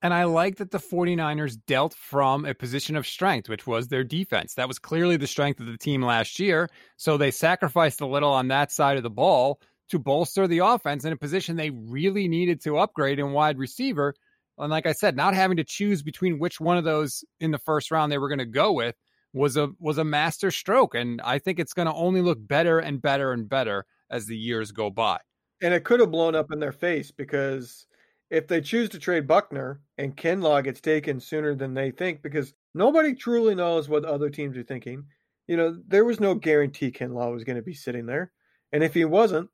And 0.02 0.14
I 0.14 0.24
like 0.24 0.58
that 0.58 0.72
the 0.72 0.80
49ers 0.80 1.58
dealt 1.68 1.93
from 1.93 2.45
a 2.45 2.54
position 2.54 2.95
of 2.95 3.06
strength, 3.06 3.50
which 3.50 3.68
was 3.68 3.88
their 3.89 4.04
defense. 4.04 4.54
That 4.54 4.68
was 4.68 4.80
clearly 4.80 5.18
the 5.18 5.28
strength 5.28 5.60
of 5.60 5.66
the 5.66 5.78
team 5.78 6.02
last 6.02 6.39
year. 6.39 6.70
So 6.95 7.18
they 7.18 7.32
sacrificed 7.32 8.00
a 8.00 8.06
little 8.06 8.32
on 8.32 8.47
that 8.47 8.72
side 8.72 8.95
of 8.95 9.04
the 9.04 9.10
ball 9.10 9.60
to 9.89 10.00
bolster 10.00 10.47
the 10.47 10.60
offense 10.60 11.04
in 11.04 11.12
a 11.12 11.18
position 11.18 11.56
they 11.56 11.72
really 11.72 12.28
needed 12.28 12.62
to 12.62 12.78
upgrade 12.78 13.20
in 13.20 13.34
wide 13.34 13.58
receiver. 13.58 14.14
And 14.58 14.72
like 14.72 14.86
I 14.86 14.93
said, 14.93 15.16
not 15.16 15.34
having 15.34 15.58
to 15.58 15.64
choose 15.64 16.02
between 16.02 16.39
which 16.39 16.62
one 16.62 16.78
of 16.78 16.84
those 16.84 17.24
in 17.39 17.52
the 17.52 17.58
first 17.58 17.91
round 17.91 18.12
they 18.12 18.18
were 18.18 18.30
going 18.30 18.39
to 18.39 18.45
go 18.45 18.72
with 18.72 18.95
was 19.34 19.58
a 19.58 19.70
was 19.80 19.97
a 19.97 20.04
master 20.04 20.50
stroke 20.50 20.95
and 20.95 21.22
I 21.22 21.38
think 21.38 21.60
it's 21.60 21.74
going 21.74 21.88
to 21.88 21.93
only 21.93 22.22
look 22.22 22.39
better 22.41 22.80
and 22.80 23.00
better 23.00 23.32
and 23.32 23.47
better 23.47 23.86
as 24.10 24.26
the 24.26 24.38
years 24.38 24.72
go 24.72 24.89
by. 24.89 25.20
And 25.62 25.74
it 25.74 25.84
could 25.84 26.00
have 26.00 26.12
blown 26.12 26.36
up 26.36 26.52
in 26.52 26.60
their 26.60 26.72
face 26.72 27.12
because 27.12 27.86
if 28.30 28.48
they 28.48 28.62
choose 28.62 28.90
to 28.90 29.00
trade 29.00 29.28
Buckner 29.28 29.82
and 29.98 30.16
Kinlaw 30.16 30.64
gets 30.64 30.82
taken 30.82 31.20
sooner 31.20 31.56
than 31.56 31.74
they 31.74 31.92
think 31.92 32.22
because 32.22 32.54
nobody 32.74 33.14
truly 33.14 33.56
knows 33.56 33.90
what 33.90 34.06
other 34.06 34.30
teams 34.30 34.58
are 34.58 34.64
thinking. 34.64 35.06
You 35.48 35.58
know, 35.58 35.78
there 35.88 36.06
was 36.06 36.20
no 36.20 36.36
guarantee 36.36 36.92
Kinlaw 36.92 37.34
was 37.34 37.44
going 37.44 37.56
to 37.56 37.64
be 37.64 37.74
sitting 37.74 38.06
there. 38.06 38.32
And 38.72 38.84
if 38.84 38.94
he 38.94 39.06
wasn't, 39.06 39.50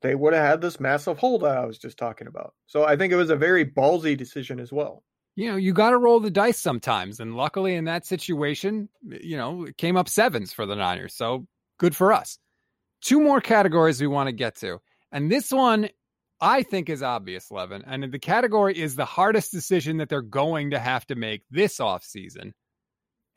they 0.00 0.16
would 0.16 0.34
have 0.34 0.44
had 0.44 0.60
this 0.60 0.80
massive 0.80 1.18
holdout 1.18 1.58
I 1.58 1.64
was 1.64 1.78
just 1.78 1.96
talking 1.96 2.26
about. 2.26 2.54
So 2.66 2.84
I 2.84 2.96
think 2.96 3.12
it 3.12 3.16
was 3.16 3.30
a 3.30 3.36
very 3.36 3.64
ballsy 3.64 4.16
decision 4.16 4.58
as 4.58 4.72
well 4.72 5.04
you 5.34 5.50
know, 5.50 5.56
you 5.56 5.72
got 5.72 5.90
to 5.90 5.98
roll 5.98 6.20
the 6.20 6.30
dice 6.30 6.58
sometimes. 6.58 7.20
And 7.20 7.36
luckily 7.36 7.74
in 7.74 7.84
that 7.84 8.06
situation, 8.06 8.88
you 9.02 9.36
know, 9.36 9.64
it 9.64 9.78
came 9.78 9.96
up 9.96 10.08
sevens 10.08 10.52
for 10.52 10.66
the 10.66 10.76
Niners. 10.76 11.14
So 11.14 11.46
good 11.78 11.96
for 11.96 12.12
us. 12.12 12.38
Two 13.00 13.20
more 13.20 13.40
categories 13.40 14.00
we 14.00 14.06
want 14.06 14.28
to 14.28 14.32
get 14.32 14.56
to. 14.56 14.80
And 15.10 15.30
this 15.30 15.50
one 15.50 15.88
I 16.42 16.64
think 16.64 16.90
is 16.90 17.04
obvious, 17.04 17.52
Levin. 17.52 17.84
And 17.86 18.12
the 18.12 18.18
category 18.18 18.76
is 18.76 18.96
the 18.96 19.04
hardest 19.04 19.52
decision 19.52 19.98
that 19.98 20.08
they're 20.08 20.22
going 20.22 20.72
to 20.72 20.78
have 20.78 21.06
to 21.06 21.14
make 21.14 21.44
this 21.50 21.78
offseason. 21.78 22.52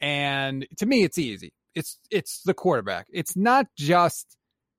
And 0.02 0.68
to 0.78 0.86
me, 0.88 1.04
it's 1.04 1.20
easy. 1.20 1.54
It's 1.76 2.00
it's 2.10 2.42
the 2.44 2.56
quarterback. 2.56 3.06
It's 3.14 3.38
not 3.38 3.68
just 3.78 4.36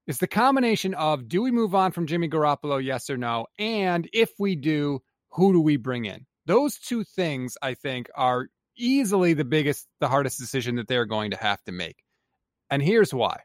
it's 0.08 0.18
the 0.18 0.26
combination 0.26 0.94
of 0.94 1.28
do 1.28 1.40
we 1.40 1.52
move 1.52 1.74
on 1.74 1.92
from 1.92 2.06
Jimmy 2.06 2.28
Garoppolo, 2.28 2.82
yes 2.82 3.08
or 3.10 3.16
no? 3.16 3.46
And 3.58 4.08
if 4.12 4.30
we 4.38 4.56
do, 4.56 5.02
who 5.30 5.52
do 5.52 5.60
we 5.60 5.76
bring 5.76 6.04
in? 6.04 6.26
Those 6.46 6.78
two 6.78 7.04
things, 7.04 7.56
I 7.62 7.74
think, 7.74 8.08
are 8.16 8.48
easily 8.76 9.34
the 9.34 9.44
biggest, 9.44 9.86
the 10.00 10.08
hardest 10.08 10.38
decision 10.38 10.76
that 10.76 10.88
they're 10.88 11.06
going 11.06 11.30
to 11.30 11.36
have 11.36 11.62
to 11.64 11.72
make. 11.72 11.96
And 12.70 12.82
here's 12.82 13.14
why. 13.14 13.40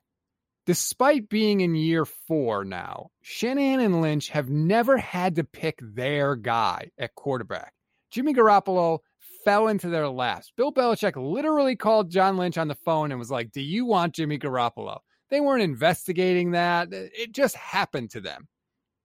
Despite 0.67 1.27
being 1.27 1.61
in 1.61 1.73
year 1.75 2.05
four 2.05 2.63
now, 2.63 3.09
Shanahan 3.21 3.79
and 3.79 4.01
Lynch 4.01 4.29
have 4.29 4.49
never 4.49 4.97
had 4.97 5.35
to 5.35 5.43
pick 5.43 5.79
their 5.81 6.35
guy 6.35 6.91
at 6.99 7.15
quarterback. 7.15 7.73
Jimmy 8.11 8.33
Garoppolo 8.33 8.99
fell 9.43 9.67
into 9.67 9.89
their 9.89 10.07
laps. 10.07 10.51
Bill 10.55 10.71
Belichick 10.71 11.15
literally 11.15 11.75
called 11.75 12.11
John 12.11 12.37
Lynch 12.37 12.57
on 12.57 12.67
the 12.67 12.75
phone 12.75 13.11
and 13.11 13.17
was 13.17 13.31
like, 13.31 13.51
Do 13.51 13.61
you 13.61 13.85
want 13.85 14.13
Jimmy 14.13 14.37
Garoppolo? 14.37 14.99
They 15.31 15.39
weren't 15.39 15.63
investigating 15.63 16.51
that. 16.51 16.89
It 16.91 17.31
just 17.31 17.55
happened 17.55 18.11
to 18.11 18.21
them. 18.21 18.47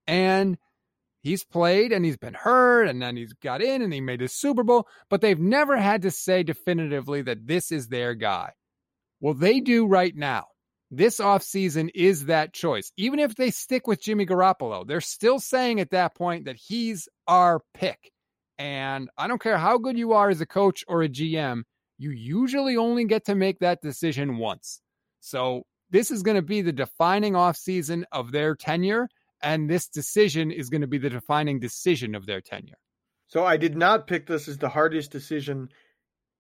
And 0.07 0.59
he's 1.23 1.45
played 1.45 1.93
and 1.93 2.05
he's 2.05 2.17
been 2.17 2.35
hurt 2.35 2.89
and 2.89 3.01
then 3.01 3.17
he's 3.17 3.33
got 3.33 3.63
in 3.63 3.81
and 3.81 3.93
he 3.93 4.01
made 4.01 4.21
his 4.21 4.35
Super 4.35 4.63
Bowl, 4.63 4.87
but 5.09 5.21
they've 5.21 5.39
never 5.39 5.77
had 5.77 6.03
to 6.03 6.11
say 6.11 6.43
definitively 6.43 7.23
that 7.23 7.47
this 7.47 7.73
is 7.73 7.89
their 7.89 8.15
guy. 8.15 8.53
Well, 9.21 9.35
they 9.35 9.61
do 9.61 9.87
right 9.87 10.15
now. 10.15 10.47
This 10.91 11.19
offseason 11.19 11.91
is 11.95 12.27
that 12.27 12.53
choice. 12.53 12.93
Even 12.97 13.19
if 13.19 13.35
they 13.35 13.51
stick 13.51 13.87
with 13.87 14.01
Jimmy 14.01 14.25
Garoppolo, 14.25 14.87
they're 14.87 15.01
still 15.01 15.41
saying 15.41 15.81
at 15.81 15.91
that 15.91 16.15
point 16.15 16.45
that 16.45 16.57
he's 16.57 17.09
our 17.27 17.61
pick. 17.75 18.13
And 18.59 19.11
I 19.19 19.27
don't 19.27 19.41
care 19.41 19.59
how 19.59 19.79
good 19.79 19.99
you 19.99 20.13
are 20.13 20.31
as 20.31 20.41
a 20.41 20.47
coach 20.47 20.85
or 20.89 21.03
a 21.03 21.09
GM, 21.09 21.63
you 21.99 22.11
usually 22.11 22.77
only 22.77 23.05
get 23.05 23.27
to 23.27 23.35
make 23.35 23.59
that 23.59 23.81
decision 23.83 24.39
once. 24.39 24.81
So 25.21 25.65
this 25.91 26.11
is 26.11 26.23
going 26.23 26.37
to 26.37 26.43
be 26.43 26.63
the 26.63 26.73
defining 26.73 27.35
offseason 27.35 28.05
of 28.13 28.33
their 28.33 28.55
tenure 28.55 29.09
and 29.43 29.69
this 29.69 29.89
decision 29.89 30.51
is 30.51 30.71
going 30.71 30.81
to 30.81 30.87
be 30.87 30.99
the 30.99 31.11
defining 31.11 31.61
decision 31.61 32.15
of 32.15 32.27
their 32.27 32.41
tenure. 32.41 32.79
So 33.29 33.45
I 33.45 33.57
did 33.57 33.77
not 33.77 34.07
pick 34.07 34.27
this 34.27 34.49
as 34.49 34.59
the 34.59 34.69
hardest 34.69 35.11
decision, 35.11 35.69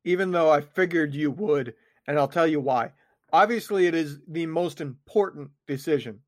even 0.04 0.30
though 0.30 0.50
I 0.50 0.60
figured 0.60 1.14
you 1.14 1.30
would, 1.30 1.74
and 2.06 2.18
I'll 2.18 2.28
tell 2.28 2.46
you 2.46 2.60
why. 2.60 2.92
Obviously, 3.32 3.86
it 3.86 3.94
is 3.94 4.20
the 4.28 4.46
most 4.46 4.80
important 4.80 5.50
decision. 5.66 6.20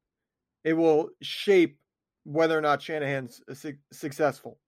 It 0.64 0.72
will 0.72 1.10
shape 1.22 1.78
whether 2.24 2.58
or 2.58 2.60
not 2.60 2.82
Shanahan's 2.82 3.40
uh, 3.50 3.54
su- 3.54 3.78
successful 3.92 4.58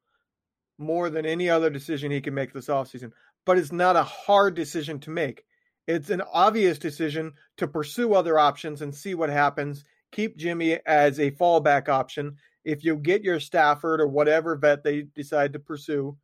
more 0.78 1.10
than 1.10 1.26
any 1.26 1.50
other 1.50 1.68
decision 1.68 2.10
he 2.10 2.20
can 2.20 2.34
make 2.34 2.52
this 2.52 2.68
offseason. 2.68 3.12
But 3.44 3.58
it's 3.58 3.72
not 3.72 3.96
a 3.96 4.02
hard 4.02 4.54
decision 4.54 4.98
to 5.00 5.10
make. 5.10 5.44
It's 5.86 6.10
an 6.10 6.22
obvious 6.32 6.78
decision 6.78 7.32
to 7.56 7.66
pursue 7.68 8.14
other 8.14 8.38
options 8.38 8.80
and 8.80 8.94
see 8.94 9.14
what 9.14 9.28
happens. 9.28 9.84
Keep 10.12 10.36
Jimmy 10.36 10.78
as 10.86 11.18
a 11.18 11.32
fallback 11.32 11.88
option. 11.88 12.36
If 12.64 12.84
you 12.84 12.96
get 12.96 13.24
your 13.24 13.40
Stafford 13.40 14.00
or 14.00 14.06
whatever 14.06 14.56
vet 14.56 14.84
they 14.84 15.02
decide 15.14 15.52
to 15.52 15.58
pursue, 15.58 16.16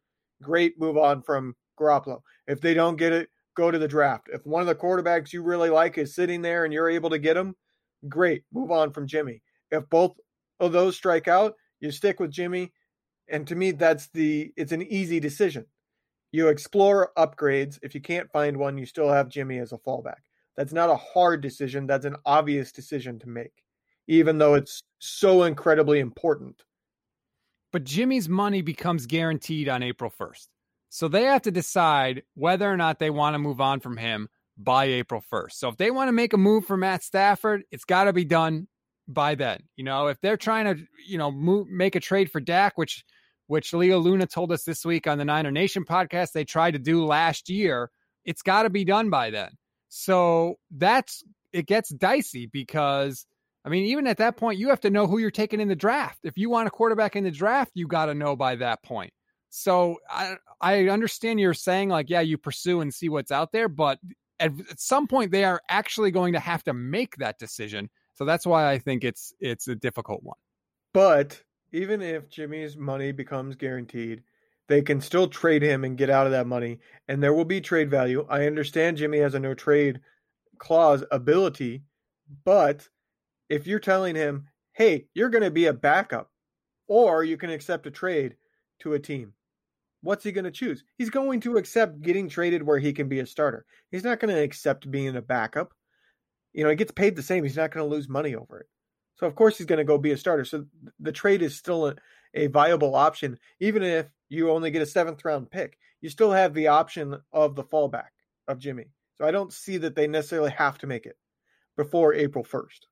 great, 0.43 0.79
move 0.79 0.97
on 0.97 1.23
from 1.23 1.57
Garoppolo. 1.79 2.21
If 2.47 2.61
they 2.61 2.75
don't 2.75 2.97
get 2.97 3.13
it, 3.13 3.29
go 3.57 3.71
to 3.71 3.79
the 3.79 3.89
draft. 3.89 4.29
If 4.33 4.47
one 4.47 4.61
of 4.61 4.69
the 4.69 4.75
quarterbacks 4.75 5.33
you 5.33 5.43
really 5.43 5.71
like 5.71 5.99
is 5.99 6.15
sitting 6.15 6.43
there 6.43 6.65
and 6.65 6.73
you're 6.73 6.91
able 6.91 7.11
to 7.11 7.19
get 7.19 7.37
him, 7.37 7.57
great, 8.09 8.45
move 8.53 8.71
on 8.71 8.93
from 8.93 9.07
Jimmy. 9.09 9.43
If 9.71 9.89
both 9.91 10.17
of 10.61 10.73
those 10.73 10.97
strike 10.97 11.27
out, 11.27 11.55
you 11.81 11.91
stick 11.91 12.21
with 12.21 12.31
Jimmy. 12.31 12.73
And 13.29 13.47
to 13.49 13.57
me, 13.57 13.73
that's 13.73 14.09
the 14.09 14.53
it's 14.57 14.73
an 14.73 14.83
easy 14.83 15.19
decision. 15.19 15.67
You 16.31 16.49
explore 16.49 17.13
upgrades. 17.17 17.79
If 17.83 17.95
you 17.95 18.01
can't 18.01 18.31
find 18.31 18.57
one, 18.57 18.79
you 18.79 18.87
still 18.87 19.11
have 19.11 19.29
Jimmy 19.29 19.59
as 19.59 19.73
a 19.73 19.79
fallback. 19.79 20.21
That's 20.57 20.73
not 20.73 20.91
a 20.91 20.97
hard 20.97 21.41
decision. 21.41 21.87
That's 21.87 22.07
an 22.07 22.17
obvious 22.25 22.73
decision 22.73 23.19
to 23.21 23.29
make, 23.29 23.53
even 24.07 24.39
though 24.39 24.55
it's 24.55 24.81
so 24.99 25.45
incredibly 25.45 25.99
important. 25.99 26.63
But 27.73 27.85
Jimmy's 27.85 28.29
money 28.29 28.63
becomes 28.63 29.07
guaranteed 29.07 29.69
on 29.69 29.83
April 29.83 30.11
1st. 30.11 30.47
So 30.89 31.09
they 31.09 31.25
have 31.25 31.43
to 31.43 31.51
decide 31.51 32.23
whether 32.35 32.71
or 32.71 32.77
not 32.77 32.99
they 32.99 33.11
want 33.11 33.35
to 33.35 33.39
move 33.39 33.61
on 33.61 33.81
from 33.81 33.97
him 33.97 34.29
by 34.57 34.87
April 34.87 35.23
1st. 35.33 35.53
So 35.53 35.69
if 35.69 35.77
they 35.77 35.91
want 35.91 36.09
to 36.09 36.13
make 36.13 36.33
a 36.33 36.39
move 36.39 36.65
for 36.67 36.77
Matt 36.77 37.03
Stafford, 37.03 37.65
it's 37.71 37.85
got 37.85 38.05
to 38.05 38.13
be 38.13 38.25
done 38.25 38.69
by 39.09 39.35
then. 39.35 39.61
You 39.77 39.85
know, 39.85 40.07
if 40.09 40.21
they're 40.21 40.37
trying 40.37 40.65
to, 40.65 40.83
you 41.07 41.19
know, 41.19 41.31
move, 41.31 41.69
make 41.69 41.95
a 41.95 42.01
trade 42.01 42.31
for 42.31 42.41
Dak, 42.41 42.79
which 42.79 43.05
which 43.49 43.73
Leo 43.73 43.99
Luna 43.99 44.27
told 44.27 44.51
us 44.51 44.65
this 44.65 44.85
week 44.85 45.07
on 45.07 45.19
the 45.19 45.25
Niner 45.25 45.53
Nation 45.53 45.85
podcast 45.85 46.33
they 46.33 46.45
tried 46.45 46.73
to 46.73 46.81
do 46.81 47.05
last 47.05 47.49
year. 47.49 47.91
It's 48.25 48.43
got 48.43 48.65
to 48.65 48.71
be 48.71 48.85
done 48.85 49.09
by 49.09 49.31
then. 49.31 49.51
So 49.89 50.57
that's 50.71 51.23
it 51.53 51.67
gets 51.67 51.91
dicey 51.91 52.47
because 52.47 53.25
I 53.65 53.69
mean, 53.69 53.87
even 53.87 54.07
at 54.07 54.19
that 54.19 54.37
point, 54.37 54.59
you 54.59 54.69
have 54.69 54.81
to 54.81 54.91
know 54.91 55.07
who 55.07 55.19
you're 55.19 55.31
taking 55.31 55.61
in 55.61 55.69
the 55.69 55.77
draft. 55.77 56.21
If 56.23 56.37
you 56.37 56.51
want 56.51 56.69
a 56.69 56.71
quarterback 56.71 57.17
in 57.17 57.25
the 57.25 57.31
draft, 57.31 57.73
you 57.75 57.87
got 57.87 58.07
to 58.07 58.15
know 58.15 58.37
by 58.37 58.57
that 58.57 58.83
point. 58.83 59.13
So 59.49 59.99
I 60.11 60.37
I 60.61 60.89
understand 60.89 61.41
you're 61.41 61.55
saying 61.55 61.89
like, 61.89 62.11
yeah, 62.11 62.21
you 62.21 62.39
pursue 62.39 62.81
and 62.81 62.93
see 62.93 63.09
what's 63.09 63.31
out 63.31 63.53
there, 63.53 63.69
but 63.69 63.99
at, 64.41 64.53
at 64.71 64.81
some 64.81 65.07
point 65.07 65.31
they 65.31 65.45
are 65.45 65.63
actually 65.69 66.11
going 66.11 66.33
to 66.35 66.41
have 66.41 66.63
to 66.65 66.75
make 66.75 67.17
that 67.17 67.39
decision. 67.39 67.89
So 68.15 68.25
that's 68.25 68.47
why 68.47 68.71
I 68.71 68.79
think 68.79 69.05
it's 69.05 69.33
it's 69.41 69.69
a 69.69 69.75
difficult 69.75 70.23
one. 70.23 70.39
But 70.93 71.43
even 71.73 72.03
if 72.03 72.29
Jimmy's 72.29 72.77
money 72.77 73.13
becomes 73.13 73.57
guaranteed, 73.57 74.23
they 74.69 74.83
can 74.83 75.01
still 75.01 75.29
trade 75.29 75.63
him 75.63 75.85
and 75.85 75.99
get 75.99 76.11
out 76.11 76.27
of 76.27 76.33
that 76.33 76.47
money, 76.47 76.81
and 77.09 77.23
there 77.23 77.35
will 77.35 77.45
be 77.45 77.61
trade 77.61 77.91
value. 77.91 78.27
I 78.29 78.47
understand 78.47 78.97
Jimmy 78.97 79.19
has 79.19 79.35
a 79.35 79.41
no 79.41 79.55
trade 79.55 80.01
clause 80.59 81.05
ability, 81.11 81.83
but 82.45 82.89
if 83.49 83.67
you're 83.67 83.79
telling 83.79 84.17
him, 84.17 84.49
hey, 84.73 85.07
you're 85.15 85.31
going 85.31 85.45
to 85.45 85.51
be 85.51 85.67
a 85.67 85.73
backup, 85.73 86.31
or 86.89 87.23
you 87.25 87.37
can 87.37 87.51
accept 87.51 87.87
a 87.87 87.91
trade 87.91 88.37
to 88.81 88.95
a 88.95 88.99
team, 88.99 89.33
what's 90.03 90.25
he 90.25 90.33
going 90.33 90.45
to 90.45 90.51
choose? 90.51 90.85
He's 90.97 91.11
going 91.11 91.41
to 91.41 91.57
accept 91.57 92.01
getting 92.01 92.29
traded 92.29 92.63
where 92.63 92.79
he 92.79 92.93
can 92.93 93.09
be 93.09 93.21
a 93.21 93.27
starter. 93.27 93.65
He's 93.91 94.05
not 94.05 94.21
going 94.21 94.35
to 94.35 94.43
accept 94.43 94.91
being 94.91 95.17
a 95.17 95.23
backup. 95.23 95.73
You 96.53 96.65
know, 96.65 96.71
he 96.71 96.77
gets 96.77 96.93
paid 96.93 97.17
the 97.17 97.23
same. 97.23 97.45
He's 97.45 97.57
not 97.57 97.71
going 97.71 97.89
to 97.89 97.95
lose 97.95 98.09
money 98.09 98.35
over 98.35 98.61
it. 98.61 98.67
So 99.17 99.27
of 99.27 99.35
course 99.35 99.59
he's 99.59 99.67
going 99.67 99.79
to 99.79 99.85
go 99.85 99.99
be 99.99 100.13
a 100.13 100.17
starter. 100.17 100.45
So 100.45 100.67
the 101.01 101.13
trade 101.13 101.43
is 101.43 101.57
still 101.57 101.89
a, 101.89 101.95
a, 102.35 102.47
viable 102.49 102.95
option, 102.95 103.39
even 103.61 103.83
if 103.83 104.07
you 104.29 104.51
only 104.51 104.71
get 104.71 104.83
a 104.83 104.87
seventh 104.87 105.25
round 105.25 105.51
pick. 105.51 105.79
You 106.01 106.11
still 106.11 106.33
have 106.33 106.55
the 106.55 106.69
option 106.69 107.17
of 107.33 107.57
the 107.57 107.65
fallback 107.65 108.11
of 108.47 108.59
Jimmy. 108.59 108.87
So 109.17 109.27
I 109.27 109.31
don't 109.31 109.53
see 109.53 109.79
that 109.79 109.97
they 109.97 110.07
necessarily 110.07 110.51
have 110.51 110.79
to 110.79 110.87
make 110.87 111.07
it 111.07 111.17
before 111.77 112.13
April 112.13 112.45
first. 112.45 112.87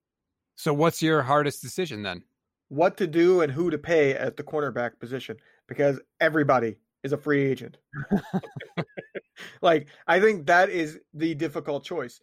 So 0.57 0.73
what's 0.73 1.03
your 1.03 1.23
hardest 1.23 1.61
decision 1.61 2.03
then? 2.03 2.23
What 2.69 2.97
to 2.97 3.07
do 3.07 3.43
and 3.43 3.53
who 3.53 3.71
to 3.71 3.79
pay 3.79 4.15
at 4.15 4.37
the 4.37 4.43
cornerback 4.43 4.99
position 4.99 5.37
because 5.69 6.01
everybody 6.21 6.77
is 7.03 7.13
a 7.13 7.19
free 7.19 7.45
agent. 7.45 7.77
like 9.63 9.89
I 10.07 10.21
think 10.21 10.47
that 10.47 10.71
is 10.71 10.99
the 11.13 11.35
difficult 11.35 11.85
choice. 11.85 12.21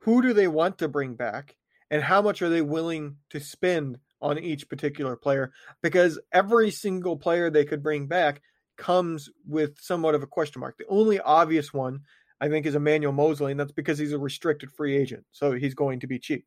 Who 0.00 0.22
do 0.22 0.32
they 0.32 0.48
want 0.48 0.78
to 0.78 0.88
bring 0.88 1.14
back? 1.14 1.56
and 1.92 2.02
how 2.02 2.22
much 2.22 2.40
are 2.40 2.48
they 2.48 2.62
willing 2.62 3.16
to 3.28 3.38
spend 3.38 3.98
on 4.22 4.38
each 4.38 4.68
particular 4.68 5.14
player 5.14 5.52
because 5.82 6.18
every 6.32 6.70
single 6.70 7.18
player 7.18 7.50
they 7.50 7.66
could 7.66 7.82
bring 7.82 8.06
back 8.06 8.40
comes 8.78 9.28
with 9.46 9.78
somewhat 9.78 10.14
of 10.14 10.22
a 10.22 10.26
question 10.26 10.60
mark. 10.60 10.78
The 10.78 10.86
only 10.88 11.20
obvious 11.20 11.72
one 11.72 12.00
I 12.40 12.48
think 12.48 12.64
is 12.64 12.74
Emmanuel 12.74 13.12
Moseley, 13.12 13.52
and 13.52 13.60
that's 13.60 13.72
because 13.72 13.98
he's 13.98 14.14
a 14.14 14.18
restricted 14.18 14.72
free 14.72 14.96
agent, 14.96 15.24
so 15.32 15.52
he's 15.52 15.74
going 15.74 16.00
to 16.00 16.06
be 16.06 16.18
cheap. 16.18 16.46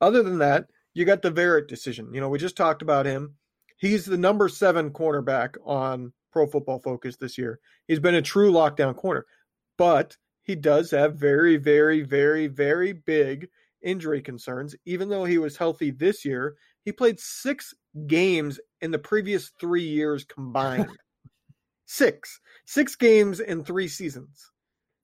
Other 0.00 0.22
than 0.22 0.38
that, 0.38 0.66
you 0.94 1.04
got 1.04 1.20
the 1.20 1.30
Verrett 1.30 1.68
decision. 1.68 2.12
You 2.14 2.20
know, 2.20 2.30
we 2.30 2.38
just 2.38 2.56
talked 2.56 2.80
about 2.80 3.06
him. 3.06 3.36
He's 3.80 4.04
the 4.04 4.18
number 4.18 4.48
seven 4.50 4.90
cornerback 4.90 5.56
on 5.64 6.12
Pro 6.32 6.46
Football 6.46 6.80
Focus 6.80 7.16
this 7.16 7.38
year. 7.38 7.60
He's 7.88 7.98
been 7.98 8.14
a 8.14 8.22
true 8.22 8.52
lockdown 8.52 8.94
corner, 8.94 9.24
but 9.78 10.18
he 10.42 10.54
does 10.54 10.90
have 10.90 11.16
very, 11.16 11.56
very, 11.56 12.02
very, 12.02 12.46
very 12.46 12.92
big 12.92 13.48
injury 13.82 14.20
concerns. 14.20 14.76
Even 14.84 15.08
though 15.08 15.24
he 15.24 15.38
was 15.38 15.56
healthy 15.56 15.90
this 15.90 16.26
year, 16.26 16.56
he 16.84 16.92
played 16.92 17.18
six 17.18 17.72
games 18.06 18.60
in 18.82 18.90
the 18.90 18.98
previous 18.98 19.50
three 19.58 19.88
years 19.88 20.24
combined. 20.24 20.86
six. 21.86 22.38
Six 22.66 22.96
games 22.96 23.40
in 23.40 23.64
three 23.64 23.88
seasons. 23.88 24.50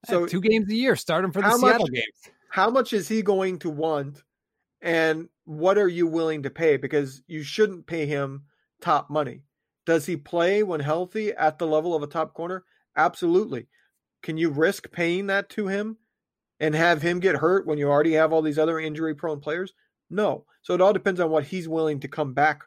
So 0.04 0.26
two 0.26 0.42
games 0.42 0.70
a 0.70 0.74
year, 0.74 0.96
starting 0.96 1.32
for 1.32 1.40
the 1.40 1.50
Seattle 1.50 1.86
much, 1.86 1.92
games. 1.92 2.34
How 2.50 2.68
much 2.68 2.92
is 2.92 3.08
he 3.08 3.22
going 3.22 3.58
to 3.60 3.70
want? 3.70 4.22
And 4.82 5.30
what 5.46 5.78
are 5.78 5.88
you 5.88 6.06
willing 6.06 6.42
to 6.42 6.50
pay? 6.50 6.76
Because 6.76 7.22
you 7.26 7.42
shouldn't 7.42 7.86
pay 7.86 8.04
him 8.04 8.42
top 8.80 9.10
money. 9.10 9.42
Does 9.84 10.06
he 10.06 10.16
play 10.16 10.62
when 10.62 10.80
healthy 10.80 11.32
at 11.32 11.58
the 11.58 11.66
level 11.66 11.94
of 11.94 12.02
a 12.02 12.08
top 12.08 12.34
corner? 12.34 12.64
Absolutely. 12.96 13.68
Can 14.22 14.36
you 14.36 14.50
risk 14.50 14.90
paying 14.90 15.26
that 15.28 15.48
to 15.50 15.68
him? 15.68 15.98
and 16.60 16.74
have 16.74 17.02
him 17.02 17.20
get 17.20 17.36
hurt 17.36 17.66
when 17.66 17.78
you 17.78 17.88
already 17.88 18.12
have 18.12 18.32
all 18.32 18.42
these 18.42 18.58
other 18.58 18.80
injury 18.80 19.14
prone 19.14 19.40
players? 19.40 19.72
No. 20.10 20.44
So 20.62 20.74
it 20.74 20.80
all 20.80 20.92
depends 20.92 21.20
on 21.20 21.30
what 21.30 21.44
he's 21.44 21.68
willing 21.68 22.00
to 22.00 22.08
come 22.08 22.32
back 22.32 22.62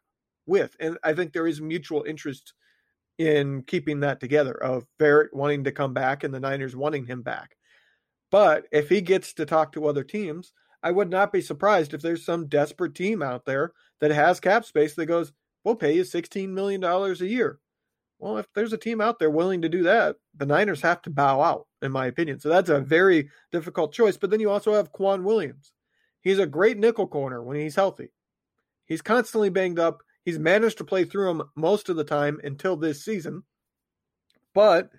with. 0.46 0.76
And 0.80 0.98
I 1.04 1.14
think 1.14 1.34
there 1.34 1.48
is 1.48 1.62
mutual 1.62 2.04
interest 2.04 2.54
in 3.18 3.64
keeping 3.64 4.00
that 4.02 4.20
together 4.20 4.54
of 4.54 4.86
Verrett 5.00 5.34
wanting 5.34 5.66
to 5.66 5.72
come 5.72 5.94
back 5.94 6.24
and 6.24 6.34
the 6.34 6.40
Niners 6.40 6.76
wanting 6.76 7.06
him 7.06 7.22
back. 7.22 7.56
But 8.32 8.66
if 8.72 8.90
he 8.90 9.02
gets 9.02 9.34
to 9.34 9.46
talk 9.46 9.74
to 9.74 9.88
other 9.88 10.04
teams, 10.04 10.54
I 10.82 10.92
would 10.92 11.10
not 11.10 11.34
be 11.34 11.42
surprised 11.42 11.94
if 11.94 12.02
there's 12.02 12.24
some 12.24 12.48
desperate 12.48 12.96
team 12.96 13.22
out 13.22 13.46
there 13.46 13.74
that 14.00 14.12
has 14.12 14.40
cap 14.40 14.64
space 14.64 14.96
that 14.96 15.08
goes, 15.08 15.34
we'll 15.64 15.76
pay 15.76 15.96
you 15.96 16.04
$16 16.04 16.50
million 16.50 16.84
a 16.84 17.14
year. 17.26 17.60
Well, 18.20 18.38
if 18.38 18.48
there's 18.54 18.74
a 18.74 18.78
team 18.78 19.00
out 19.00 19.18
there 19.18 19.30
willing 19.30 19.62
to 19.62 19.70
do 19.70 19.84
that, 19.84 20.18
the 20.36 20.46
Niners 20.46 20.82
have 20.82 21.02
to 21.04 21.10
bow 21.10 21.42
out, 21.42 21.68
in 21.82 21.92
my 21.92 22.08
opinion. 22.08 22.40
So 22.40 22.50
that's 22.50 22.70
a 22.70 22.82
very 22.82 23.30
difficult 23.52 23.94
choice. 23.94 24.18
But 24.18 24.30
then 24.30 24.42
you 24.42 24.50
also 24.50 24.74
have 24.74 24.92
K'Waun 24.92 25.24
Williams. 25.24 25.72
He's 26.22 26.40
a 26.40 26.46
great 26.46 26.78
nickel 26.78 27.08
corner 27.08 27.42
when 27.42 27.58
he's 27.58 27.76
healthy. 27.76 28.10
He's 28.86 29.02
constantly 29.02 29.50
banged 29.50 29.80
up. 29.80 30.04
He's 30.26 30.38
managed 30.38 30.80
to 30.80 30.84
play 30.84 31.06
through 31.06 31.30
him 31.30 31.44
most 31.56 31.88
of 31.88 31.96
the 31.96 32.04
time 32.04 32.42
until 32.44 32.76
this 32.76 33.06
season. 33.06 33.44
But 34.54 34.90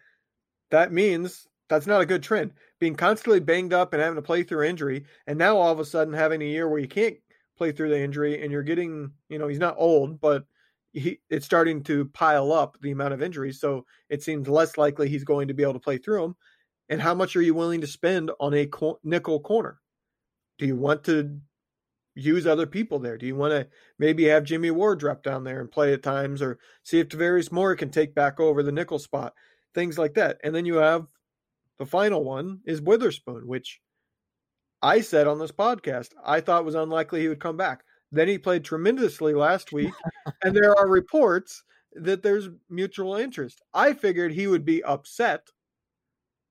that 0.70 0.92
means 0.92 1.46
that's 1.68 1.86
not 1.86 2.00
a 2.00 2.06
good 2.06 2.22
trend. 2.22 2.52
Being 2.78 2.94
constantly 2.94 3.40
banged 3.40 3.74
up 3.74 3.92
and 3.92 4.02
having 4.02 4.16
to 4.16 4.22
play 4.22 4.44
through 4.44 4.64
injury, 4.64 5.04
and 5.26 5.38
now 5.38 5.58
all 5.58 5.72
of 5.72 5.78
a 5.78 5.84
sudden 5.84 6.14
having 6.14 6.40
a 6.40 6.46
year 6.46 6.68
where 6.68 6.80
you 6.80 6.88
can't 6.88 7.16
play 7.58 7.72
through 7.72 7.90
the 7.90 8.00
injury 8.00 8.42
and 8.42 8.50
you're 8.50 8.62
getting, 8.62 9.10
you 9.28 9.38
know, 9.38 9.46
he's 9.46 9.58
not 9.58 9.76
old, 9.76 10.20
but 10.20 10.44
he, 10.92 11.20
it's 11.28 11.46
starting 11.46 11.82
to 11.84 12.06
pile 12.06 12.52
up 12.52 12.76
the 12.80 12.90
amount 12.90 13.14
of 13.14 13.22
injuries. 13.22 13.60
So 13.60 13.84
it 14.08 14.22
seems 14.22 14.48
less 14.48 14.76
likely 14.76 15.08
he's 15.08 15.24
going 15.24 15.48
to 15.48 15.54
be 15.54 15.62
able 15.62 15.74
to 15.74 15.80
play 15.80 15.98
through 15.98 16.22
them. 16.22 16.36
And 16.88 17.00
how 17.00 17.14
much 17.14 17.36
are 17.36 17.42
you 17.42 17.54
willing 17.54 17.80
to 17.82 17.86
spend 17.86 18.30
on 18.40 18.52
a 18.54 18.66
co- 18.66 18.98
nickel 19.04 19.40
corner? 19.40 19.80
Do 20.58 20.66
you 20.66 20.76
want 20.76 21.04
to 21.04 21.38
use 22.14 22.46
other 22.46 22.66
people 22.66 22.98
there? 22.98 23.16
Do 23.16 23.26
you 23.26 23.36
want 23.36 23.52
to 23.52 23.68
maybe 23.98 24.24
have 24.24 24.44
Jimmy 24.44 24.70
Ward 24.70 24.98
drop 24.98 25.22
down 25.22 25.44
there 25.44 25.60
and 25.60 25.70
play 25.70 25.92
at 25.92 26.02
times, 26.02 26.42
or 26.42 26.58
see 26.82 26.98
if 26.98 27.08
Tarvarius 27.08 27.52
Moore 27.52 27.76
can 27.76 27.90
take 27.90 28.14
back 28.14 28.40
over 28.40 28.62
the 28.62 28.72
nickel 28.72 28.98
spot? 28.98 29.32
Things 29.74 29.98
like 29.98 30.14
that. 30.14 30.38
And 30.42 30.54
then 30.54 30.66
you 30.66 30.76
have 30.76 31.06
the 31.78 31.86
final 31.86 32.24
one 32.24 32.60
is 32.66 32.82
Witherspoon, 32.82 33.46
which 33.46 33.80
I 34.82 35.00
said 35.00 35.28
on 35.28 35.38
this 35.38 35.52
podcast 35.52 36.08
I 36.24 36.40
thought 36.40 36.64
was 36.64 36.74
unlikely 36.74 37.20
he 37.20 37.28
would 37.28 37.40
come 37.40 37.56
back. 37.56 37.84
Then 38.12 38.28
he 38.28 38.38
played 38.38 38.64
tremendously 38.64 39.34
last 39.34 39.72
week, 39.72 39.94
and 40.42 40.54
there 40.54 40.76
are 40.76 40.88
reports 40.88 41.62
that 41.94 42.22
there's 42.22 42.48
mutual 42.68 43.14
interest. 43.16 43.60
I 43.72 43.92
figured 43.92 44.32
he 44.32 44.46
would 44.46 44.64
be 44.64 44.82
upset 44.82 45.48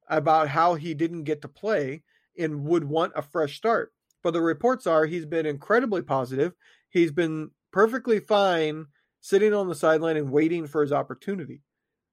about 0.08 0.48
how 0.48 0.76
he 0.76 0.94
didn't 0.94 1.24
get 1.24 1.42
to 1.42 1.48
play 1.48 2.04
and 2.38 2.66
would 2.66 2.86
want 2.86 3.14
a 3.16 3.22
fresh 3.22 3.58
start. 3.58 3.94
But 4.24 4.32
the 4.32 4.42
reports 4.42 4.88
are 4.88 5.06
he's 5.06 5.26
been 5.26 5.46
incredibly 5.46 6.02
positive. 6.02 6.54
He's 6.90 7.12
been 7.12 7.52
perfectly 7.72 8.20
fine 8.20 8.88
sitting 9.22 9.54
on 9.54 9.68
the 9.68 9.76
sideline 9.76 10.18
and 10.18 10.32
waiting 10.32 10.66
for 10.66 10.82
his 10.82 10.92
opportunity. 10.92 11.62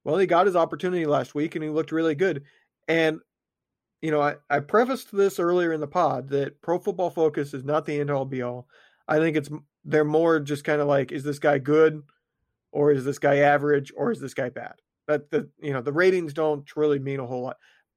Well, 0.05 0.19
he 0.19 0.27
got 0.27 0.47
his 0.47 0.57
opportunity 0.57 1.07
last 1.07 1.35
week 1.35 1.55
and 1.55 1.65
he 1.65 1.71
looked 1.71 1.93
really 1.93 2.15
good. 2.15 2.45
And, 2.87 3.21
you 4.03 4.11
know, 4.11 4.21
I, 4.21 4.37
I 4.49 4.61
prefaced 4.61 5.17
this 5.17 5.41
earlier 5.41 5.73
in 5.73 5.81
the 5.81 5.87
pod 5.87 6.29
that 6.29 6.61
Pro 6.63 6.79
Football 6.79 7.11
Focus 7.11 7.55
is 7.55 7.65
not 7.65 7.87
the 7.87 7.99
end 7.99 8.11
all 8.11 8.25
be 8.25 8.43
all. 8.43 8.69
I 9.09 9.19
think 9.19 9.37
it's 9.37 9.51
they're 9.85 10.05
more 10.05 10.41
just 10.41 10.65
kind 10.65 10.81
of 10.81 10.89
like, 10.89 11.13
is 11.13 11.23
this 11.23 11.39
guy 11.39 11.59
good, 11.59 12.03
or 12.73 12.91
is 12.91 13.05
this 13.05 13.19
guy 13.19 13.37
average, 13.37 13.93
or 13.97 14.11
is 14.11 14.21
this 14.21 14.35
guy 14.35 14.49
bad? 14.49 14.75
That 15.07 15.31
the 15.31 15.49
you 15.61 15.73
know 15.73 15.83
the 15.83 15.93
ratings 15.93 16.35
don't 16.35 16.69
really 16.77 16.99
mean 16.99 17.21
a 17.21 17.27
whole 17.27 17.43
lot. 17.43 17.57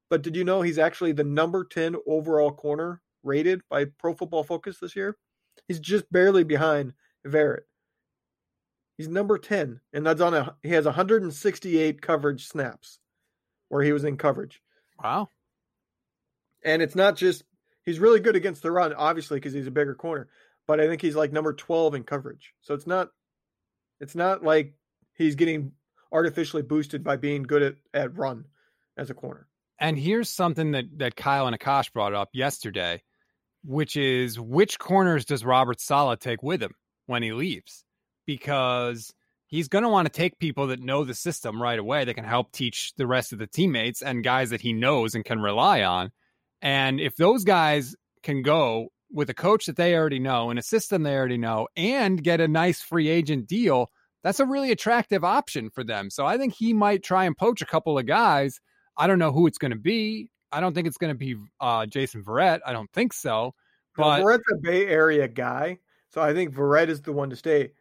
But 0.10 0.22
did 0.22 0.36
you 0.36 0.44
know 0.44 0.62
he's 0.62 0.80
actually 0.80 1.12
the 1.12 1.24
number 1.24 1.66
ten 1.66 1.96
overall 2.08 2.52
corner 2.52 3.02
rated 3.24 3.62
by 3.70 3.86
Pro 3.86 4.14
Football 4.14 4.44
Focus 4.44 4.78
this 4.80 4.96
year? 4.96 5.18
He's 5.68 5.80
just 5.80 6.12
barely 6.12 6.44
behind 6.44 6.94
Verrett. 7.26 7.62
He's 8.98 9.08
number 9.08 9.38
10, 9.38 9.80
and 9.94 10.06
that's 10.06 10.20
on 10.20 10.34
a 10.34 10.56
he 10.62 10.70
has 10.72 10.84
168 10.84 12.02
coverage 12.02 12.48
snaps 12.48 13.00
where 13.70 13.82
he 13.82 13.94
was 13.94 14.04
in 14.04 14.18
coverage. 14.18 14.62
Wow. 15.02 15.30
And 16.66 16.82
it's 16.82 16.96
not 16.96 17.16
just 17.16 17.44
he's 17.86 18.00
really 18.00 18.20
good 18.20 18.36
against 18.36 18.62
the 18.62 18.72
run, 18.72 18.94
obviously, 18.94 19.38
because 19.38 19.54
he's 19.54 19.68
a 19.68 19.72
bigger 19.72 19.96
corner, 19.96 20.28
but 20.70 20.80
I 20.80 20.88
think 20.88 21.02
he's 21.02 21.16
like 21.16 21.34
number 21.34 21.52
12 21.52 21.96
in 21.96 22.04
coverage. 22.04 22.54
So 22.62 22.76
it's 22.76 22.86
not 22.86 23.10
it's 24.00 24.16
not 24.16 24.44
like 24.44 24.76
he's 25.16 25.34
getting 25.36 25.72
artificially 26.12 26.62
boosted 26.62 27.04
by 27.04 27.18
being 27.18 27.42
good 27.44 27.64
at, 27.64 27.76
at 27.94 28.16
run 28.16 28.46
as 28.96 29.10
a 29.10 29.14
corner. 29.16 29.48
And 29.80 29.98
here's 29.98 30.30
something 30.30 30.72
that 30.72 30.86
that 31.00 31.16
Kyle 31.16 31.48
and 31.48 31.60
Akash 31.60 31.92
brought 31.92 32.14
up 32.14 32.30
yesterday, 32.34 33.02
which 33.66 33.98
is 33.98 34.40
which 34.40 34.78
corners 34.78 35.26
does 35.26 35.44
Robert 35.44 35.82
Saleh 35.82 36.20
take 36.20 36.44
with 36.44 36.62
him 36.62 36.76
when 37.08 37.24
he 37.24 37.34
leaves? 37.34 37.84
because 38.30 39.12
he's 39.48 39.68
going 39.68 39.84
to 39.84 39.90
want 39.90 40.06
to 40.06 40.12
take 40.12 40.38
people 40.38 40.68
that 40.68 40.80
know 40.80 41.04
the 41.04 41.16
system 41.16 41.60
right 41.60 41.80
away 41.80 42.06
that 42.06 42.14
can 42.14 42.24
help 42.24 42.52
teach 42.52 42.94
the 42.96 43.08
rest 43.08 43.34
of 43.34 43.40
the 43.40 43.48
teammates 43.48 44.04
and 44.04 44.24
guys 44.24 44.52
that 44.52 44.62
he 44.62 44.72
knows 44.72 45.16
and 45.16 45.26
can 45.26 45.40
rely 45.42 45.82
on. 45.82 46.12
And 46.62 47.00
if 47.00 47.16
those 47.16 47.44
guys 47.44 47.96
can 48.22 48.44
go 48.44 48.90
with 49.12 49.30
a 49.30 49.34
coach 49.34 49.66
that 49.66 49.76
they 49.76 49.96
already 49.96 50.20
know 50.20 50.50
and 50.50 50.60
a 50.60 50.64
system 50.64 51.04
they 51.04 51.16
already 51.16 51.38
know 51.38 51.68
and 51.76 52.24
get 52.24 52.42
a 52.42 52.48
nice 52.48 52.82
free 52.82 53.08
agent 53.08 53.48
deal, 53.48 53.90
that's 54.24 54.40
a 54.40 54.46
really 54.46 54.72
attractive 54.72 55.24
option 55.24 55.70
for 55.70 55.84
them. 55.84 56.10
So 56.10 56.26
I 56.26 56.38
think 56.38 56.54
he 56.54 56.74
might 56.74 57.04
try 57.04 57.26
and 57.26 57.38
poach 57.38 57.62
a 57.62 57.66
couple 57.66 57.98
of 57.98 58.06
guys. 58.06 58.60
I 58.98 59.08
don't 59.08 59.20
know 59.20 59.32
who 59.32 59.48
it's 59.48 59.58
going 59.58 59.72
to 59.72 59.78
be. 59.78 60.30
I 60.52 60.60
don't 60.60 60.74
think 60.74 60.88
it's 60.88 60.98
going 60.98 61.14
to 61.14 61.18
be 61.18 61.36
uh, 61.60 61.86
Jason 61.86 62.24
Verrett. 62.24 62.60
I 62.66 62.74
don't 62.74 62.92
think 62.92 63.14
so. 63.14 63.54
But 63.96 64.24
well, 64.24 64.38
Verrett's 64.38 64.52
a 64.52 64.58
Bay 64.58 64.88
Area 64.88 65.28
guy, 65.28 65.80
so 66.14 66.22
I 66.22 66.34
think 66.34 66.54
Verrett 66.54 66.90
is 66.90 67.02
the 67.02 67.14
one 67.14 67.30
to 67.30 67.36
stay. 67.36 67.72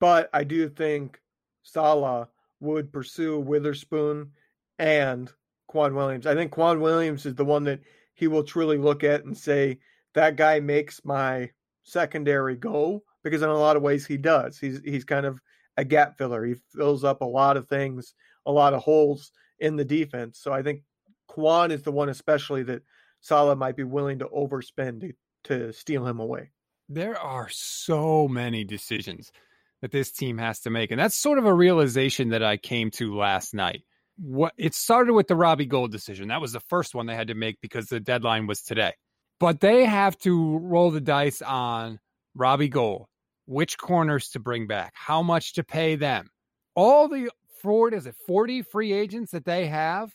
But 0.00 0.30
I 0.32 0.44
do 0.44 0.68
think 0.68 1.20
Saleh 1.62 2.28
would 2.60 2.92
pursue 2.92 3.38
Witherspoon 3.38 4.32
and 4.78 5.30
K'Waun 5.70 5.94
Williams. 5.94 6.26
I 6.26 6.34
think 6.34 6.52
K'Waun 6.52 6.80
Williams 6.80 7.26
is 7.26 7.34
the 7.34 7.44
one 7.44 7.64
that 7.64 7.80
he 8.14 8.28
will 8.28 8.44
truly 8.44 8.78
look 8.78 9.04
at 9.04 9.24
and 9.24 9.36
say, 9.36 9.78
that 10.14 10.36
guy 10.36 10.60
makes 10.60 11.00
my 11.04 11.50
secondary 11.82 12.56
go 12.56 13.02
because 13.22 13.42
in 13.42 13.48
a 13.48 13.58
lot 13.58 13.76
of 13.76 13.82
ways 13.82 14.06
he 14.06 14.16
does. 14.16 14.58
He's 14.58 14.80
he's 14.84 15.04
kind 15.04 15.26
of 15.26 15.40
a 15.76 15.84
gap 15.84 16.16
filler. 16.16 16.44
He 16.44 16.54
fills 16.74 17.04
up 17.04 17.20
a 17.20 17.26
lot 17.26 17.56
of 17.56 17.68
things, 17.68 18.14
a 18.46 18.52
lot 18.52 18.74
of 18.74 18.82
holes 18.82 19.32
in 19.58 19.76
the 19.76 19.84
defense. 19.84 20.38
So 20.40 20.52
I 20.52 20.62
think 20.62 20.82
K'Waun 21.30 21.70
is 21.70 21.82
the 21.82 21.92
one 21.92 22.08
especially 22.08 22.62
that 22.64 22.82
Saleh 23.20 23.56
might 23.56 23.76
be 23.76 23.84
willing 23.84 24.18
to 24.20 24.26
overspend 24.26 25.00
to, 25.00 25.12
to 25.44 25.72
steal 25.72 26.06
him 26.06 26.20
away. 26.20 26.50
There 26.88 27.18
are 27.18 27.48
so 27.50 28.28
many 28.28 28.64
decisions 28.64 29.32
that 29.80 29.90
this 29.90 30.12
team 30.12 30.38
has 30.38 30.60
to 30.60 30.70
make. 30.70 30.90
And 30.90 31.00
that's 31.00 31.16
sort 31.16 31.38
of 31.38 31.46
a 31.46 31.54
realization 31.54 32.30
that 32.30 32.42
I 32.42 32.56
came 32.56 32.90
to 32.92 33.16
last 33.16 33.54
night. 33.54 33.82
What 34.16 34.52
it 34.56 34.74
started 34.74 35.14
with 35.14 35.26
the 35.26 35.34
Robbie 35.34 35.66
Gould 35.66 35.90
decision. 35.90 36.28
That 36.28 36.40
was 36.40 36.52
the 36.52 36.60
first 36.60 36.94
one 36.94 37.06
they 37.06 37.16
had 37.16 37.28
to 37.28 37.34
make 37.34 37.60
because 37.60 37.86
the 37.86 38.00
deadline 38.00 38.46
was 38.46 38.62
today. 38.62 38.92
But 39.40 39.60
they 39.60 39.84
have 39.84 40.16
to 40.18 40.58
roll 40.58 40.90
the 40.90 41.00
dice 41.00 41.42
on 41.42 41.98
Robbie 42.34 42.68
Gould, 42.68 43.06
which 43.46 43.78
corners 43.78 44.30
to 44.30 44.40
bring 44.40 44.66
back, 44.66 44.92
how 44.94 45.22
much 45.22 45.54
to 45.54 45.64
pay 45.64 45.96
them. 45.96 46.28
All 46.74 47.08
the 47.08 47.30
Ford 47.62 47.94
is 47.94 48.06
it 48.06 48.16
40 48.26 48.62
free 48.62 48.92
agents 48.92 49.32
that 49.32 49.44
they 49.44 49.66
have, 49.66 50.12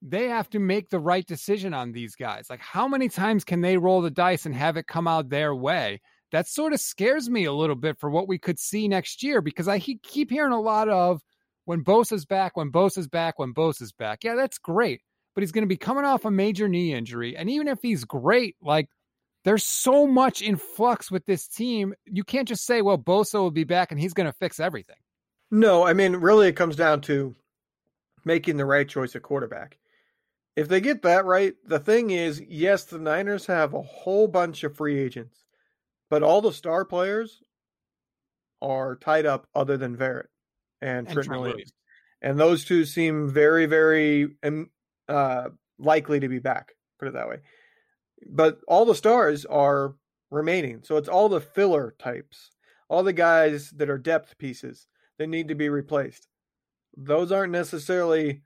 they 0.00 0.28
have 0.28 0.48
to 0.50 0.58
make 0.58 0.90
the 0.90 0.98
right 0.98 1.26
decision 1.26 1.74
on 1.74 1.92
these 1.92 2.14
guys. 2.14 2.46
Like 2.48 2.60
how 2.60 2.88
many 2.88 3.08
times 3.08 3.44
can 3.44 3.60
they 3.60 3.76
roll 3.76 4.00
the 4.00 4.10
dice 4.10 4.46
and 4.46 4.54
have 4.54 4.76
it 4.76 4.86
come 4.86 5.08
out 5.08 5.28
their 5.28 5.54
way? 5.54 6.00
that 6.34 6.48
sort 6.48 6.72
of 6.72 6.80
scares 6.80 7.30
me 7.30 7.44
a 7.44 7.52
little 7.52 7.76
bit 7.76 7.96
for 8.00 8.10
what 8.10 8.26
we 8.26 8.38
could 8.38 8.58
see 8.58 8.88
next 8.88 9.22
year 9.22 9.40
because 9.40 9.68
I 9.68 9.78
keep 9.78 10.30
hearing 10.30 10.52
a 10.52 10.60
lot 10.60 10.88
of 10.88 11.22
when 11.64 11.84
Bosa's 11.84 12.26
back, 12.26 12.56
when 12.56 12.72
Bosa's 12.72 13.06
back, 13.06 13.38
when 13.38 13.54
Bosa's 13.54 13.92
back. 13.92 14.24
Yeah, 14.24 14.34
that's 14.34 14.58
great. 14.58 15.00
But 15.34 15.42
he's 15.42 15.52
going 15.52 15.62
to 15.62 15.68
be 15.68 15.76
coming 15.76 16.04
off 16.04 16.24
a 16.24 16.30
major 16.30 16.68
knee 16.68 16.92
injury. 16.94 17.36
And 17.36 17.50
even 17.50 17.68
if 17.68 17.80
he's 17.82 18.04
great, 18.04 18.56
like 18.62 18.88
there's 19.44 19.64
so 19.64 20.06
much 20.06 20.42
in 20.42 20.56
flux 20.56 21.10
with 21.10 21.26
this 21.26 21.46
team. 21.46 21.94
You 22.06 22.24
can't 22.24 22.48
just 22.48 22.64
say, 22.64 22.82
well, 22.82 22.98
Bosa 22.98 23.34
will 23.34 23.50
be 23.50 23.64
back 23.64 23.90
and 23.90 24.00
he's 24.00 24.14
going 24.14 24.26
to 24.26 24.32
fix 24.32 24.58
everything. 24.58 24.96
No, 25.50 25.86
I 25.86 25.92
mean, 25.92 26.16
really, 26.16 26.48
it 26.48 26.56
comes 26.56 26.76
down 26.76 27.02
to 27.02 27.34
making 28.24 28.56
the 28.56 28.64
right 28.64 28.88
choice 28.88 29.14
at 29.14 29.22
quarterback. 29.22 29.78
If 30.56 30.68
they 30.68 30.80
get 30.80 31.02
that 31.02 31.24
right, 31.24 31.54
the 31.66 31.78
thing 31.78 32.10
is, 32.10 32.40
yes, 32.48 32.84
the 32.84 32.98
Niners 32.98 33.46
have 33.46 33.74
a 33.74 33.82
whole 33.82 34.28
bunch 34.28 34.64
of 34.64 34.76
free 34.76 34.98
agents. 34.98 35.44
But 36.10 36.22
all 36.22 36.40
the 36.40 36.52
star 36.52 36.84
players 36.84 37.42
are 38.62 38.96
tied 38.96 39.26
up 39.26 39.46
other 39.54 39.76
than 39.76 39.96
Verrett 39.96 40.26
and, 40.80 41.06
and 41.06 41.08
Trent, 41.08 41.28
Williams. 41.28 41.72
And 42.22 42.38
those 42.38 42.64
two 42.64 42.84
seem 42.84 43.28
very, 43.28 43.66
very 43.66 44.36
uh, 45.08 45.48
likely 45.78 46.20
to 46.20 46.28
be 46.28 46.38
back, 46.38 46.72
put 46.98 47.08
it 47.08 47.14
that 47.14 47.28
way. 47.28 47.38
But 48.28 48.60
all 48.68 48.84
the 48.84 48.94
stars 48.94 49.44
are 49.44 49.94
remaining. 50.30 50.82
So 50.82 50.96
it's 50.96 51.08
all 51.08 51.28
the 51.28 51.40
filler 51.40 51.94
types, 51.98 52.50
all 52.88 53.02
the 53.02 53.12
guys 53.12 53.70
that 53.70 53.90
are 53.90 53.98
depth 53.98 54.36
pieces 54.38 54.86
that 55.18 55.28
need 55.28 55.48
to 55.48 55.54
be 55.54 55.68
replaced. 55.68 56.28
Those 56.96 57.32
aren't 57.32 57.52
necessarily 57.52 58.42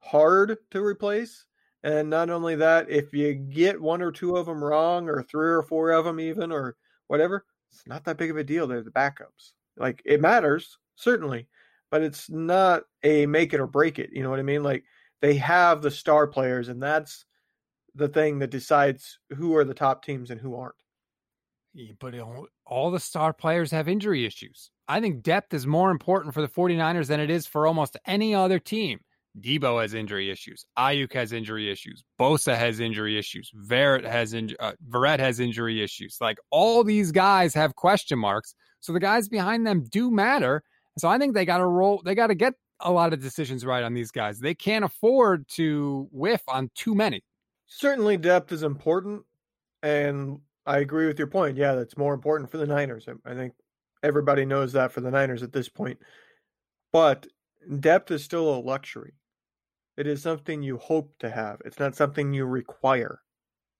hard 0.00 0.56
to 0.70 0.84
replace. 0.84 1.44
And 1.84 2.10
not 2.10 2.28
only 2.28 2.56
that, 2.56 2.90
if 2.90 3.12
you 3.12 3.34
get 3.34 3.80
one 3.80 4.02
or 4.02 4.10
two 4.10 4.36
of 4.36 4.46
them 4.46 4.62
wrong, 4.62 5.08
or 5.08 5.22
three 5.22 5.48
or 5.48 5.62
four 5.62 5.90
of 5.90 6.04
them 6.04 6.18
even, 6.18 6.50
or 6.50 6.76
whatever, 7.06 7.44
it's 7.70 7.86
not 7.86 8.04
that 8.04 8.18
big 8.18 8.30
of 8.30 8.36
a 8.36 8.44
deal. 8.44 8.66
They're 8.66 8.82
the 8.82 8.90
backups. 8.90 9.52
Like 9.76 10.02
it 10.04 10.20
matters, 10.20 10.76
certainly, 10.96 11.46
but 11.90 12.02
it's 12.02 12.28
not 12.28 12.82
a 13.04 13.26
make 13.26 13.54
it 13.54 13.60
or 13.60 13.66
break 13.66 13.98
it. 13.98 14.10
You 14.12 14.24
know 14.24 14.30
what 14.30 14.40
I 14.40 14.42
mean? 14.42 14.64
Like 14.64 14.84
they 15.20 15.36
have 15.36 15.82
the 15.82 15.90
star 15.90 16.26
players, 16.26 16.68
and 16.68 16.82
that's 16.82 17.24
the 17.94 18.08
thing 18.08 18.38
that 18.38 18.50
decides 18.50 19.18
who 19.36 19.56
are 19.56 19.64
the 19.64 19.74
top 19.74 20.04
teams 20.04 20.30
and 20.30 20.40
who 20.40 20.54
aren't. 20.54 20.74
But 22.00 22.14
all 22.66 22.90
the 22.90 23.00
star 23.00 23.32
players 23.32 23.70
have 23.70 23.88
injury 23.88 24.24
issues. 24.24 24.70
I 24.88 25.00
think 25.00 25.22
depth 25.22 25.52
is 25.52 25.66
more 25.66 25.90
important 25.90 26.34
for 26.34 26.40
the 26.40 26.48
49ers 26.48 27.06
than 27.06 27.20
it 27.20 27.30
is 27.30 27.46
for 27.46 27.66
almost 27.66 27.96
any 28.06 28.34
other 28.34 28.58
team. 28.58 29.00
Deebo 29.38 29.80
has 29.80 29.94
injury 29.94 30.30
issues. 30.30 30.64
Aiyuk 30.78 31.12
has 31.12 31.32
injury 31.32 31.70
issues. 31.70 32.02
Bosa 32.18 32.56
has 32.56 32.80
injury 32.80 33.18
issues. 33.18 33.50
Verrett 33.54 34.04
has 34.04 34.32
in, 34.32 34.50
uh, 34.58 34.72
Verrett 34.88 35.20
has 35.20 35.38
injury 35.38 35.82
issues. 35.82 36.16
Like 36.20 36.38
all 36.50 36.82
these 36.82 37.12
guys 37.12 37.54
have 37.54 37.76
question 37.76 38.18
marks. 38.18 38.54
So 38.80 38.92
the 38.92 39.00
guys 39.00 39.28
behind 39.28 39.66
them 39.66 39.84
do 39.84 40.10
matter. 40.10 40.62
So 40.96 41.08
I 41.08 41.18
think 41.18 41.34
they 41.34 41.44
got 41.44 41.58
to 41.58 41.66
roll. 41.66 42.02
They 42.04 42.14
got 42.14 42.28
to 42.28 42.34
get 42.34 42.54
a 42.80 42.92
lot 42.92 43.12
of 43.12 43.20
decisions 43.20 43.64
right 43.64 43.82
on 43.82 43.94
these 43.94 44.10
guys. 44.10 44.38
They 44.38 44.54
can't 44.54 44.84
afford 44.84 45.48
to 45.50 46.08
whiff 46.12 46.42
on 46.48 46.70
too 46.74 46.94
many. 46.94 47.22
Certainly, 47.66 48.18
depth 48.18 48.52
is 48.52 48.62
important, 48.62 49.22
and 49.82 50.40
I 50.66 50.78
agree 50.78 51.06
with 51.06 51.18
your 51.18 51.28
point. 51.28 51.56
Yeah, 51.56 51.74
that's 51.74 51.96
more 51.96 52.14
important 52.14 52.50
for 52.50 52.58
the 52.58 52.66
Niners. 52.66 53.08
I 53.24 53.34
think 53.34 53.54
everybody 54.02 54.44
knows 54.44 54.72
that 54.72 54.92
for 54.92 55.00
the 55.00 55.10
Niners 55.10 55.42
at 55.42 55.52
this 55.52 55.68
point. 55.68 55.98
But 56.92 57.26
depth 57.80 58.10
is 58.10 58.24
still 58.24 58.54
a 58.54 58.60
luxury. 58.60 59.14
It 59.96 60.06
is 60.06 60.22
something 60.22 60.62
you 60.62 60.78
hope 60.78 61.12
to 61.18 61.28
have. 61.28 61.60
It's 61.64 61.80
not 61.80 61.96
something 61.96 62.32
you 62.32 62.44
require, 62.46 63.20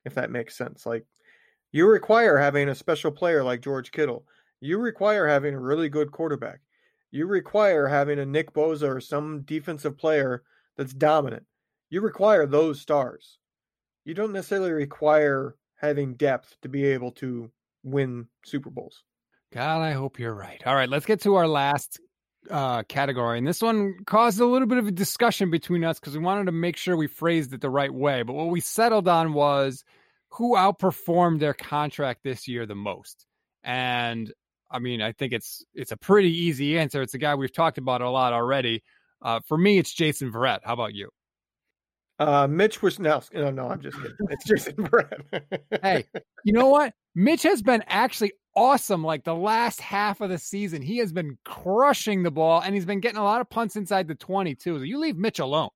if 0.05 0.15
that 0.15 0.31
makes 0.31 0.57
sense. 0.57 0.85
Like 0.85 1.07
you 1.73 1.87
require 1.87 2.37
having 2.37 2.69
a 2.69 2.75
special 2.75 3.13
player 3.13 3.45
like 3.45 3.61
George 3.61 3.93
Kittle. 3.93 4.25
You 4.61 4.79
require 4.79 5.29
having 5.29 5.55
a 5.55 5.61
really 5.61 5.89
good 5.89 6.11
quarterback. 6.11 6.61
You 7.11 7.27
require 7.27 7.87
having 7.87 8.19
a 8.19 8.27
Nick 8.27 8.53
Bosa 8.53 8.97
or 8.97 9.01
some 9.01 9.43
defensive 9.43 9.97
player 9.97 10.43
that's 10.77 10.93
dominant. 10.93 11.45
You 11.91 12.01
require 12.01 12.47
those 12.47 12.81
stars. 12.81 13.39
You 14.05 14.15
don't 14.15 14.33
necessarily 14.33 14.73
require 14.73 15.57
having 15.77 16.15
depth 16.15 16.57
to 16.63 16.69
be 16.69 16.85
able 16.87 17.13
to 17.13 17.51
win 17.83 18.29
Super 18.45 18.71
Bowls. 18.71 19.03
God, 19.53 19.81
I 19.81 19.93
hope 19.93 20.19
you're 20.19 20.35
right. 20.35 20.63
All 20.67 20.75
right, 20.75 20.89
let's 20.89 21.07
get 21.07 21.23
to 21.23 21.37
our 21.37 21.49
last 21.49 22.01
uh, 22.51 22.83
category. 22.85 23.39
And 23.39 23.47
this 23.47 23.63
one 23.63 23.97
caused 24.07 24.41
a 24.41 24.47
little 24.47 24.69
bit 24.69 24.79
of 24.79 24.87
a 24.87 24.93
discussion 24.93 25.51
between 25.51 25.85
us 25.85 25.99
because 25.99 26.17
we 26.17 26.23
wanted 26.23 26.47
to 26.47 26.53
make 26.53 26.77
sure 26.77 26.97
we 26.97 27.07
phrased 27.07 27.53
it 27.55 27.61
the 27.61 27.71
right 27.71 27.93
way. 27.93 28.23
But 28.23 28.35
what 28.35 28.49
we 28.49 28.61
settled 28.61 29.09
on 29.09 29.33
was 29.33 29.85
who 30.31 30.55
outperformed 30.55 31.41
their 31.41 31.55
contract 31.55 32.23
this 32.23 32.47
year 32.47 32.67
the 32.67 32.75
most. 32.75 33.27
And 33.65 34.33
I 34.71 34.79
mean, 34.79 35.01
I 35.01 35.13
think 35.13 35.33
it's 35.33 35.65
it's 35.75 35.93
a 35.93 35.97
pretty 35.97 36.31
easy 36.31 36.79
answer. 36.79 37.03
It's 37.03 37.15
a 37.15 37.19
guy 37.19 37.35
we've 37.35 37.53
talked 37.53 37.79
about 37.79 38.03
a 38.03 38.11
lot 38.11 38.33
already. 38.33 38.83
Uh, 39.23 39.41
for 39.47 39.59
me, 39.59 39.79
it's 39.79 39.93
Jason 39.93 40.33
Verrett. 40.33 40.61
How 40.65 40.75
about 40.75 40.95
you? 40.95 41.11
Uh, 42.19 42.47
Mitch 42.49 42.81
Wishnowsky. 42.81 43.35
No, 43.35 43.51
no, 43.51 43.69
I'm 43.69 43.81
just 43.81 43.97
kidding. 43.97 44.17
It's 44.31 44.45
Jason 44.45 44.75
Verrett. 44.75 45.23
hey, 45.83 46.05
you 46.45 46.53
know 46.53 46.69
what? 46.69 46.93
Mitch 47.15 47.45
has 47.45 47.63
been 47.63 47.83
actually 47.87 48.33
awesome 48.55 49.05
like 49.05 49.25
the 49.25 49.35
last 49.35 49.81
half 49.81 50.21
of 50.21 50.31
the 50.31 50.39
season. 50.39 50.83
He 50.83 50.99
has 50.99 51.13
been 51.13 51.39
crushing 51.45 52.25
the 52.25 52.31
ball 52.31 52.61
and 52.61 52.75
he's 52.75 52.85
been 52.85 53.01
getting 53.01 53.19
a 53.19 53.25
lot 53.25 53.41
of 53.41 53.49
punts 53.49 53.77
inside 53.77 54.09
the 54.09 54.17
20 54.17 54.55
too. 54.57 54.79
So 54.79 54.83
You 54.83 54.99
leave 54.99 55.17
Mitch 55.17 55.39
alone. 55.39 55.71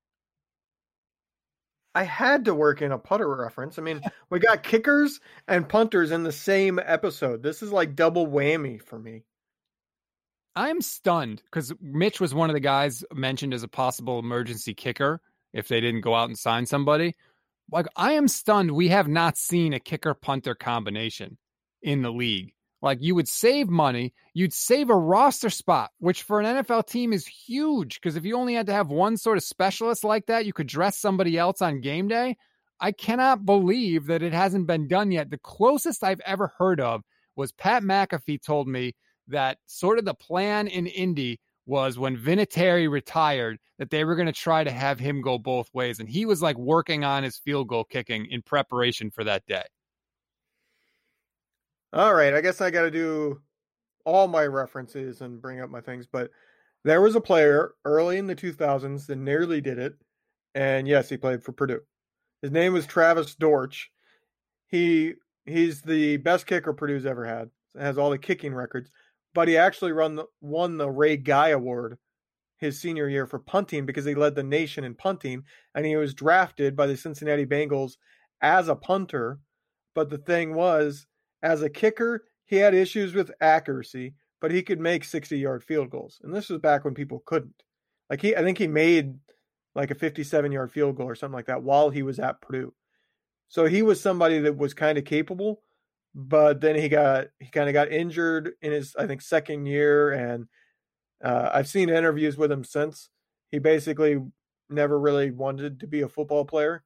I 1.95 2.05
had 2.05 2.47
to 2.47 2.55
work 2.55 2.81
in 2.81 2.93
a 2.93 2.99
putter 2.99 3.35
reference. 3.35 3.79
I 3.79 3.83
mean, 3.83 4.01
we 4.31 4.39
got 4.39 4.63
kickers 4.63 5.21
and 5.49 5.69
punters 5.69 6.11
in 6.11 6.23
the 6.23 6.33
same 6.33 6.81
episode. 6.85 7.43
This 7.43 7.63
is 7.63 7.73
like 7.73 7.95
double 7.95 8.27
whammy 8.27 8.81
for 8.81 8.99
me. 8.99 9.25
I'm 10.55 10.83
stunned 10.83 11.43
because 11.47 11.73
Mitch 11.81 12.21
was 12.21 12.35
one 12.35 12.51
of 12.51 12.55
the 12.55 12.61
guys 12.61 13.05
mentioned 13.15 13.55
as 13.55 13.63
a 13.63 13.69
possible 13.69 14.19
emergency 14.19 14.75
kicker 14.75 15.21
if 15.53 15.69
they 15.69 15.81
didn't 15.81 16.03
go 16.03 16.15
out 16.15 16.29
and 16.29 16.39
sign 16.39 16.67
somebody. 16.67 17.15
Like, 17.71 17.87
I 17.97 18.13
am 18.13 18.29
stunned 18.29 18.73
we 18.73 18.89
have 18.89 19.09
not 19.09 19.39
seen 19.39 19.73
a 19.73 19.81
kicker 19.81 20.13
punter 20.13 20.55
combination 20.55 21.39
in 21.83 22.03
the 22.03 22.13
league. 22.13 22.53
Like 22.83 22.99
you 23.01 23.15
would 23.15 23.29
save 23.29 23.69
money, 23.69 24.13
you'd 24.35 24.53
save 24.53 24.91
a 24.91 24.97
roster 24.97 25.51
spot, 25.51 25.93
which 26.01 26.25
for 26.25 26.41
an 26.41 26.57
NFL 26.57 26.89
team 26.89 27.13
is 27.13 27.27
huge 27.27 28.01
because 28.01 28.17
if 28.17 28.25
you 28.25 28.37
only 28.37 28.55
had 28.55 28.67
to 28.67 28.73
have 28.73 28.89
one 28.89 29.17
sort 29.17 29.39
of 29.39 29.45
specialist 29.45 30.03
like 30.03 30.27
that, 30.27 30.45
you 30.45 30.53
could 30.53 30.67
dress 30.67 30.99
somebody 30.99 31.39
else 31.39 31.63
on 31.63 31.81
game 31.81 32.09
day. 32.09 32.37
I 32.81 32.91
cannot 32.91 33.47
believe 33.47 34.07
that 34.07 34.25
it 34.25 34.33
hasn't 34.33 34.67
been 34.67 34.89
done 34.89 35.13
yet. 35.13 35.31
The 35.31 35.39
closest 35.39 36.03
I've 36.03 36.21
ever 36.27 36.53
heard 36.59 36.81
of 36.81 37.03
was 37.37 37.53
Pat 37.53 37.85
McAfee 37.85 38.43
told 38.43 38.67
me 38.67 38.97
that 39.29 39.59
sort 39.67 40.01
of 40.01 40.05
the 40.05 40.15
plan 40.15 40.67
in 40.67 40.89
Indy 40.89 41.39
was 41.65 41.97
when 41.97 42.17
Vinatieri 42.17 42.91
retired 42.91 43.59
that 43.79 43.91
they 43.91 44.05
were 44.05 44.17
going 44.17 44.27
to 44.27 44.33
try 44.33 44.65
to 44.65 44.71
have 44.73 44.99
him 44.99 45.23
go 45.23 45.39
both 45.39 45.69
ways. 45.73 46.01
And 46.01 46.09
he 46.09 46.27
was 46.27 46.43
like 46.43 46.59
working 46.59 47.05
on 47.05 47.23
his 47.23 47.39
field 47.39 47.69
goal 47.69 47.85
kicking 47.85 48.27
in 48.27 48.43
preparation 48.43 49.13
for 49.13 49.23
that 49.23 49.47
day. 49.47 49.63
All 51.93 52.15
right, 52.15 52.33
I 52.33 52.41
guess 52.41 52.61
I 52.61 52.71
got 52.71 52.83
to 52.83 52.91
do 52.91 53.41
all 54.05 54.27
my 54.27 54.47
references 54.47 55.21
and 55.21 55.43
bring 55.43 55.61
up 55.61 55.69
my 55.69 55.81
things, 55.81 56.07
but 56.11 56.31
there 56.85 57.03
was 57.03 57.15
a 57.15 57.21
player 57.21 57.73
early 57.85 58.17
in 58.17 58.27
the 58.27 58.35
2000s 58.35 59.07
that 59.07 59.17
nearly 59.17 59.61
did 59.61 59.79
it, 59.79 59.95
and 60.55 60.89
yes, 60.89 61.11
he 61.11 61.17
played 61.17 61.43
for 61.43 61.53
Purdue. 61.53 61.83
His 62.41 62.51
name 62.51 62.73
was 62.73 62.87
Travis 62.87 63.35
Dorsch. 63.35 63.89
He 64.69 65.15
he's 65.45 65.83
the 65.83 66.17
best 66.19 66.47
kicker 66.47 66.73
Purdue's 66.73 67.05
ever 67.05 67.27
had. 67.27 67.51
Has 67.79 67.99
all 67.99 68.11
the 68.11 68.19
kicking 68.19 68.55
records, 68.55 68.91
but 69.35 69.49
he 69.49 69.57
actually 69.57 69.93
run 69.93 70.17
the, 70.17 70.25
won 70.41 70.79
the 70.79 70.91
Ray 70.91 71.17
Guy 71.17 71.51
Award 71.51 71.99
his 72.57 72.81
senior 72.81 73.09
year 73.09 73.27
for 73.27 73.39
punting 73.39 73.85
because 73.85 74.05
he 74.05 74.15
led 74.15 74.35
the 74.35 74.43
nation 74.43 74.85
in 74.85 74.95
punting, 74.95 75.43
and 75.75 75.85
he 75.85 75.97
was 75.97 76.15
drafted 76.15 76.77
by 76.77 76.87
the 76.87 76.97
Cincinnati 76.97 77.45
Bengals 77.45 77.97
as 78.41 78.69
a 78.69 78.77
punter. 78.77 79.41
But 79.95 80.11
the 80.11 80.19
thing 80.19 80.55
was, 80.55 81.07
as 81.43 81.63
a 81.63 81.71
kicker, 81.71 82.25
he 82.45 82.57
had 82.57 82.75
issues 82.75 83.15
with 83.15 83.33
accuracy, 83.41 84.15
but 84.41 84.51
he 84.51 84.63
could 84.63 84.81
make 84.81 85.05
60 85.05 85.39
yard 85.39 85.65
field 85.65 85.91
goals. 85.91 86.21
And 86.23 86.35
this 86.35 86.49
was 86.49 86.61
back 86.61 86.85
when 86.85 86.95
people 86.95 87.23
couldn't. 87.25 87.63
Like 88.11 88.21
he 88.21 88.37
I 88.37 88.43
think 88.43 88.59
he 88.59 88.67
made 88.67 89.15
like 89.75 89.91
a 89.91 89.95
57 89.95 90.53
yard 90.53 90.71
field 90.71 90.97
goal 90.97 91.09
or 91.09 91.15
something 91.15 91.35
like 91.35 91.47
that 91.47 91.63
while 91.63 91.91
he 91.91 92.03
was 92.03 92.19
at 92.19 92.41
Purdue. 92.41 92.75
So 93.49 93.67
he 93.67 93.83
was 93.83 94.01
somebody 94.01 94.39
that 94.41 94.57
was 94.57 94.75
kind 94.75 94.99
of 94.99 95.05
capable, 95.05 95.63
but 96.15 96.61
then 96.61 96.77
he 96.77 96.89
got 96.89 97.29
he 97.39 97.49
kind 97.49 97.69
of 97.69 97.73
got 97.73 97.91
injured 97.91 98.53
in 98.61 98.73
his 98.73 98.95
I 98.97 99.07
think 99.07 99.23
second 99.23 99.67
year 99.67 100.13
and 100.13 100.47
uh, 101.25 101.51
I've 101.53 101.69
seen 101.69 101.89
interviews 101.89 102.37
with 102.37 102.51
him 102.51 102.65
since. 102.65 103.09
He 103.51 103.59
basically 103.59 104.19
never 104.69 104.99
really 104.99 105.31
wanted 105.31 105.81
to 105.81 105.87
be 105.87 106.01
a 106.01 106.09
football 106.09 106.45
player. 106.45 106.83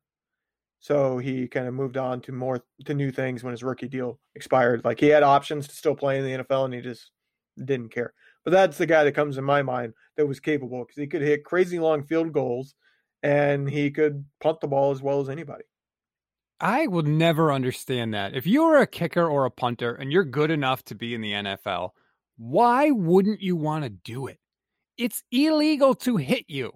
So 0.81 1.19
he 1.19 1.49
kind 1.49 1.67
of 1.67 1.75
moved 1.75 1.97
on 1.97 2.21
to 2.23 2.33
more 2.33 2.65
to 2.85 2.95
new 2.95 3.11
things 3.11 3.43
when 3.43 3.53
his 3.53 3.63
rookie 3.63 3.89
deal 3.89 4.21
expired. 4.35 4.85
Like 4.85 5.01
he 5.01 5.07
had 5.07 5.23
options 5.23 5.67
to 5.69 5.75
still 5.75 5.97
play 5.97 6.19
in 6.19 6.25
the 6.25 6.45
NFL 6.45 6.67
and 6.67 6.75
he 6.75 6.81
just 6.81 7.11
didn't 7.57 7.91
care. 7.91 8.13
But 8.45 8.53
that's 8.53 8.79
the 8.79 8.87
guy 8.87 9.03
that 9.05 9.13
comes 9.13 9.39
in 9.39 9.45
my 9.45 9.63
mind 9.63 9.95
that 10.17 10.27
was 10.27 10.39
capable 10.39 10.85
because 10.85 11.01
he 11.01 11.07
could 11.07 11.23
hit 11.23 11.45
crazy 11.45 11.79
long 11.79 12.05
field 12.05 12.33
goals 12.33 12.75
and 13.23 13.69
he 13.69 13.91
could 13.91 14.25
punt 14.41 14.61
the 14.61 14.69
ball 14.69 14.93
as 14.93 15.03
well 15.03 15.21
as 15.21 15.29
anybody. 15.29 15.65
I 16.61 16.87
will 16.87 17.03
never 17.03 17.53
understand 17.53 18.15
that. 18.15 18.35
If 18.35 18.47
you 18.47 18.63
are 18.65 18.81
a 18.81 18.87
kicker 18.87 19.27
or 19.27 19.45
a 19.45 19.51
punter 19.51 19.95
and 19.95 20.13
you're 20.13 20.25
good 20.25 20.51
enough 20.51 20.85
to 20.85 20.95
be 20.95 21.15
in 21.15 21.21
the 21.21 21.33
NFL, 21.33 21.91
why 22.39 22.91
wouldn't 22.91 23.41
you 23.41 23.57
want 23.57 23.85
to 23.85 23.91
do 23.91 24.27
it? 24.27 24.39
It's 24.97 25.23
illegal 25.31 25.95
to 25.97 26.17
hit 26.17 26.45
you. 26.49 26.73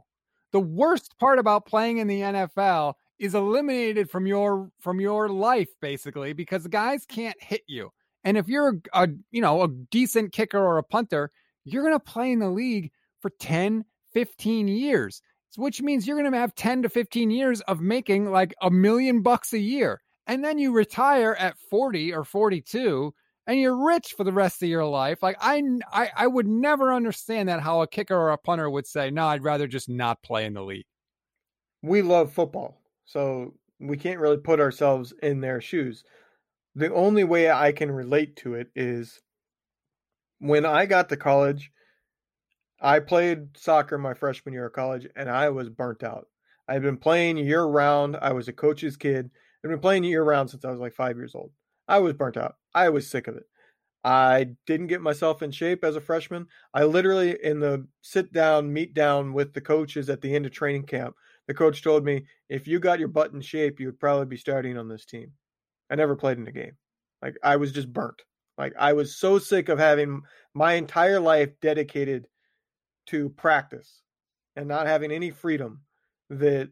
The 0.53 0.61
worst 0.61 1.17
part 1.19 1.39
about 1.39 1.67
playing 1.67 1.99
in 1.99 2.09
the 2.09 2.21
NFL 2.21 2.95
is 3.21 3.35
eliminated 3.35 4.11
from 4.11 4.27
your 4.27 4.71
from 4.81 5.01
your 5.01 5.29
life 5.29 5.69
basically 5.81 6.33
because 6.33 6.65
the 6.65 6.69
guys 6.69 7.05
can't 7.07 7.41
hit 7.41 7.63
you. 7.69 7.91
And 8.25 8.37
if 8.37 8.49
you're 8.49 8.81
a, 8.95 9.05
a 9.05 9.09
you 9.31 9.41
know 9.41 9.63
a 9.63 9.69
decent 9.69 10.33
kicker 10.33 10.59
or 10.59 10.79
a 10.79 10.83
punter, 10.83 11.31
you're 11.65 11.85
going 11.85 11.95
to 11.95 12.01
play 12.01 12.33
in 12.33 12.41
the 12.41 12.51
league 12.51 12.91
for 13.21 13.31
10, 13.39 13.85
15 14.13 14.69
years. 14.69 15.23
Which 15.57 15.83
means 15.83 16.07
you're 16.07 16.19
going 16.19 16.31
to 16.31 16.39
have 16.39 16.55
10 16.55 16.83
to 16.83 16.89
15 16.89 17.31
years 17.31 17.61
of 17.63 17.81
making 17.81 18.31
like 18.31 18.55
a 18.63 18.71
million 18.71 19.21
bucks 19.21 19.53
a 19.53 19.59
year. 19.59 20.01
And 20.29 20.45
then 20.45 20.59
you 20.59 20.73
retire 20.73 21.35
at 21.41 21.59
40 21.59 22.15
or 22.15 22.23
42 22.23 23.13
and 23.49 23.59
you're 23.59 23.85
rich 23.85 24.15
for 24.17 24.23
the 24.23 24.33
rest 24.33 24.63
of 24.63 24.69
your 24.69 24.85
life. 24.85 25.25
Like 25.25 25.37
I, 25.41 25.61
I, 25.93 26.11
I 26.15 26.27
would 26.29 26.47
never 26.47 26.95
understand 26.95 27.49
that 27.49 27.61
how 27.61 27.83
a 27.83 27.89
kicker 27.89 28.17
or 28.17 28.31
a 28.31 28.39
punter 28.39 28.71
would 28.71 28.87
say, 28.87 29.11
"No, 29.11 29.27
I'd 29.27 29.43
rather 29.43 29.67
just 29.67 29.89
not 29.89 30.23
play 30.23 30.47
in 30.47 30.55
the 30.55 30.63
league." 30.63 30.87
We 31.83 32.03
love 32.03 32.33
football. 32.33 32.80
So 33.11 33.55
we 33.81 33.97
can't 33.97 34.21
really 34.21 34.37
put 34.37 34.61
ourselves 34.61 35.13
in 35.21 35.41
their 35.41 35.61
shoes. 35.61 36.05
The 36.77 36.95
only 36.95 37.25
way 37.25 37.51
I 37.51 37.73
can 37.73 37.91
relate 37.91 38.37
to 38.37 38.55
it 38.55 38.69
is 38.77 39.21
when 40.39 40.65
I 40.65 40.87
got 40.87 41.09
to 41.09 41.17
college, 41.17 41.73
I 42.81 43.01
played 43.01 43.57
soccer 43.57 43.99
my 43.99 44.15
freshman 44.15 44.55
year 44.55 44.67
of 44.67 44.75
college 44.75 45.09
and 45.17 45.29
I 45.29 45.49
was 45.49 45.69
burnt 45.69 46.05
out. 46.05 46.29
I 46.69 46.75
had 46.75 46.83
been 46.83 46.99
playing 46.99 47.37
year 47.39 47.65
round. 47.65 48.17
I 48.17 48.31
was 48.33 48.47
a 48.47 48.53
coach's 48.53 48.97
kid. 48.97 49.31
I'd 49.65 49.69
been 49.69 49.81
playing 49.81 50.05
year 50.05 50.23
round 50.23 50.51
since 50.51 50.65
I 50.65 50.71
was 50.71 50.79
like 50.79 50.95
five 50.95 51.17
years 51.17 51.35
old. 51.35 51.51
I 51.89 51.99
was 51.99 52.13
burnt 52.13 52.37
out. 52.37 52.59
I 52.77 52.91
was 52.91 53.11
sick 53.11 53.27
of 53.27 53.37
it. 53.37 53.47
I 54.05 54.51
didn't 54.69 54.87
get 54.87 55.03
myself 55.03 55.43
in 55.43 55.51
shape 55.51 55.83
as 55.83 55.97
a 55.97 56.01
freshman. 56.01 56.47
I 56.73 56.85
literally, 56.85 57.37
in 57.43 57.59
the 57.59 57.89
sit 58.03 58.33
down, 58.33 58.73
meet 58.73 58.95
down 58.95 59.33
with 59.33 59.53
the 59.53 59.61
coaches 59.61 60.09
at 60.09 60.21
the 60.21 60.35
end 60.35 60.47
of 60.47 60.53
training 60.53 60.85
camp, 60.85 61.17
the 61.51 61.55
coach 61.55 61.83
told 61.83 62.05
me 62.05 62.27
if 62.49 62.69
you 62.69 62.79
got 62.79 63.01
your 63.01 63.09
butt 63.09 63.33
in 63.33 63.41
shape, 63.41 63.81
you 63.81 63.87
would 63.87 63.99
probably 63.99 64.25
be 64.25 64.37
starting 64.37 64.79
on 64.79 64.87
this 64.87 65.05
team. 65.05 65.33
I 65.91 65.97
never 65.97 66.15
played 66.15 66.39
in 66.39 66.47
a 66.47 66.53
game. 66.53 66.77
Like 67.21 67.35
I 67.43 67.57
was 67.57 67.73
just 67.73 67.93
burnt. 67.93 68.23
Like 68.57 68.73
I 68.79 68.93
was 68.93 69.19
so 69.19 69.41
sick 69.41 69.69
of 69.69 69.77
having 69.77 70.23
my 70.55 70.75
entire 70.75 71.19
life 71.19 71.49
dedicated 71.61 72.29
to 73.09 73.31
practice 73.31 74.03
and 74.55 74.69
not 74.69 74.87
having 74.87 75.11
any 75.11 75.33
freedom 75.33 75.81
that 76.29 76.71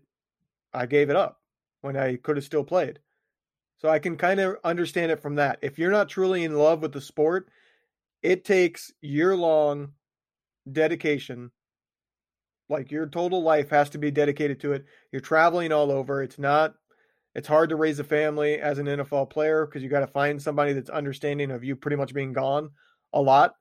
I 0.72 0.86
gave 0.86 1.10
it 1.10 1.16
up 1.16 1.40
when 1.80 1.96
I 1.96 2.14
could 2.14 2.36
have 2.36 2.44
still 2.44 2.62
played. 2.62 3.00
So 3.78 3.88
I 3.88 3.98
can 3.98 4.16
kind 4.16 4.38
of 4.38 4.58
understand 4.62 5.10
it 5.10 5.20
from 5.20 5.34
that. 5.34 5.58
If 5.60 5.80
you're 5.80 5.90
not 5.90 6.08
truly 6.08 6.44
in 6.44 6.54
love 6.54 6.82
with 6.82 6.92
the 6.92 7.00
sport, 7.00 7.48
it 8.22 8.44
takes 8.44 8.92
year 9.00 9.34
long 9.34 9.94
dedication 10.70 11.50
like 12.68 12.90
your 12.90 13.06
total 13.06 13.42
life 13.42 13.70
has 13.70 13.90
to 13.90 13.98
be 13.98 14.10
dedicated 14.10 14.60
to 14.60 14.72
it. 14.72 14.84
You're 15.12 15.20
traveling 15.20 15.72
all 15.72 15.90
over. 15.90 16.22
It's 16.22 16.38
not 16.38 16.74
it's 17.34 17.46
hard 17.48 17.70
to 17.70 17.76
raise 17.76 18.00
a 18.00 18.04
family 18.04 18.58
as 18.58 18.78
an 18.78 18.86
NFL 18.86 19.30
player 19.30 19.64
because 19.64 19.82
you 19.82 19.88
got 19.88 20.00
to 20.00 20.08
find 20.08 20.42
somebody 20.42 20.72
that's 20.72 20.90
understanding 20.90 21.50
of 21.50 21.62
you 21.62 21.76
pretty 21.76 21.96
much 21.96 22.12
being 22.12 22.32
gone 22.32 22.70
a 23.12 23.20
lot. 23.20 23.54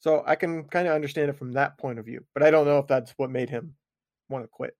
So 0.00 0.24
I 0.26 0.34
can 0.34 0.64
kind 0.64 0.88
of 0.88 0.94
understand 0.94 1.30
it 1.30 1.36
from 1.36 1.52
that 1.52 1.78
point 1.78 2.00
of 2.00 2.04
view, 2.04 2.24
but 2.34 2.42
I 2.42 2.50
don't 2.50 2.66
know 2.66 2.78
if 2.78 2.88
that's 2.88 3.12
what 3.18 3.30
made 3.30 3.48
him 3.48 3.74
want 4.28 4.44
to 4.44 4.48
quit. 4.48 4.74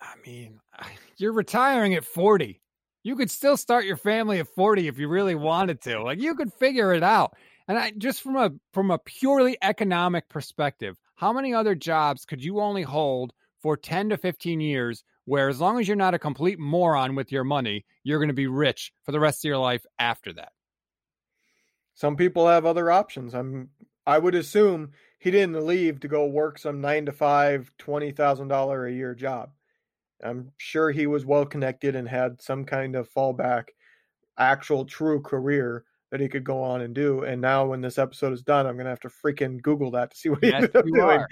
I 0.00 0.14
mean, 0.26 0.60
you're 1.18 1.32
retiring 1.32 1.94
at 1.94 2.04
40. 2.04 2.60
You 3.02 3.16
could 3.16 3.30
still 3.30 3.56
start 3.56 3.84
your 3.84 3.98
family 3.98 4.38
at 4.38 4.48
40 4.48 4.88
if 4.88 4.98
you 4.98 5.08
really 5.08 5.34
wanted 5.34 5.82
to. 5.82 6.02
Like 6.02 6.20
you 6.20 6.34
could 6.34 6.52
figure 6.54 6.94
it 6.94 7.02
out. 7.02 7.36
And 7.68 7.78
I 7.78 7.90
just 7.90 8.22
from 8.22 8.36
a 8.36 8.50
from 8.72 8.90
a 8.90 8.98
purely 8.98 9.58
economic 9.60 10.30
perspective, 10.30 10.96
how 11.18 11.32
many 11.32 11.52
other 11.54 11.74
jobs 11.74 12.24
could 12.24 12.42
you 12.42 12.60
only 12.60 12.82
hold 12.82 13.32
for 13.60 13.76
10 13.76 14.08
to 14.10 14.16
15 14.16 14.60
years 14.60 15.04
where 15.24 15.48
as 15.48 15.60
long 15.60 15.78
as 15.78 15.86
you're 15.86 15.96
not 15.96 16.14
a 16.14 16.18
complete 16.18 16.58
moron 16.58 17.14
with 17.14 17.30
your 17.30 17.44
money, 17.44 17.84
you're 18.02 18.18
going 18.18 18.28
to 18.28 18.34
be 18.34 18.46
rich 18.46 18.92
for 19.04 19.12
the 19.12 19.20
rest 19.20 19.44
of 19.44 19.48
your 19.48 19.58
life 19.58 19.84
after 19.98 20.32
that? 20.32 20.52
some 21.98 22.14
people 22.14 22.46
have 22.46 22.64
other 22.64 22.92
options. 22.92 23.34
I'm 23.34 23.70
I 24.06 24.18
would 24.18 24.36
assume 24.36 24.92
he 25.18 25.32
didn't 25.32 25.66
leave 25.66 25.98
to 26.00 26.06
go 26.06 26.26
work 26.26 26.56
some 26.56 26.80
nine 26.80 27.06
to 27.06 27.12
five, 27.12 27.72
twenty 27.76 28.12
thousand 28.12 28.46
dollar 28.46 28.86
a 28.86 28.92
year 28.92 29.16
job. 29.16 29.50
I'm 30.22 30.52
sure 30.58 30.92
he 30.92 31.08
was 31.08 31.26
well 31.26 31.44
connected 31.44 31.96
and 31.96 32.08
had 32.08 32.40
some 32.40 32.64
kind 32.64 32.94
of 32.94 33.12
fallback, 33.12 33.70
actual 34.38 34.84
true 34.84 35.20
career 35.20 35.84
that 36.10 36.20
he 36.20 36.28
could 36.28 36.44
go 36.44 36.62
on 36.62 36.80
and 36.80 36.94
do. 36.94 37.22
And 37.22 37.40
now, 37.40 37.66
when 37.66 37.80
this 37.80 37.98
episode 37.98 38.32
is 38.32 38.42
done, 38.42 38.66
I'm 38.66 38.76
gonna 38.76 38.88
have 38.88 39.00
to 39.00 39.08
freaking 39.08 39.60
Google 39.60 39.90
that 39.92 40.10
to 40.12 40.16
see 40.16 40.28
what 40.30 40.42
he 40.42 40.48
Yes, 40.48 40.54
ended 40.54 40.76
up 40.76 40.86
you 40.86 40.94
doing. 40.94 41.24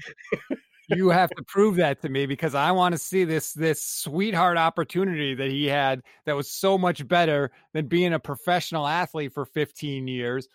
you 0.88 1.08
have 1.08 1.30
to 1.30 1.42
prove 1.44 1.76
that 1.76 2.02
to 2.02 2.08
me 2.08 2.26
because 2.26 2.54
I 2.54 2.72
want 2.72 2.92
to 2.92 2.98
see 2.98 3.24
this 3.24 3.52
this 3.52 3.82
sweetheart 3.82 4.56
opportunity 4.56 5.34
that 5.34 5.50
he 5.50 5.66
had 5.66 6.02
that 6.24 6.36
was 6.36 6.50
so 6.50 6.78
much 6.78 7.06
better 7.06 7.50
than 7.72 7.86
being 7.86 8.12
a 8.12 8.18
professional 8.18 8.86
athlete 8.86 9.32
for 9.32 9.44
15 9.46 10.06
years, 10.08 10.48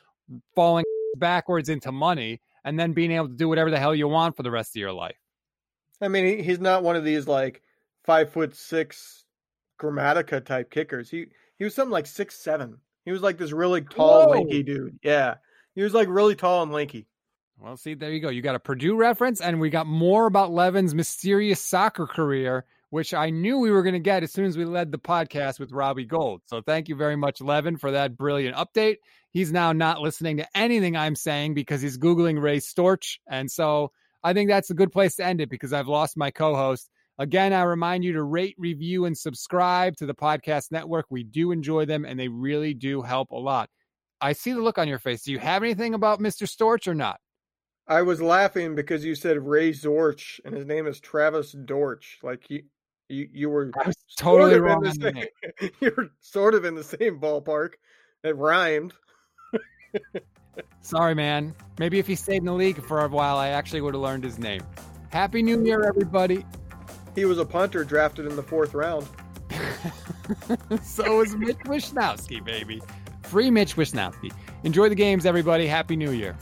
falling 0.55 0.85
backwards 1.17 1.69
into 1.69 1.91
money, 1.91 2.41
and 2.63 2.79
then 2.79 2.93
being 2.93 3.11
able 3.11 3.27
to 3.27 3.35
do 3.35 3.49
whatever 3.49 3.71
the 3.71 3.79
hell 3.79 3.95
you 3.95 4.07
want 4.07 4.37
for 4.37 4.43
the 4.43 4.51
rest 4.51 4.75
of 4.75 4.79
your 4.79 4.93
life. 4.93 5.17
I 5.99 6.07
mean, 6.07 6.25
he, 6.25 6.43
he's 6.43 6.59
not 6.59 6.83
one 6.83 6.95
of 6.95 7.03
these 7.03 7.27
like 7.27 7.61
five 8.03 8.31
foot 8.31 8.55
six 8.55 9.25
Grammatica 9.79 10.43
type 10.45 10.69
kickers. 10.71 11.09
He 11.09 11.27
he 11.57 11.63
was 11.63 11.75
something 11.75 11.91
like 11.91 12.05
six 12.07 12.35
seven. 12.39 12.77
He 13.05 13.11
was 13.11 13.21
like 13.21 13.37
this 13.37 13.51
really 13.51 13.81
tall, 13.81 14.27
Whoa. 14.27 14.31
lanky 14.31 14.63
dude. 14.63 14.99
Yeah, 15.03 15.35
he 15.75 15.83
was 15.83 15.93
like 15.93 16.07
really 16.09 16.35
tall 16.35 16.63
and 16.63 16.71
lanky. 16.71 17.07
Well, 17.57 17.77
see, 17.77 17.93
there 17.93 18.11
you 18.11 18.19
go. 18.19 18.29
You 18.29 18.41
got 18.41 18.55
a 18.55 18.59
Purdue 18.59 18.95
reference, 18.95 19.39
and 19.39 19.59
we 19.59 19.69
got 19.69 19.85
more 19.85 20.25
about 20.25 20.51
Levin's 20.51 20.95
mysterious 20.95 21.61
soccer 21.61 22.07
career, 22.07 22.65
which 22.89 23.13
I 23.13 23.29
knew 23.29 23.59
we 23.59 23.69
were 23.69 23.83
going 23.83 23.93
to 23.93 23.99
get 23.99 24.23
as 24.23 24.31
soon 24.31 24.45
as 24.45 24.57
we 24.57 24.65
led 24.65 24.91
the 24.91 24.97
podcast 24.97 25.59
with 25.59 25.71
Robbie 25.71 26.05
Gould. 26.05 26.41
So 26.45 26.61
thank 26.61 26.89
you 26.89 26.95
very 26.95 27.15
much, 27.15 27.39
Levin, 27.39 27.77
for 27.77 27.91
that 27.91 28.17
brilliant 28.17 28.55
update. 28.55 28.97
He's 29.29 29.51
now 29.51 29.73
not 29.73 30.01
listening 30.01 30.37
to 30.37 30.47
anything 30.57 30.97
I'm 30.97 31.15
saying 31.15 31.53
because 31.53 31.81
he's 31.81 31.99
Googling 31.99 32.41
Ray 32.41 32.57
Storch. 32.57 33.19
And 33.29 33.49
so 33.49 33.91
I 34.23 34.33
think 34.33 34.49
that's 34.49 34.71
a 34.71 34.75
good 34.75 34.91
place 34.91 35.15
to 35.17 35.25
end 35.25 35.39
it 35.39 35.49
because 35.49 35.71
I've 35.71 35.87
lost 35.87 36.17
my 36.17 36.31
co 36.31 36.55
host. 36.55 36.89
Again, 37.21 37.53
I 37.53 37.61
remind 37.61 38.03
you 38.03 38.13
to 38.13 38.23
rate, 38.23 38.55
review, 38.57 39.05
and 39.05 39.15
subscribe 39.15 39.95
to 39.97 40.07
the 40.07 40.15
podcast 40.15 40.71
network. 40.71 41.05
We 41.11 41.23
do 41.23 41.51
enjoy 41.51 41.85
them, 41.85 42.03
and 42.03 42.19
they 42.19 42.27
really 42.27 42.73
do 42.73 43.03
help 43.03 43.29
a 43.29 43.35
lot. 43.35 43.69
I 44.19 44.33
see 44.33 44.53
the 44.53 44.61
look 44.61 44.79
on 44.79 44.87
your 44.87 44.97
face. 44.97 45.21
Do 45.21 45.31
you 45.31 45.37
have 45.37 45.61
anything 45.61 45.93
about 45.93 46.19
Mr. 46.19 46.47
Storch 46.47 46.87
or 46.87 46.95
not? 46.95 47.19
I 47.87 48.01
was 48.01 48.23
laughing 48.23 48.73
because 48.73 49.05
you 49.05 49.13
said 49.13 49.37
Ray 49.37 49.71
Zorch 49.71 50.39
and 50.45 50.55
his 50.55 50.65
name 50.65 50.87
is 50.87 50.99
Travis 50.99 51.53
Dorsch. 51.53 52.23
Like 52.23 52.49
you, 52.49 52.63
you, 53.07 53.29
you 53.31 53.49
were 53.51 53.71
totally 54.17 54.59
wrong. 54.59 54.83
in 54.83 54.87
on 54.87 54.97
the 54.97 55.05
the 55.05 55.11
name. 55.11 55.25
same, 55.59 55.69
you 55.79 55.93
were 55.95 56.09
sort 56.21 56.55
of 56.55 56.65
in 56.65 56.73
the 56.73 56.83
same 56.83 57.19
ballpark. 57.19 57.73
It 58.23 58.35
rhymed. 58.35 58.95
Sorry, 60.81 61.13
man. 61.13 61.53
Maybe 61.77 61.99
if 61.99 62.07
he 62.07 62.15
stayed 62.15 62.37
in 62.37 62.45
the 62.45 62.53
league 62.53 62.83
for 62.83 63.05
a 63.05 63.07
while, 63.07 63.37
I 63.37 63.49
actually 63.49 63.81
would 63.81 63.93
have 63.93 64.01
learned 64.01 64.23
his 64.23 64.39
name. 64.39 64.63
Happy 65.09 65.43
New 65.43 65.63
Year, 65.63 65.83
everybody. 65.83 66.43
He 67.15 67.25
was 67.25 67.37
a 67.37 67.45
punter 67.45 67.83
drafted 67.83 68.25
in 68.25 68.35
the 68.35 68.43
fourth 68.43 68.73
round. 68.73 69.07
so 70.81 71.21
is 71.21 71.35
Mitch 71.35 71.57
Wishnowsky, 71.65 72.43
baby. 72.43 72.81
Free 73.23 73.51
Mitch 73.51 73.75
Wishnowsky. 73.75 74.33
Enjoy 74.63 74.89
the 74.89 74.95
games, 74.95 75.25
everybody. 75.25 75.67
Happy 75.67 75.95
New 75.95 76.11
Year. 76.11 76.37